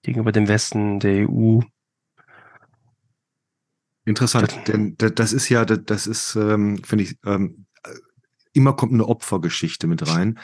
gegenüber 0.02 0.32
dem 0.32 0.48
Westen, 0.48 1.00
der 1.00 1.30
EU. 1.30 1.60
Interessant, 4.06 4.52
das, 4.52 4.64
denn 4.64 4.96
das 4.98 5.34
ist 5.34 5.50
ja, 5.50 5.66
das 5.66 6.08
ist, 6.08 6.36
ähm, 6.36 6.84
finde 6.84 7.04
ich, 7.04 7.18
ähm, 7.26 7.68
immer 8.54 8.74
kommt 8.74 8.94
eine 8.94 9.06
Opfergeschichte 9.06 9.88
mit 9.88 10.08
rein. 10.08 10.40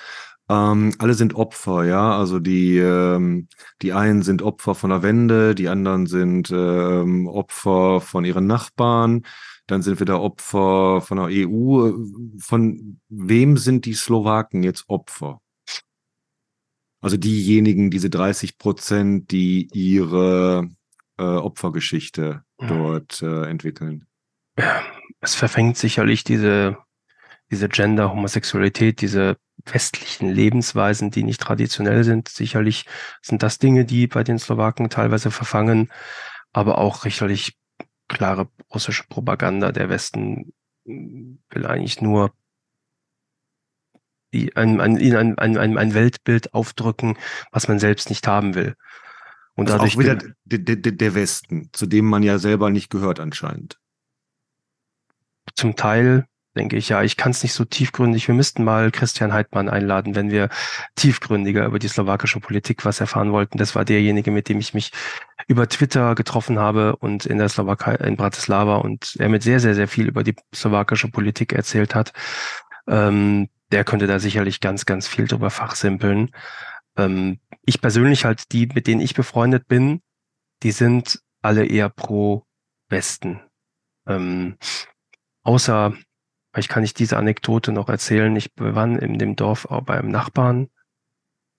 Ähm, 0.48 0.94
alle 1.00 1.16
sind 1.16 1.36
Opfer, 1.36 1.86
ja. 1.86 2.18
Also 2.18 2.40
die, 2.40 2.78
ähm, 2.78 3.48
die 3.82 3.94
einen 3.94 4.22
sind 4.22 4.42
Opfer 4.42 4.76
von 4.76 4.92
der 4.92 5.02
Wende, 5.02 5.56
die 5.56 5.70
anderen 5.70 6.06
sind 6.06 6.52
ähm, 6.52 7.28
Opfer 7.28 8.02
von 8.02 8.26
ihren 8.26 8.46
Nachbarn, 8.46 9.24
dann 9.68 9.82
sind 9.82 10.00
wir 10.00 10.06
da 10.06 10.18
Opfer 10.18 11.02
von 11.02 11.18
der 11.18 11.28
EU. 11.32 11.94
Von 12.40 13.00
wem 13.10 13.58
sind 13.58 13.86
die 13.86 13.96
Slowaken 13.96 14.62
jetzt 14.62 14.86
Opfer? 14.88 15.42
Also 17.02 17.18
diejenigen, 17.18 17.92
diese 17.92 18.10
30 18.10 18.58
Prozent, 18.58 19.32
die 19.32 19.68
ihre 19.74 20.70
äh, 21.18 21.24
Opfergeschichte 21.24 22.44
dort 22.58 23.22
äh, 23.22 23.46
entwickeln. 23.46 24.08
Es 25.20 25.36
verfängt 25.36 25.78
sicherlich 25.78 26.24
diese, 26.24 26.78
diese 27.52 27.70
Gender, 27.70 28.12
Homosexualität, 28.12 29.02
diese 29.02 29.38
westlichen 29.66 30.30
Lebensweisen, 30.30 31.12
die 31.12 31.24
nicht 31.24 31.42
traditionell 31.42 32.04
sind. 32.04 32.30
Sicherlich 32.30 32.86
sind 33.22 33.44
das 33.44 33.58
Dinge, 33.58 33.86
die 33.86 34.08
bei 34.08 34.24
den 34.24 34.40
Slowaken 34.40 34.90
teilweise 34.90 35.32
verfangen, 35.32 35.92
aber 36.54 36.78
auch 36.78 37.04
sicherlich 37.04 37.58
klare 38.08 38.50
russische 38.74 39.04
Propaganda. 39.10 39.72
Der 39.72 39.90
Westen 39.90 40.54
will 40.86 41.66
eigentlich 41.66 42.02
nur 42.02 42.32
ein, 44.56 44.82
ein, 44.82 44.98
ein, 44.98 45.38
ein, 45.38 45.78
ein 45.78 45.94
Weltbild 45.94 46.54
aufdrücken, 46.54 47.18
was 47.52 47.68
man 47.68 47.80
selbst 47.80 48.10
nicht 48.10 48.28
haben 48.28 48.54
will. 48.54 48.76
Und 49.56 49.68
also 49.68 49.78
dadurch 49.78 49.96
auch 49.96 50.00
wieder 50.00 50.18
der, 50.44 50.76
der, 50.76 50.92
der 50.92 51.16
Westen, 51.16 51.70
zu 51.72 51.86
dem 51.86 52.06
man 52.06 52.24
ja 52.24 52.38
selber 52.38 52.70
nicht 52.70 52.90
gehört 52.90 53.20
anscheinend. 53.20 53.80
Zum 55.56 55.76
Teil 55.76 56.28
denke 56.56 56.78
ich. 56.78 56.90
Ja, 56.90 57.04
ich 57.04 57.18
kann 57.18 57.32
es 57.32 57.44
nicht 57.44 57.54
so 57.54 57.66
tiefgründig. 57.66 58.28
Wir 58.28 58.36
müssten 58.36 58.64
mal 58.64 58.92
Christian 58.92 59.34
Heidmann 59.34 59.70
einladen, 59.70 60.16
wenn 60.16 60.32
wir 60.32 60.50
tiefgründiger 60.96 61.66
über 61.66 61.80
die 61.80 61.88
slowakische 61.88 62.40
Politik 62.40 62.86
was 62.86 63.00
erfahren 63.00 63.32
wollten. 63.32 63.58
Das 63.58 63.76
war 63.76 63.86
derjenige, 63.86 64.32
mit 64.32 64.50
dem 64.50 64.60
ich 64.60 64.74
mich 64.74 64.92
über 65.48 65.68
Twitter 65.68 66.16
getroffen 66.16 66.58
habe 66.60 66.96
und 66.96 67.26
in 67.26 67.38
der 67.38 67.50
Slowakei, 67.50 67.96
in 67.96 68.16
Bratislava 68.16 68.78
und 68.78 69.16
er 69.20 69.30
mit 69.30 69.44
sehr, 69.44 69.60
sehr, 69.60 69.76
sehr 69.76 69.88
viel 69.88 70.08
über 70.08 70.24
die 70.24 70.36
slowakische 70.54 71.10
Politik 71.10 71.54
erzählt 71.54 71.94
hat. 71.94 72.14
Ähm, 72.88 73.50
der 73.72 73.84
könnte 73.84 74.08
da 74.08 74.20
sicherlich 74.20 74.62
ganz, 74.62 74.86
ganz 74.86 75.08
viel 75.08 75.28
drüber 75.28 75.50
fachsimpeln. 75.50 76.32
Ähm, 76.98 77.40
ich 77.66 77.82
persönlich 77.82 78.26
halt 78.26 78.52
die, 78.52 78.68
mit 78.68 78.88
denen 78.88 79.02
ich 79.02 79.16
befreundet 79.16 79.68
bin, 79.68 80.02
die 80.64 80.72
sind 80.72 81.20
alle 81.42 81.66
eher 81.66 81.90
pro 81.90 82.46
Westen. 82.90 83.42
Ähm, 84.08 84.58
außer 85.44 85.94
Vielleicht 86.56 86.70
kann 86.70 86.86
ich 86.86 86.94
diese 86.94 87.18
Anekdote 87.18 87.74
noch 87.74 87.90
erzählen. 87.90 88.34
Ich 88.38 88.50
war 88.56 88.88
in 88.88 89.20
dem 89.20 89.36
Dorf 89.36 89.66
auch 89.66 89.82
beim 89.82 90.08
Nachbarn 90.08 90.70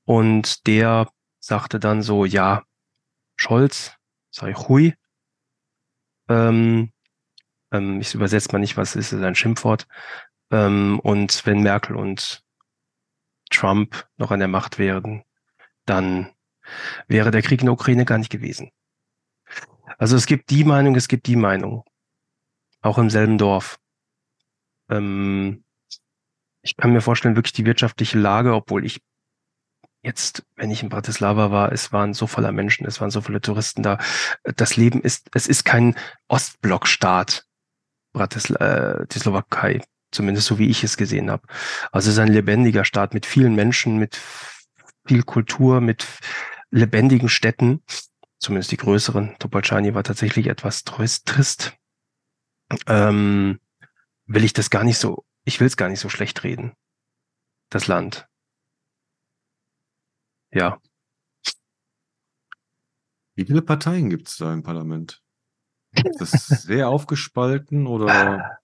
und 0.07 0.67
der 0.67 1.11
sagte 1.39 1.79
dann 1.79 2.01
so, 2.01 2.25
ja, 2.25 2.63
Scholz, 3.37 3.93
sag 4.31 4.49
ich, 4.49 4.57
hui. 4.57 4.95
Ähm, 6.31 6.95
ähm, 7.73 8.01
ich 8.01 8.15
übersetze 8.15 8.49
mal 8.53 8.59
nicht, 8.59 8.79
was 8.79 8.97
ist, 8.97 9.13
ist 9.13 9.23
ein 9.23 9.35
Schimpfwort. 9.35 9.87
Ähm, 10.51 10.99
und 11.01 11.45
wenn 11.45 11.61
Merkel 11.61 11.95
und 11.95 12.43
Trump 13.51 14.09
noch 14.17 14.31
an 14.31 14.39
der 14.39 14.49
Macht 14.49 14.79
wären, 14.79 15.25
dann 15.85 16.33
wäre 17.07 17.31
der 17.31 17.43
Krieg 17.43 17.61
in 17.61 17.67
der 17.67 17.75
Ukraine 17.75 18.07
gar 18.07 18.17
nicht 18.17 18.33
gewesen. 18.33 18.71
Also 19.99 20.17
es 20.17 20.25
gibt 20.25 20.49
die 20.49 20.65
Meinung, 20.65 20.95
es 20.95 21.07
gibt 21.07 21.27
die 21.27 21.37
Meinung. 21.37 21.85
Auch 22.81 22.97
im 22.97 23.11
selben 23.11 23.37
Dorf. 23.37 23.79
Ähm, 24.91 25.65
ich 26.63 26.77
kann 26.77 26.93
mir 26.93 27.01
vorstellen, 27.01 27.37
wirklich 27.37 27.53
die 27.53 27.65
wirtschaftliche 27.65 28.19
Lage, 28.19 28.55
obwohl 28.55 28.85
ich 28.85 29.01
jetzt, 30.03 30.45
wenn 30.57 30.71
ich 30.71 30.83
in 30.83 30.89
Bratislava 30.89 31.51
war, 31.51 31.73
es 31.73 31.93
waren 31.93 32.15
so 32.15 32.27
voller 32.27 32.53
Menschen, 32.53 32.87
es 32.87 33.01
waren 33.01 33.11
so 33.11 33.21
viele 33.21 33.41
Touristen 33.41 33.83
da. 33.83 33.99
Das 34.43 34.77
Leben 34.77 35.01
ist, 35.03 35.29
es 35.35 35.47
ist 35.47 35.65
kein 35.65 35.97
Ostblockstaat, 36.29 37.45
Bratisla 38.13 39.01
äh, 39.01 39.07
die 39.09 39.19
Slowakei, 39.19 39.83
zumindest 40.13 40.47
so 40.47 40.59
wie 40.59 40.69
ich 40.69 40.85
es 40.85 40.97
gesehen 40.97 41.31
habe. 41.31 41.47
Also 41.93 42.09
es 42.09 42.15
ist 42.15 42.21
ein 42.21 42.33
lebendiger 42.33 42.85
Staat 42.85 43.15
mit 43.15 43.27
vielen 43.27 43.55
Menschen, 43.55 43.99
mit 43.99 44.21
viel 45.07 45.23
Kultur, 45.23 45.81
mit 45.81 46.07
lebendigen 46.71 47.29
Städten, 47.29 47.83
zumindest 48.39 48.73
die 48.73 48.77
größeren. 48.77 49.37
Topolchani 49.39 49.95
war 49.95 50.05
tatsächlich 50.05 50.47
etwas 50.47 50.85
trist. 50.85 51.75
Ähm, 52.87 53.61
will 54.27 54.45
ich 54.45 54.53
das 54.53 54.71
gar 54.71 54.85
nicht 54.85 54.99
so, 54.99 55.25
ich 55.45 55.61
will 55.61 55.67
es 55.67 55.77
gar 55.77 55.89
nicht 55.89 56.01
so 56.01 56.09
schlecht 56.09 56.45
reden. 56.45 56.75
Das 57.71 57.87
Land. 57.87 58.29
Ja. 60.53 60.81
Wie 63.35 63.45
viele 63.45 63.63
Parteien 63.63 64.11
gibt 64.11 64.29
es 64.29 64.37
da 64.37 64.53
im 64.53 64.63
Parlament? 64.63 65.23
Ist 65.93 66.21
das 66.21 66.31
sehr 66.63 66.89
aufgespalten 66.89 67.87
oder? 67.87 68.59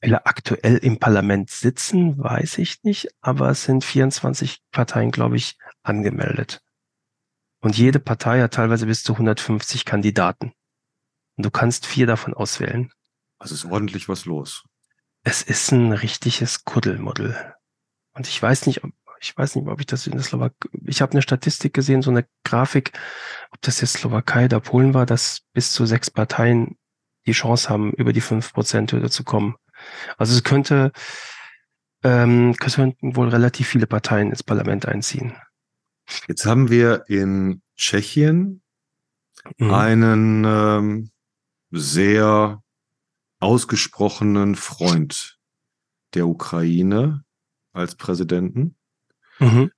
Viele 0.00 0.26
aktuell 0.26 0.78
im 0.78 0.98
Parlament 0.98 1.50
sitzen, 1.50 2.18
weiß 2.18 2.58
ich 2.58 2.82
nicht, 2.82 3.08
aber 3.20 3.50
es 3.50 3.64
sind 3.64 3.84
24 3.84 4.60
Parteien, 4.72 5.12
glaube 5.12 5.36
ich, 5.36 5.56
angemeldet. 5.82 6.62
Und 7.60 7.78
jede 7.78 8.00
Partei 8.00 8.42
hat 8.42 8.54
teilweise 8.54 8.86
bis 8.86 9.02
zu 9.04 9.12
150 9.12 9.84
Kandidaten. 9.84 10.52
Und 11.36 11.46
du 11.46 11.50
kannst 11.50 11.86
vier 11.86 12.06
davon 12.06 12.34
auswählen. 12.34 12.92
Also 13.38 13.54
ist 13.54 13.64
ordentlich 13.66 14.08
was 14.08 14.24
los 14.24 14.64
es 15.24 15.42
ist 15.42 15.72
ein 15.72 15.92
richtiges 15.92 16.64
Kuddelmuddel. 16.64 17.54
Und 18.12 18.28
ich 18.28 18.40
weiß 18.40 18.66
nicht, 18.66 18.84
ob, 18.84 18.92
ich 19.20 19.36
weiß 19.36 19.56
nicht, 19.56 19.66
ob 19.66 19.80
ich 19.80 19.86
das 19.86 20.06
in 20.06 20.12
der 20.12 20.22
Slowakei, 20.22 20.68
ich 20.86 21.02
habe 21.02 21.12
eine 21.12 21.22
Statistik 21.22 21.74
gesehen, 21.74 22.02
so 22.02 22.10
eine 22.10 22.26
Grafik, 22.44 22.92
ob 23.50 23.60
das 23.62 23.80
jetzt 23.80 23.94
Slowakei 23.94 24.44
oder 24.44 24.60
Polen 24.60 24.94
war, 24.94 25.06
dass 25.06 25.40
bis 25.52 25.72
zu 25.72 25.86
sechs 25.86 26.10
Parteien 26.10 26.76
die 27.26 27.32
Chance 27.32 27.70
haben, 27.70 27.92
über 27.94 28.12
die 28.12 28.20
fünf 28.20 28.52
Prozent 28.52 28.92
Hürde 28.92 29.10
zu 29.10 29.24
kommen. 29.24 29.56
Also 30.18 30.34
es 30.34 30.44
könnte, 30.44 30.92
ähm, 32.02 32.54
könnten 32.56 33.16
wohl 33.16 33.30
relativ 33.30 33.66
viele 33.66 33.86
Parteien 33.86 34.30
ins 34.30 34.42
Parlament 34.42 34.86
einziehen. 34.86 35.34
Jetzt 36.28 36.44
haben 36.44 36.68
wir 36.68 37.04
in 37.08 37.62
Tschechien 37.76 38.62
mhm. 39.56 39.72
einen 39.72 40.44
ähm, 40.44 41.10
sehr 41.70 42.62
ausgesprochenen 43.44 44.54
Freund 44.54 45.38
der 46.14 46.26
Ukraine 46.26 47.24
als 47.74 47.94
Präsidenten. 47.94 48.76
Mhm. 49.38 49.70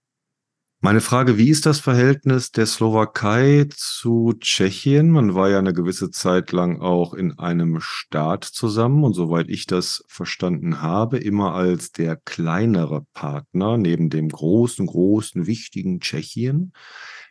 Meine 0.80 1.00
Frage, 1.00 1.36
wie 1.36 1.48
ist 1.48 1.66
das 1.66 1.80
Verhältnis 1.80 2.52
der 2.52 2.66
Slowakei 2.66 3.66
zu 3.74 4.34
Tschechien? 4.38 5.10
Man 5.10 5.34
war 5.34 5.48
ja 5.48 5.58
eine 5.58 5.72
gewisse 5.72 6.12
Zeit 6.12 6.52
lang 6.52 6.80
auch 6.80 7.12
in 7.12 7.40
einem 7.40 7.80
Staat 7.80 8.44
zusammen 8.44 9.02
und 9.02 9.14
soweit 9.14 9.48
ich 9.48 9.66
das 9.66 10.04
verstanden 10.06 10.82
habe, 10.82 11.18
immer 11.18 11.54
als 11.54 11.90
der 11.90 12.14
kleinere 12.14 13.04
Partner 13.14 13.78
neben 13.78 14.10
dem 14.10 14.28
großen, 14.28 14.86
großen, 14.86 15.48
wichtigen 15.48 15.98
Tschechien. 15.98 16.72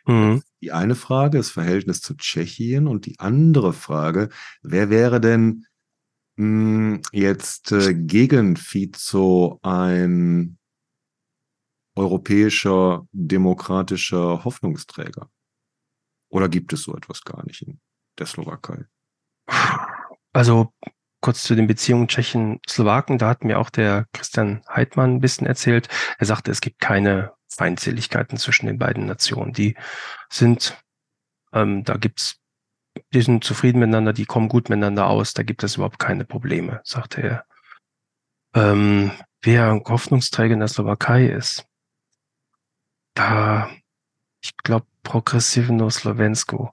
Mhm. 0.04 0.42
Die 0.60 0.72
eine 0.72 0.94
Frage, 0.94 1.38
das 1.38 1.48
Verhältnis 1.48 2.02
zu 2.02 2.14
Tschechien 2.14 2.86
und 2.86 3.06
die 3.06 3.20
andere 3.20 3.72
Frage, 3.72 4.28
wer 4.60 4.90
wäre 4.90 5.18
denn 5.18 5.64
jetzt 6.38 7.72
äh, 7.72 7.94
gegen 7.94 8.56
Fico 8.56 9.58
ein 9.62 10.58
europäischer 11.94 13.06
demokratischer 13.12 14.44
Hoffnungsträger? 14.44 15.30
Oder 16.28 16.48
gibt 16.48 16.72
es 16.72 16.82
so 16.82 16.94
etwas 16.94 17.22
gar 17.22 17.44
nicht 17.46 17.62
in 17.62 17.80
der 18.18 18.26
Slowakei? 18.26 18.84
Also 20.32 20.74
kurz 21.22 21.42
zu 21.42 21.54
den 21.54 21.66
Beziehungen 21.66 22.08
Tschechen-Slowaken, 22.08 23.18
da 23.18 23.28
hat 23.28 23.42
mir 23.42 23.58
auch 23.58 23.70
der 23.70 24.06
Christian 24.12 24.62
Heidmann 24.68 25.14
ein 25.14 25.20
bisschen 25.20 25.46
erzählt. 25.46 25.88
Er 26.18 26.26
sagte, 26.26 26.50
es 26.50 26.60
gibt 26.60 26.78
keine 26.78 27.32
Feindseligkeiten 27.48 28.36
zwischen 28.36 28.66
den 28.66 28.78
beiden 28.78 29.06
Nationen. 29.06 29.52
Die 29.52 29.76
sind, 30.28 30.76
ähm, 31.52 31.84
da 31.84 31.96
gibt's 31.96 32.38
die 33.12 33.22
sind 33.22 33.44
zufrieden 33.44 33.78
miteinander, 33.78 34.12
die 34.12 34.26
kommen 34.26 34.48
gut 34.48 34.68
miteinander 34.68 35.08
aus, 35.08 35.34
da 35.34 35.42
gibt 35.42 35.62
es 35.62 35.76
überhaupt 35.76 35.98
keine 35.98 36.24
Probleme, 36.24 36.80
sagte 36.84 37.22
er. 37.22 37.46
Ähm, 38.54 39.12
wer 39.42 39.80
Hoffnungsträger 39.86 40.54
in 40.54 40.60
der 40.60 40.68
Slowakei 40.68 41.26
ist, 41.26 41.66
da, 43.14 43.70
ich 44.42 44.56
glaube, 44.58 44.86
Progressivno 45.02 45.90
Slovensko, 45.90 46.72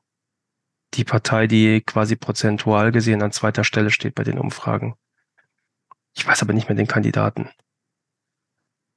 die 0.93 1.03
Partei, 1.03 1.47
die 1.47 1.81
quasi 1.81 2.15
prozentual 2.15 2.91
gesehen 2.91 3.21
an 3.21 3.31
zweiter 3.31 3.63
Stelle 3.63 3.91
steht 3.91 4.15
bei 4.15 4.23
den 4.23 4.37
Umfragen. 4.37 4.95
Ich 6.15 6.25
weiß 6.25 6.41
aber 6.43 6.53
nicht 6.53 6.69
mehr 6.69 6.75
den 6.75 6.87
Kandidaten. 6.87 7.49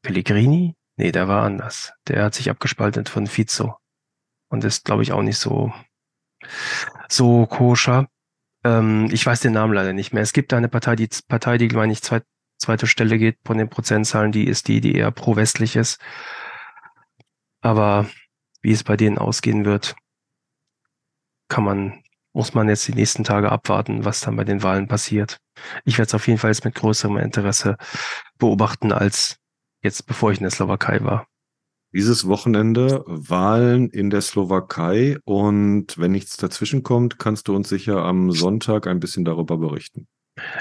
Pellegrini? 0.03 0.77
Nee, 0.97 1.13
der 1.13 1.29
war 1.29 1.45
anders. 1.45 1.93
Der 2.09 2.25
hat 2.25 2.35
sich 2.35 2.51
abgespalten 2.51 3.07
von 3.07 3.27
Fico. 3.27 3.79
Und 4.49 4.65
ist, 4.65 4.85
glaube 4.85 5.03
ich, 5.03 5.13
auch 5.13 5.23
nicht 5.23 5.39
so 5.39 5.73
so 7.09 7.47
koscher. 7.47 8.09
Ähm, 8.65 9.09
ich 9.13 9.25
weiß 9.25 9.41
den 9.41 9.53
Namen 9.53 9.73
leider 9.73 9.93
nicht 9.93 10.13
mehr. 10.13 10.23
Es 10.23 10.33
gibt 10.33 10.53
eine 10.53 10.69
Partei, 10.69 10.97
die 10.97 11.09
Partei, 11.29 11.59
die, 11.59 11.69
meine 11.69 11.93
ich, 11.93 12.03
zweit, 12.03 12.25
zweite 12.59 12.87
Stelle 12.87 13.19
geht 13.19 13.39
von 13.45 13.59
den 13.59 13.69
Prozentzahlen, 13.69 14.33
die 14.33 14.47
ist 14.47 14.69
die, 14.69 14.81
die 14.81 14.95
eher 14.95 15.11
pro-westlich 15.11 15.77
ist. 15.77 16.01
Aber 17.61 18.09
wie 18.63 18.73
es 18.73 18.85
bei 18.85 18.97
denen 18.97 19.19
ausgehen 19.19 19.65
wird, 19.65 19.97
kann 21.49 21.65
man, 21.65 22.03
muss 22.33 22.55
man 22.55 22.69
jetzt 22.69 22.89
die 22.89 22.95
nächsten 22.95 23.25
Tage 23.25 23.53
abwarten, 23.53 24.05
was 24.05 24.21
dann 24.21 24.37
bei 24.37 24.45
den 24.45 24.63
Wahlen 24.63 24.89
passiert. 24.89 25.39
Ich 25.85 25.99
werde 25.99 26.09
es 26.09 26.15
auf 26.15 26.27
jeden 26.27 26.39
Fall 26.39 26.51
jetzt 26.51 26.65
mit 26.65 26.75
größerem 26.75 27.17
Interesse 27.19 27.77
beobachten 28.39 28.93
als 28.93 29.39
jetzt, 29.83 30.07
bevor 30.07 30.33
ich 30.33 30.39
in 30.39 30.45
der 30.45 30.51
Slowakei 30.51 31.03
war 31.03 31.27
dieses 31.93 32.27
Wochenende 32.27 33.03
Wahlen 33.07 33.89
in 33.91 34.11
der 34.11 34.21
Slowakei 34.21 35.19
und 35.25 35.99
wenn 35.99 36.13
nichts 36.13 36.37
dazwischen 36.37 36.83
kommt, 36.83 37.19
kannst 37.19 37.49
du 37.49 37.57
uns 37.57 37.69
sicher 37.69 38.05
am 38.05 38.31
Sonntag 38.33 38.87
ein 38.87 39.01
bisschen 39.01 39.25
darüber 39.25 39.57
berichten. 39.57 40.07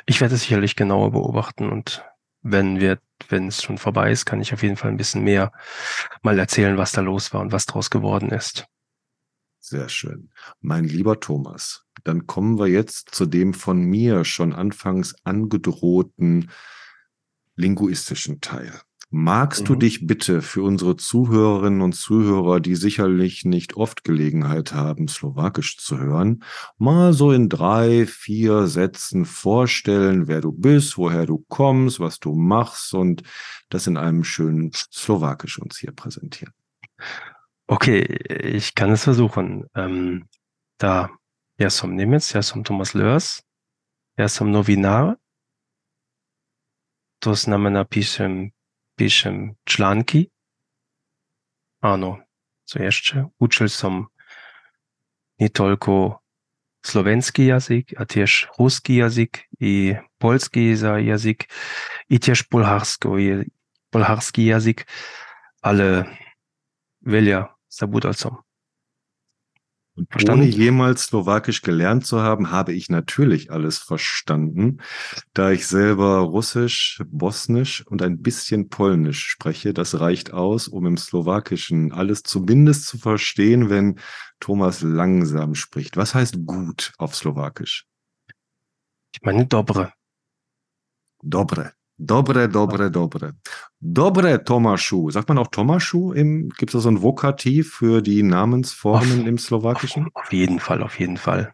Ich 0.06 0.22
werde 0.22 0.36
es 0.36 0.42
sicherlich 0.42 0.76
genauer 0.76 1.12
beobachten 1.12 1.70
und 1.70 2.04
wenn 2.42 2.80
wir, 2.80 3.00
wenn 3.28 3.48
es 3.48 3.64
schon 3.64 3.78
vorbei 3.78 4.12
ist, 4.12 4.26
kann 4.26 4.40
ich 4.40 4.54
auf 4.54 4.62
jeden 4.62 4.78
Fall 4.78 4.92
ein 4.92 4.98
bisschen 4.98 5.24
mehr 5.24 5.52
mal 6.22 6.38
erzählen, 6.38 6.78
was 6.78 6.92
da 6.92 7.02
los 7.02 7.34
war 7.34 7.42
und 7.42 7.52
was 7.52 7.66
daraus 7.66 7.90
geworden 7.90 8.30
ist. 8.30 8.68
Sehr 9.60 9.90
schön. 9.90 10.30
Mein 10.62 10.84
lieber 10.84 11.20
Thomas, 11.20 11.86
dann 12.04 12.28
kommen 12.28 12.60
wir 12.60 12.68
jetzt 12.68 13.16
zu 13.16 13.26
dem 13.26 13.56
von 13.56 13.82
mir 13.82 14.24
schon 14.24 14.54
anfangs 14.54 15.16
angedrohten 15.24 16.52
linguistischen 17.56 18.42
Teil. 18.42 18.80
Magst 19.18 19.62
mhm. 19.62 19.66
du 19.68 19.76
dich 19.76 20.06
bitte 20.06 20.42
für 20.42 20.62
unsere 20.62 20.98
Zuhörerinnen 20.98 21.80
und 21.80 21.94
Zuhörer, 21.94 22.60
die 22.60 22.76
sicherlich 22.76 23.46
nicht 23.46 23.78
oft 23.78 24.04
Gelegenheit 24.04 24.74
haben, 24.74 25.08
Slowakisch 25.08 25.78
zu 25.78 25.98
hören, 25.98 26.44
mal 26.78 27.14
so 27.14 27.32
in 27.32 27.48
drei, 27.48 28.06
vier 28.08 28.68
Sätzen 28.68 29.24
vorstellen, 29.24 30.28
wer 30.28 30.42
du 30.42 30.52
bist, 30.52 30.98
woher 30.98 31.26
du 31.26 31.46
kommst, 31.48 32.02
was 32.02 32.20
du 32.20 32.36
machst 32.36 32.94
und 32.94 33.24
das 33.70 33.88
in 33.88 33.96
einem 33.96 34.26
schönen 34.26 34.74
Slowakisch 34.74 35.60
uns 35.60 35.78
hier 35.78 35.94
präsentieren? 35.94 36.54
Okay, 37.68 38.02
ich 38.02 38.76
kann 38.76 38.92
es 38.92 39.06
versuchen. 39.06 39.64
Ähm, 39.76 40.28
da, 40.78 41.10
ja 41.58 41.70
som 41.70 41.96
Niemiec, 41.96 42.34
ja 42.34 42.42
som 42.42 42.66
Thomas 42.66 42.94
Lörs, 42.94 43.44
ja 44.18 44.28
som 44.28 44.52
Novinar, 44.52 45.16
to 47.20 47.32
znamená 47.36 47.84
píšem 47.84 48.52
piszę 48.96 49.54
czlanki. 49.64 50.32
Ano, 51.82 52.18
co 52.64 52.84
jeszcze? 52.84 53.28
Uczył 53.40 53.70
są 53.70 54.06
nie 55.40 55.50
tylko 55.50 56.20
słowenski 56.86 57.46
język, 57.46 57.88
a 57.98 58.06
też 58.06 58.48
ruski 58.60 58.96
język 58.96 59.48
i 59.60 59.96
polski 60.18 60.76
język 60.98 61.44
i 62.10 62.20
też 62.20 62.44
polharski 63.90 64.46
język, 64.46 64.88
ale 65.62 66.06
wiele 67.02 67.46
zabudalcom. 67.70 68.45
Und 69.96 70.12
Verstanden? 70.12 70.42
ohne 70.42 70.50
jemals 70.52 71.06
Slowakisch 71.06 71.62
gelernt 71.62 72.06
zu 72.06 72.22
haben, 72.22 72.52
habe 72.52 72.74
ich 72.74 72.90
natürlich 72.90 73.52
alles 73.52 73.78
verstanden. 73.78 74.82
Da 75.34 75.52
ich 75.52 75.68
selber 75.68 76.18
Russisch, 76.20 77.02
Bosnisch 77.08 77.86
und 77.88 78.02
ein 78.02 78.22
bisschen 78.22 78.68
Polnisch 78.68 79.26
spreche, 79.26 79.74
das 79.74 80.00
reicht 80.00 80.34
aus, 80.34 80.68
um 80.68 80.86
im 80.86 80.98
Slowakischen 80.98 81.94
alles 81.94 82.24
zumindest 82.24 82.88
zu 82.88 82.98
verstehen, 82.98 83.70
wenn 83.70 84.00
Thomas 84.42 84.82
langsam 84.82 85.56
spricht. 85.56 85.96
Was 85.96 86.14
heißt 86.14 86.46
gut 86.46 86.92
auf 86.98 87.16
Slowakisch? 87.16 87.86
Ich 89.14 89.22
meine 89.22 89.46
dobre. 89.46 89.94
Dobre. 91.24 91.72
Dobre, 91.98 92.50
dobre, 92.50 92.92
dobre. 92.92 93.34
Dobre 93.80 94.44
Tomaschu. 94.44 95.12
Sagt 95.12 95.30
man 95.30 95.38
auch 95.38 95.48
Tomaschu? 95.48 96.14
Gibt 96.14 96.70
es 96.70 96.74
da 96.74 96.80
so 96.80 96.90
ein 96.90 97.02
Vokativ 97.02 97.76
für 97.76 98.02
die 98.02 98.22
Namensformen 98.22 99.22
auf, 99.22 99.28
im 99.28 99.38
Slowakischen? 99.38 100.08
Auf, 100.14 100.26
auf, 100.26 100.34
jeden 100.34 100.60
Fall, 100.60 100.84
auf 100.84 101.00
jeden 101.00 101.16
Fall. 101.18 101.54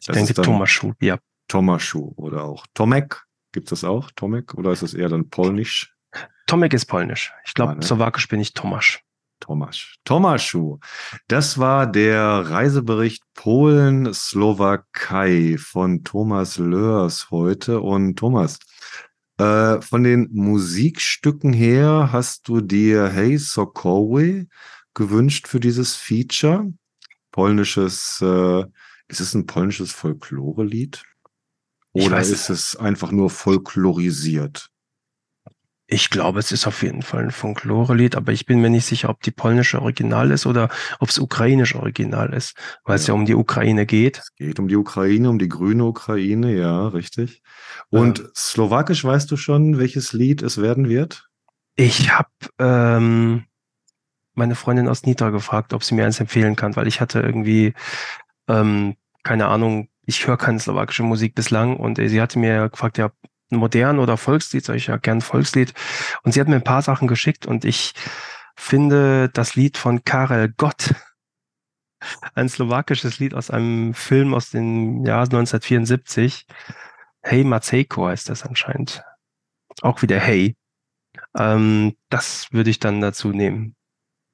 Ich 0.00 0.06
das 0.06 0.16
denke 0.16 0.34
Tomaschu, 0.34 0.92
ja. 1.00 1.18
Tomaschu 1.48 2.12
oder 2.16 2.44
auch 2.44 2.64
Tomek. 2.74 3.24
Gibt 3.52 3.66
es 3.66 3.80
das 3.80 3.88
auch? 3.88 4.12
Tomek? 4.12 4.54
Oder 4.54 4.70
ist 4.70 4.82
es 4.82 4.94
eher 4.94 5.08
dann 5.08 5.28
polnisch? 5.28 5.96
Tomek 6.46 6.72
ist 6.72 6.86
polnisch. 6.86 7.32
Ich 7.44 7.54
glaube, 7.54 7.72
ja, 7.72 7.78
ne? 7.78 7.82
slowakisch 7.82 8.28
bin 8.28 8.38
ich 8.40 8.54
Tomasz. 8.54 9.00
Tomasz. 9.40 9.96
Tomaschu. 10.04 10.78
Das 11.26 11.58
war 11.58 11.88
der 11.88 12.50
Reisebericht 12.50 13.24
Polen-Slowakei 13.34 15.56
von 15.58 16.04
Thomas 16.04 16.58
Lörs 16.58 17.30
heute. 17.30 17.80
Und 17.80 18.16
Thomas, 18.16 18.60
äh, 19.40 19.80
von 19.80 20.04
den 20.04 20.28
Musikstücken 20.32 21.54
her 21.54 22.10
hast 22.12 22.46
du 22.48 22.60
dir 22.60 23.08
Hey 23.08 23.38
Sokowe 23.38 24.46
gewünscht 24.92 25.48
für 25.48 25.60
dieses 25.60 25.96
Feature. 25.96 26.72
Polnisches, 27.30 28.20
äh, 28.20 28.64
ist 29.08 29.20
es 29.20 29.34
ein 29.34 29.46
polnisches 29.46 29.92
Folklore-Lied? 29.92 31.02
Oder 31.92 32.20
ist 32.20 32.50
es 32.50 32.76
einfach 32.76 33.12
nur 33.12 33.30
folklorisiert? 33.30 34.70
Ich 35.92 36.08
glaube, 36.08 36.38
es 36.38 36.52
ist 36.52 36.68
auf 36.68 36.84
jeden 36.84 37.02
Fall 37.02 37.24
ein 37.24 37.30
Folklore-Lied, 37.32 38.14
aber 38.14 38.30
ich 38.30 38.46
bin 38.46 38.60
mir 38.60 38.70
nicht 38.70 38.86
sicher, 38.86 39.08
ob 39.08 39.22
die 39.22 39.32
polnische 39.32 39.82
Original 39.82 40.30
ist 40.30 40.46
oder 40.46 40.68
ob 41.00 41.08
es 41.08 41.18
ukrainische 41.18 41.80
Original 41.80 42.32
ist, 42.32 42.56
weil 42.84 42.94
ja. 42.94 43.00
es 43.00 43.06
ja 43.08 43.14
um 43.14 43.26
die 43.26 43.34
Ukraine 43.34 43.86
geht. 43.86 44.18
Es 44.18 44.34
geht 44.36 44.60
um 44.60 44.68
die 44.68 44.76
Ukraine, 44.76 45.28
um 45.28 45.40
die 45.40 45.48
grüne 45.48 45.84
Ukraine, 45.84 46.54
ja, 46.54 46.86
richtig. 46.86 47.42
Und 47.88 48.20
ja. 48.20 48.24
slowakisch 48.36 49.02
weißt 49.02 49.28
du 49.32 49.36
schon, 49.36 49.78
welches 49.78 50.12
Lied 50.12 50.42
es 50.42 50.62
werden 50.62 50.88
wird? 50.88 51.28
Ich 51.74 52.12
habe 52.12 52.28
ähm, 52.60 53.46
meine 54.34 54.54
Freundin 54.54 54.86
aus 54.86 55.02
Nitra 55.02 55.30
gefragt, 55.30 55.72
ob 55.72 55.82
sie 55.82 55.96
mir 55.96 56.06
eins 56.06 56.20
empfehlen 56.20 56.54
kann, 56.54 56.76
weil 56.76 56.86
ich 56.86 57.00
hatte 57.00 57.18
irgendwie, 57.18 57.74
ähm, 58.46 58.94
keine 59.24 59.48
Ahnung, 59.48 59.88
ich 60.06 60.24
höre 60.24 60.36
keine 60.36 60.60
slowakische 60.60 61.02
Musik 61.02 61.34
bislang 61.34 61.76
und 61.76 61.96
sie 61.96 62.20
hatte 62.20 62.38
mir 62.38 62.68
gefragt, 62.68 62.96
ja, 62.96 63.10
modern 63.50 63.98
oder 63.98 64.16
Volkslied, 64.16 64.64
sage 64.64 64.78
ich 64.78 64.86
ja 64.86 64.96
gern 64.96 65.20
Volkslied. 65.20 65.74
Und 66.22 66.32
sie 66.32 66.40
hat 66.40 66.48
mir 66.48 66.56
ein 66.56 66.64
paar 66.64 66.82
Sachen 66.82 67.08
geschickt 67.08 67.46
und 67.46 67.64
ich 67.64 67.94
finde 68.56 69.28
das 69.30 69.54
Lied 69.54 69.76
von 69.76 70.04
Karel 70.04 70.52
Gott, 70.56 70.94
ein 72.34 72.48
slowakisches 72.48 73.18
Lied 73.18 73.34
aus 73.34 73.50
einem 73.50 73.94
Film 73.94 74.34
aus 74.34 74.50
dem 74.50 75.04
Jahr 75.04 75.24
1974. 75.24 76.46
Hey 77.22 77.44
Maceiko 77.44 78.06
heißt 78.06 78.28
das 78.28 78.44
anscheinend. 78.44 79.02
Auch 79.82 80.02
wieder 80.02 80.18
Hey. 80.18 80.56
Ähm, 81.36 81.96
das 82.08 82.48
würde 82.52 82.70
ich 82.70 82.78
dann 82.78 83.00
dazu 83.00 83.28
nehmen. 83.28 83.76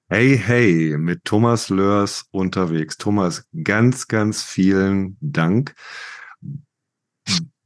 Hey, 0.08 0.38
hey, 0.38 0.96
mit 0.98 1.24
Thomas 1.24 1.68
Lörs 1.68 2.26
unterwegs. 2.30 2.96
Thomas, 2.96 3.44
ganz, 3.64 4.06
ganz 4.06 4.44
vielen 4.44 5.16
Dank. 5.20 5.74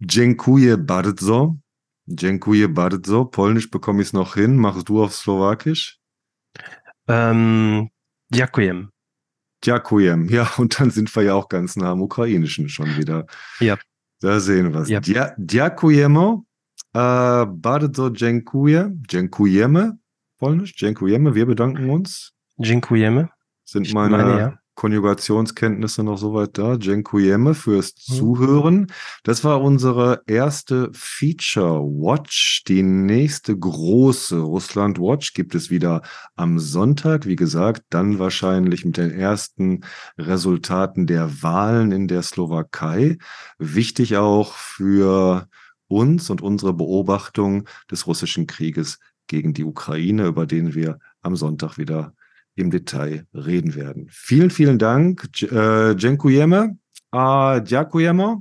Dziękuję 0.00 0.76
bardzo. 0.76 1.54
Dziękuję 2.08 2.68
bardzo. 2.68 3.24
Polnisch 3.24 3.70
bekomme 3.70 4.02
ich 4.02 4.08
es 4.08 4.12
noch 4.12 4.34
hin. 4.34 4.56
Machst 4.56 4.88
du 4.88 5.02
auf 5.02 5.14
Slowakisch? 5.14 6.00
Ähm, 7.08 7.88
dziękuję. 8.32 8.86
Dziękuję. 9.62 10.18
Ja, 10.30 10.46
und 10.58 10.80
dann 10.80 10.90
sind 10.90 11.16
wir 11.16 11.22
ja 11.22 11.34
auch 11.34 11.48
ganz 11.48 11.76
nah 11.76 11.90
am 11.90 12.02
Ukrainischen 12.02 12.68
schon 12.68 12.96
wieder. 12.96 13.26
Ja. 13.60 13.76
Da 14.20 14.40
sehen 14.40 14.72
wir 14.72 14.80
es. 14.80 14.88
Ja. 14.88 15.34
Dziękujemy. 15.38 16.42
Äh, 16.94 17.46
bardzo 17.46 18.10
dziękuję. 18.10 18.90
Dziękujemy. 19.08 19.92
Polnisch. 20.36 20.74
Dziękujemy. 20.74 21.32
Wir 21.32 21.46
bedanken 21.46 21.90
uns. 21.90 22.32
Dziękujemy. 22.58 23.28
Sind 23.64 23.94
meine, 23.94 24.16
meine 24.16 24.40
ja. 24.40 24.58
Konjugationskenntnisse 24.80 26.02
noch 26.02 26.16
soweit 26.16 26.56
da. 26.56 26.76
Jenkuyeme 26.76 27.52
fürs 27.52 27.92
mhm. 28.08 28.14
Zuhören. 28.14 28.86
Das 29.24 29.44
war 29.44 29.60
unsere 29.60 30.22
erste 30.26 30.88
Feature 30.94 31.82
Watch. 31.82 32.64
Die 32.66 32.82
nächste 32.82 33.58
große 33.58 34.38
Russland 34.38 34.98
Watch 34.98 35.34
gibt 35.34 35.54
es 35.54 35.68
wieder 35.68 36.00
am 36.34 36.58
Sonntag. 36.58 37.26
Wie 37.26 37.36
gesagt, 37.36 37.82
dann 37.90 38.18
wahrscheinlich 38.18 38.86
mit 38.86 38.96
den 38.96 39.10
ersten 39.10 39.80
Resultaten 40.16 41.06
der 41.06 41.42
Wahlen 41.42 41.92
in 41.92 42.08
der 42.08 42.22
Slowakei. 42.22 43.18
Wichtig 43.58 44.16
auch 44.16 44.54
für 44.54 45.46
uns 45.88 46.30
und 46.30 46.40
unsere 46.40 46.72
Beobachtung 46.72 47.68
des 47.90 48.06
russischen 48.06 48.46
Krieges 48.46 48.98
gegen 49.26 49.52
die 49.52 49.64
Ukraine, 49.64 50.24
über 50.24 50.46
den 50.46 50.74
wir 50.74 51.00
am 51.20 51.36
Sonntag 51.36 51.76
wieder 51.76 52.14
im 52.60 52.70
Detail 52.70 53.26
reden 53.34 53.74
werden. 53.74 54.08
Vielen, 54.10 54.50
vielen 54.50 54.78
Dank. 54.78 55.28
Äh, 55.42 55.96
dziękujemy. 55.96 56.76
Äh, 57.12 57.62
dziękujemy. 57.62 58.36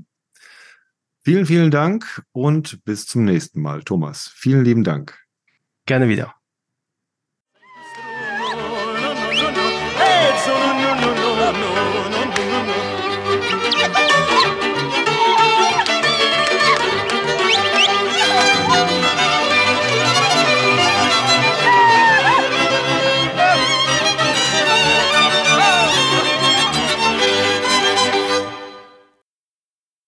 Vielen, 1.23 1.45
vielen 1.45 1.71
Dank 1.71 2.23
und 2.31 2.83
bis 2.85 3.05
zum 3.05 3.25
nächsten 3.25 3.61
Mal. 3.61 3.83
Thomas, 3.83 4.31
vielen 4.33 4.63
lieben 4.63 4.83
Dank. 4.83 5.17
Gerne 5.85 6.07
wieder. 6.07 6.38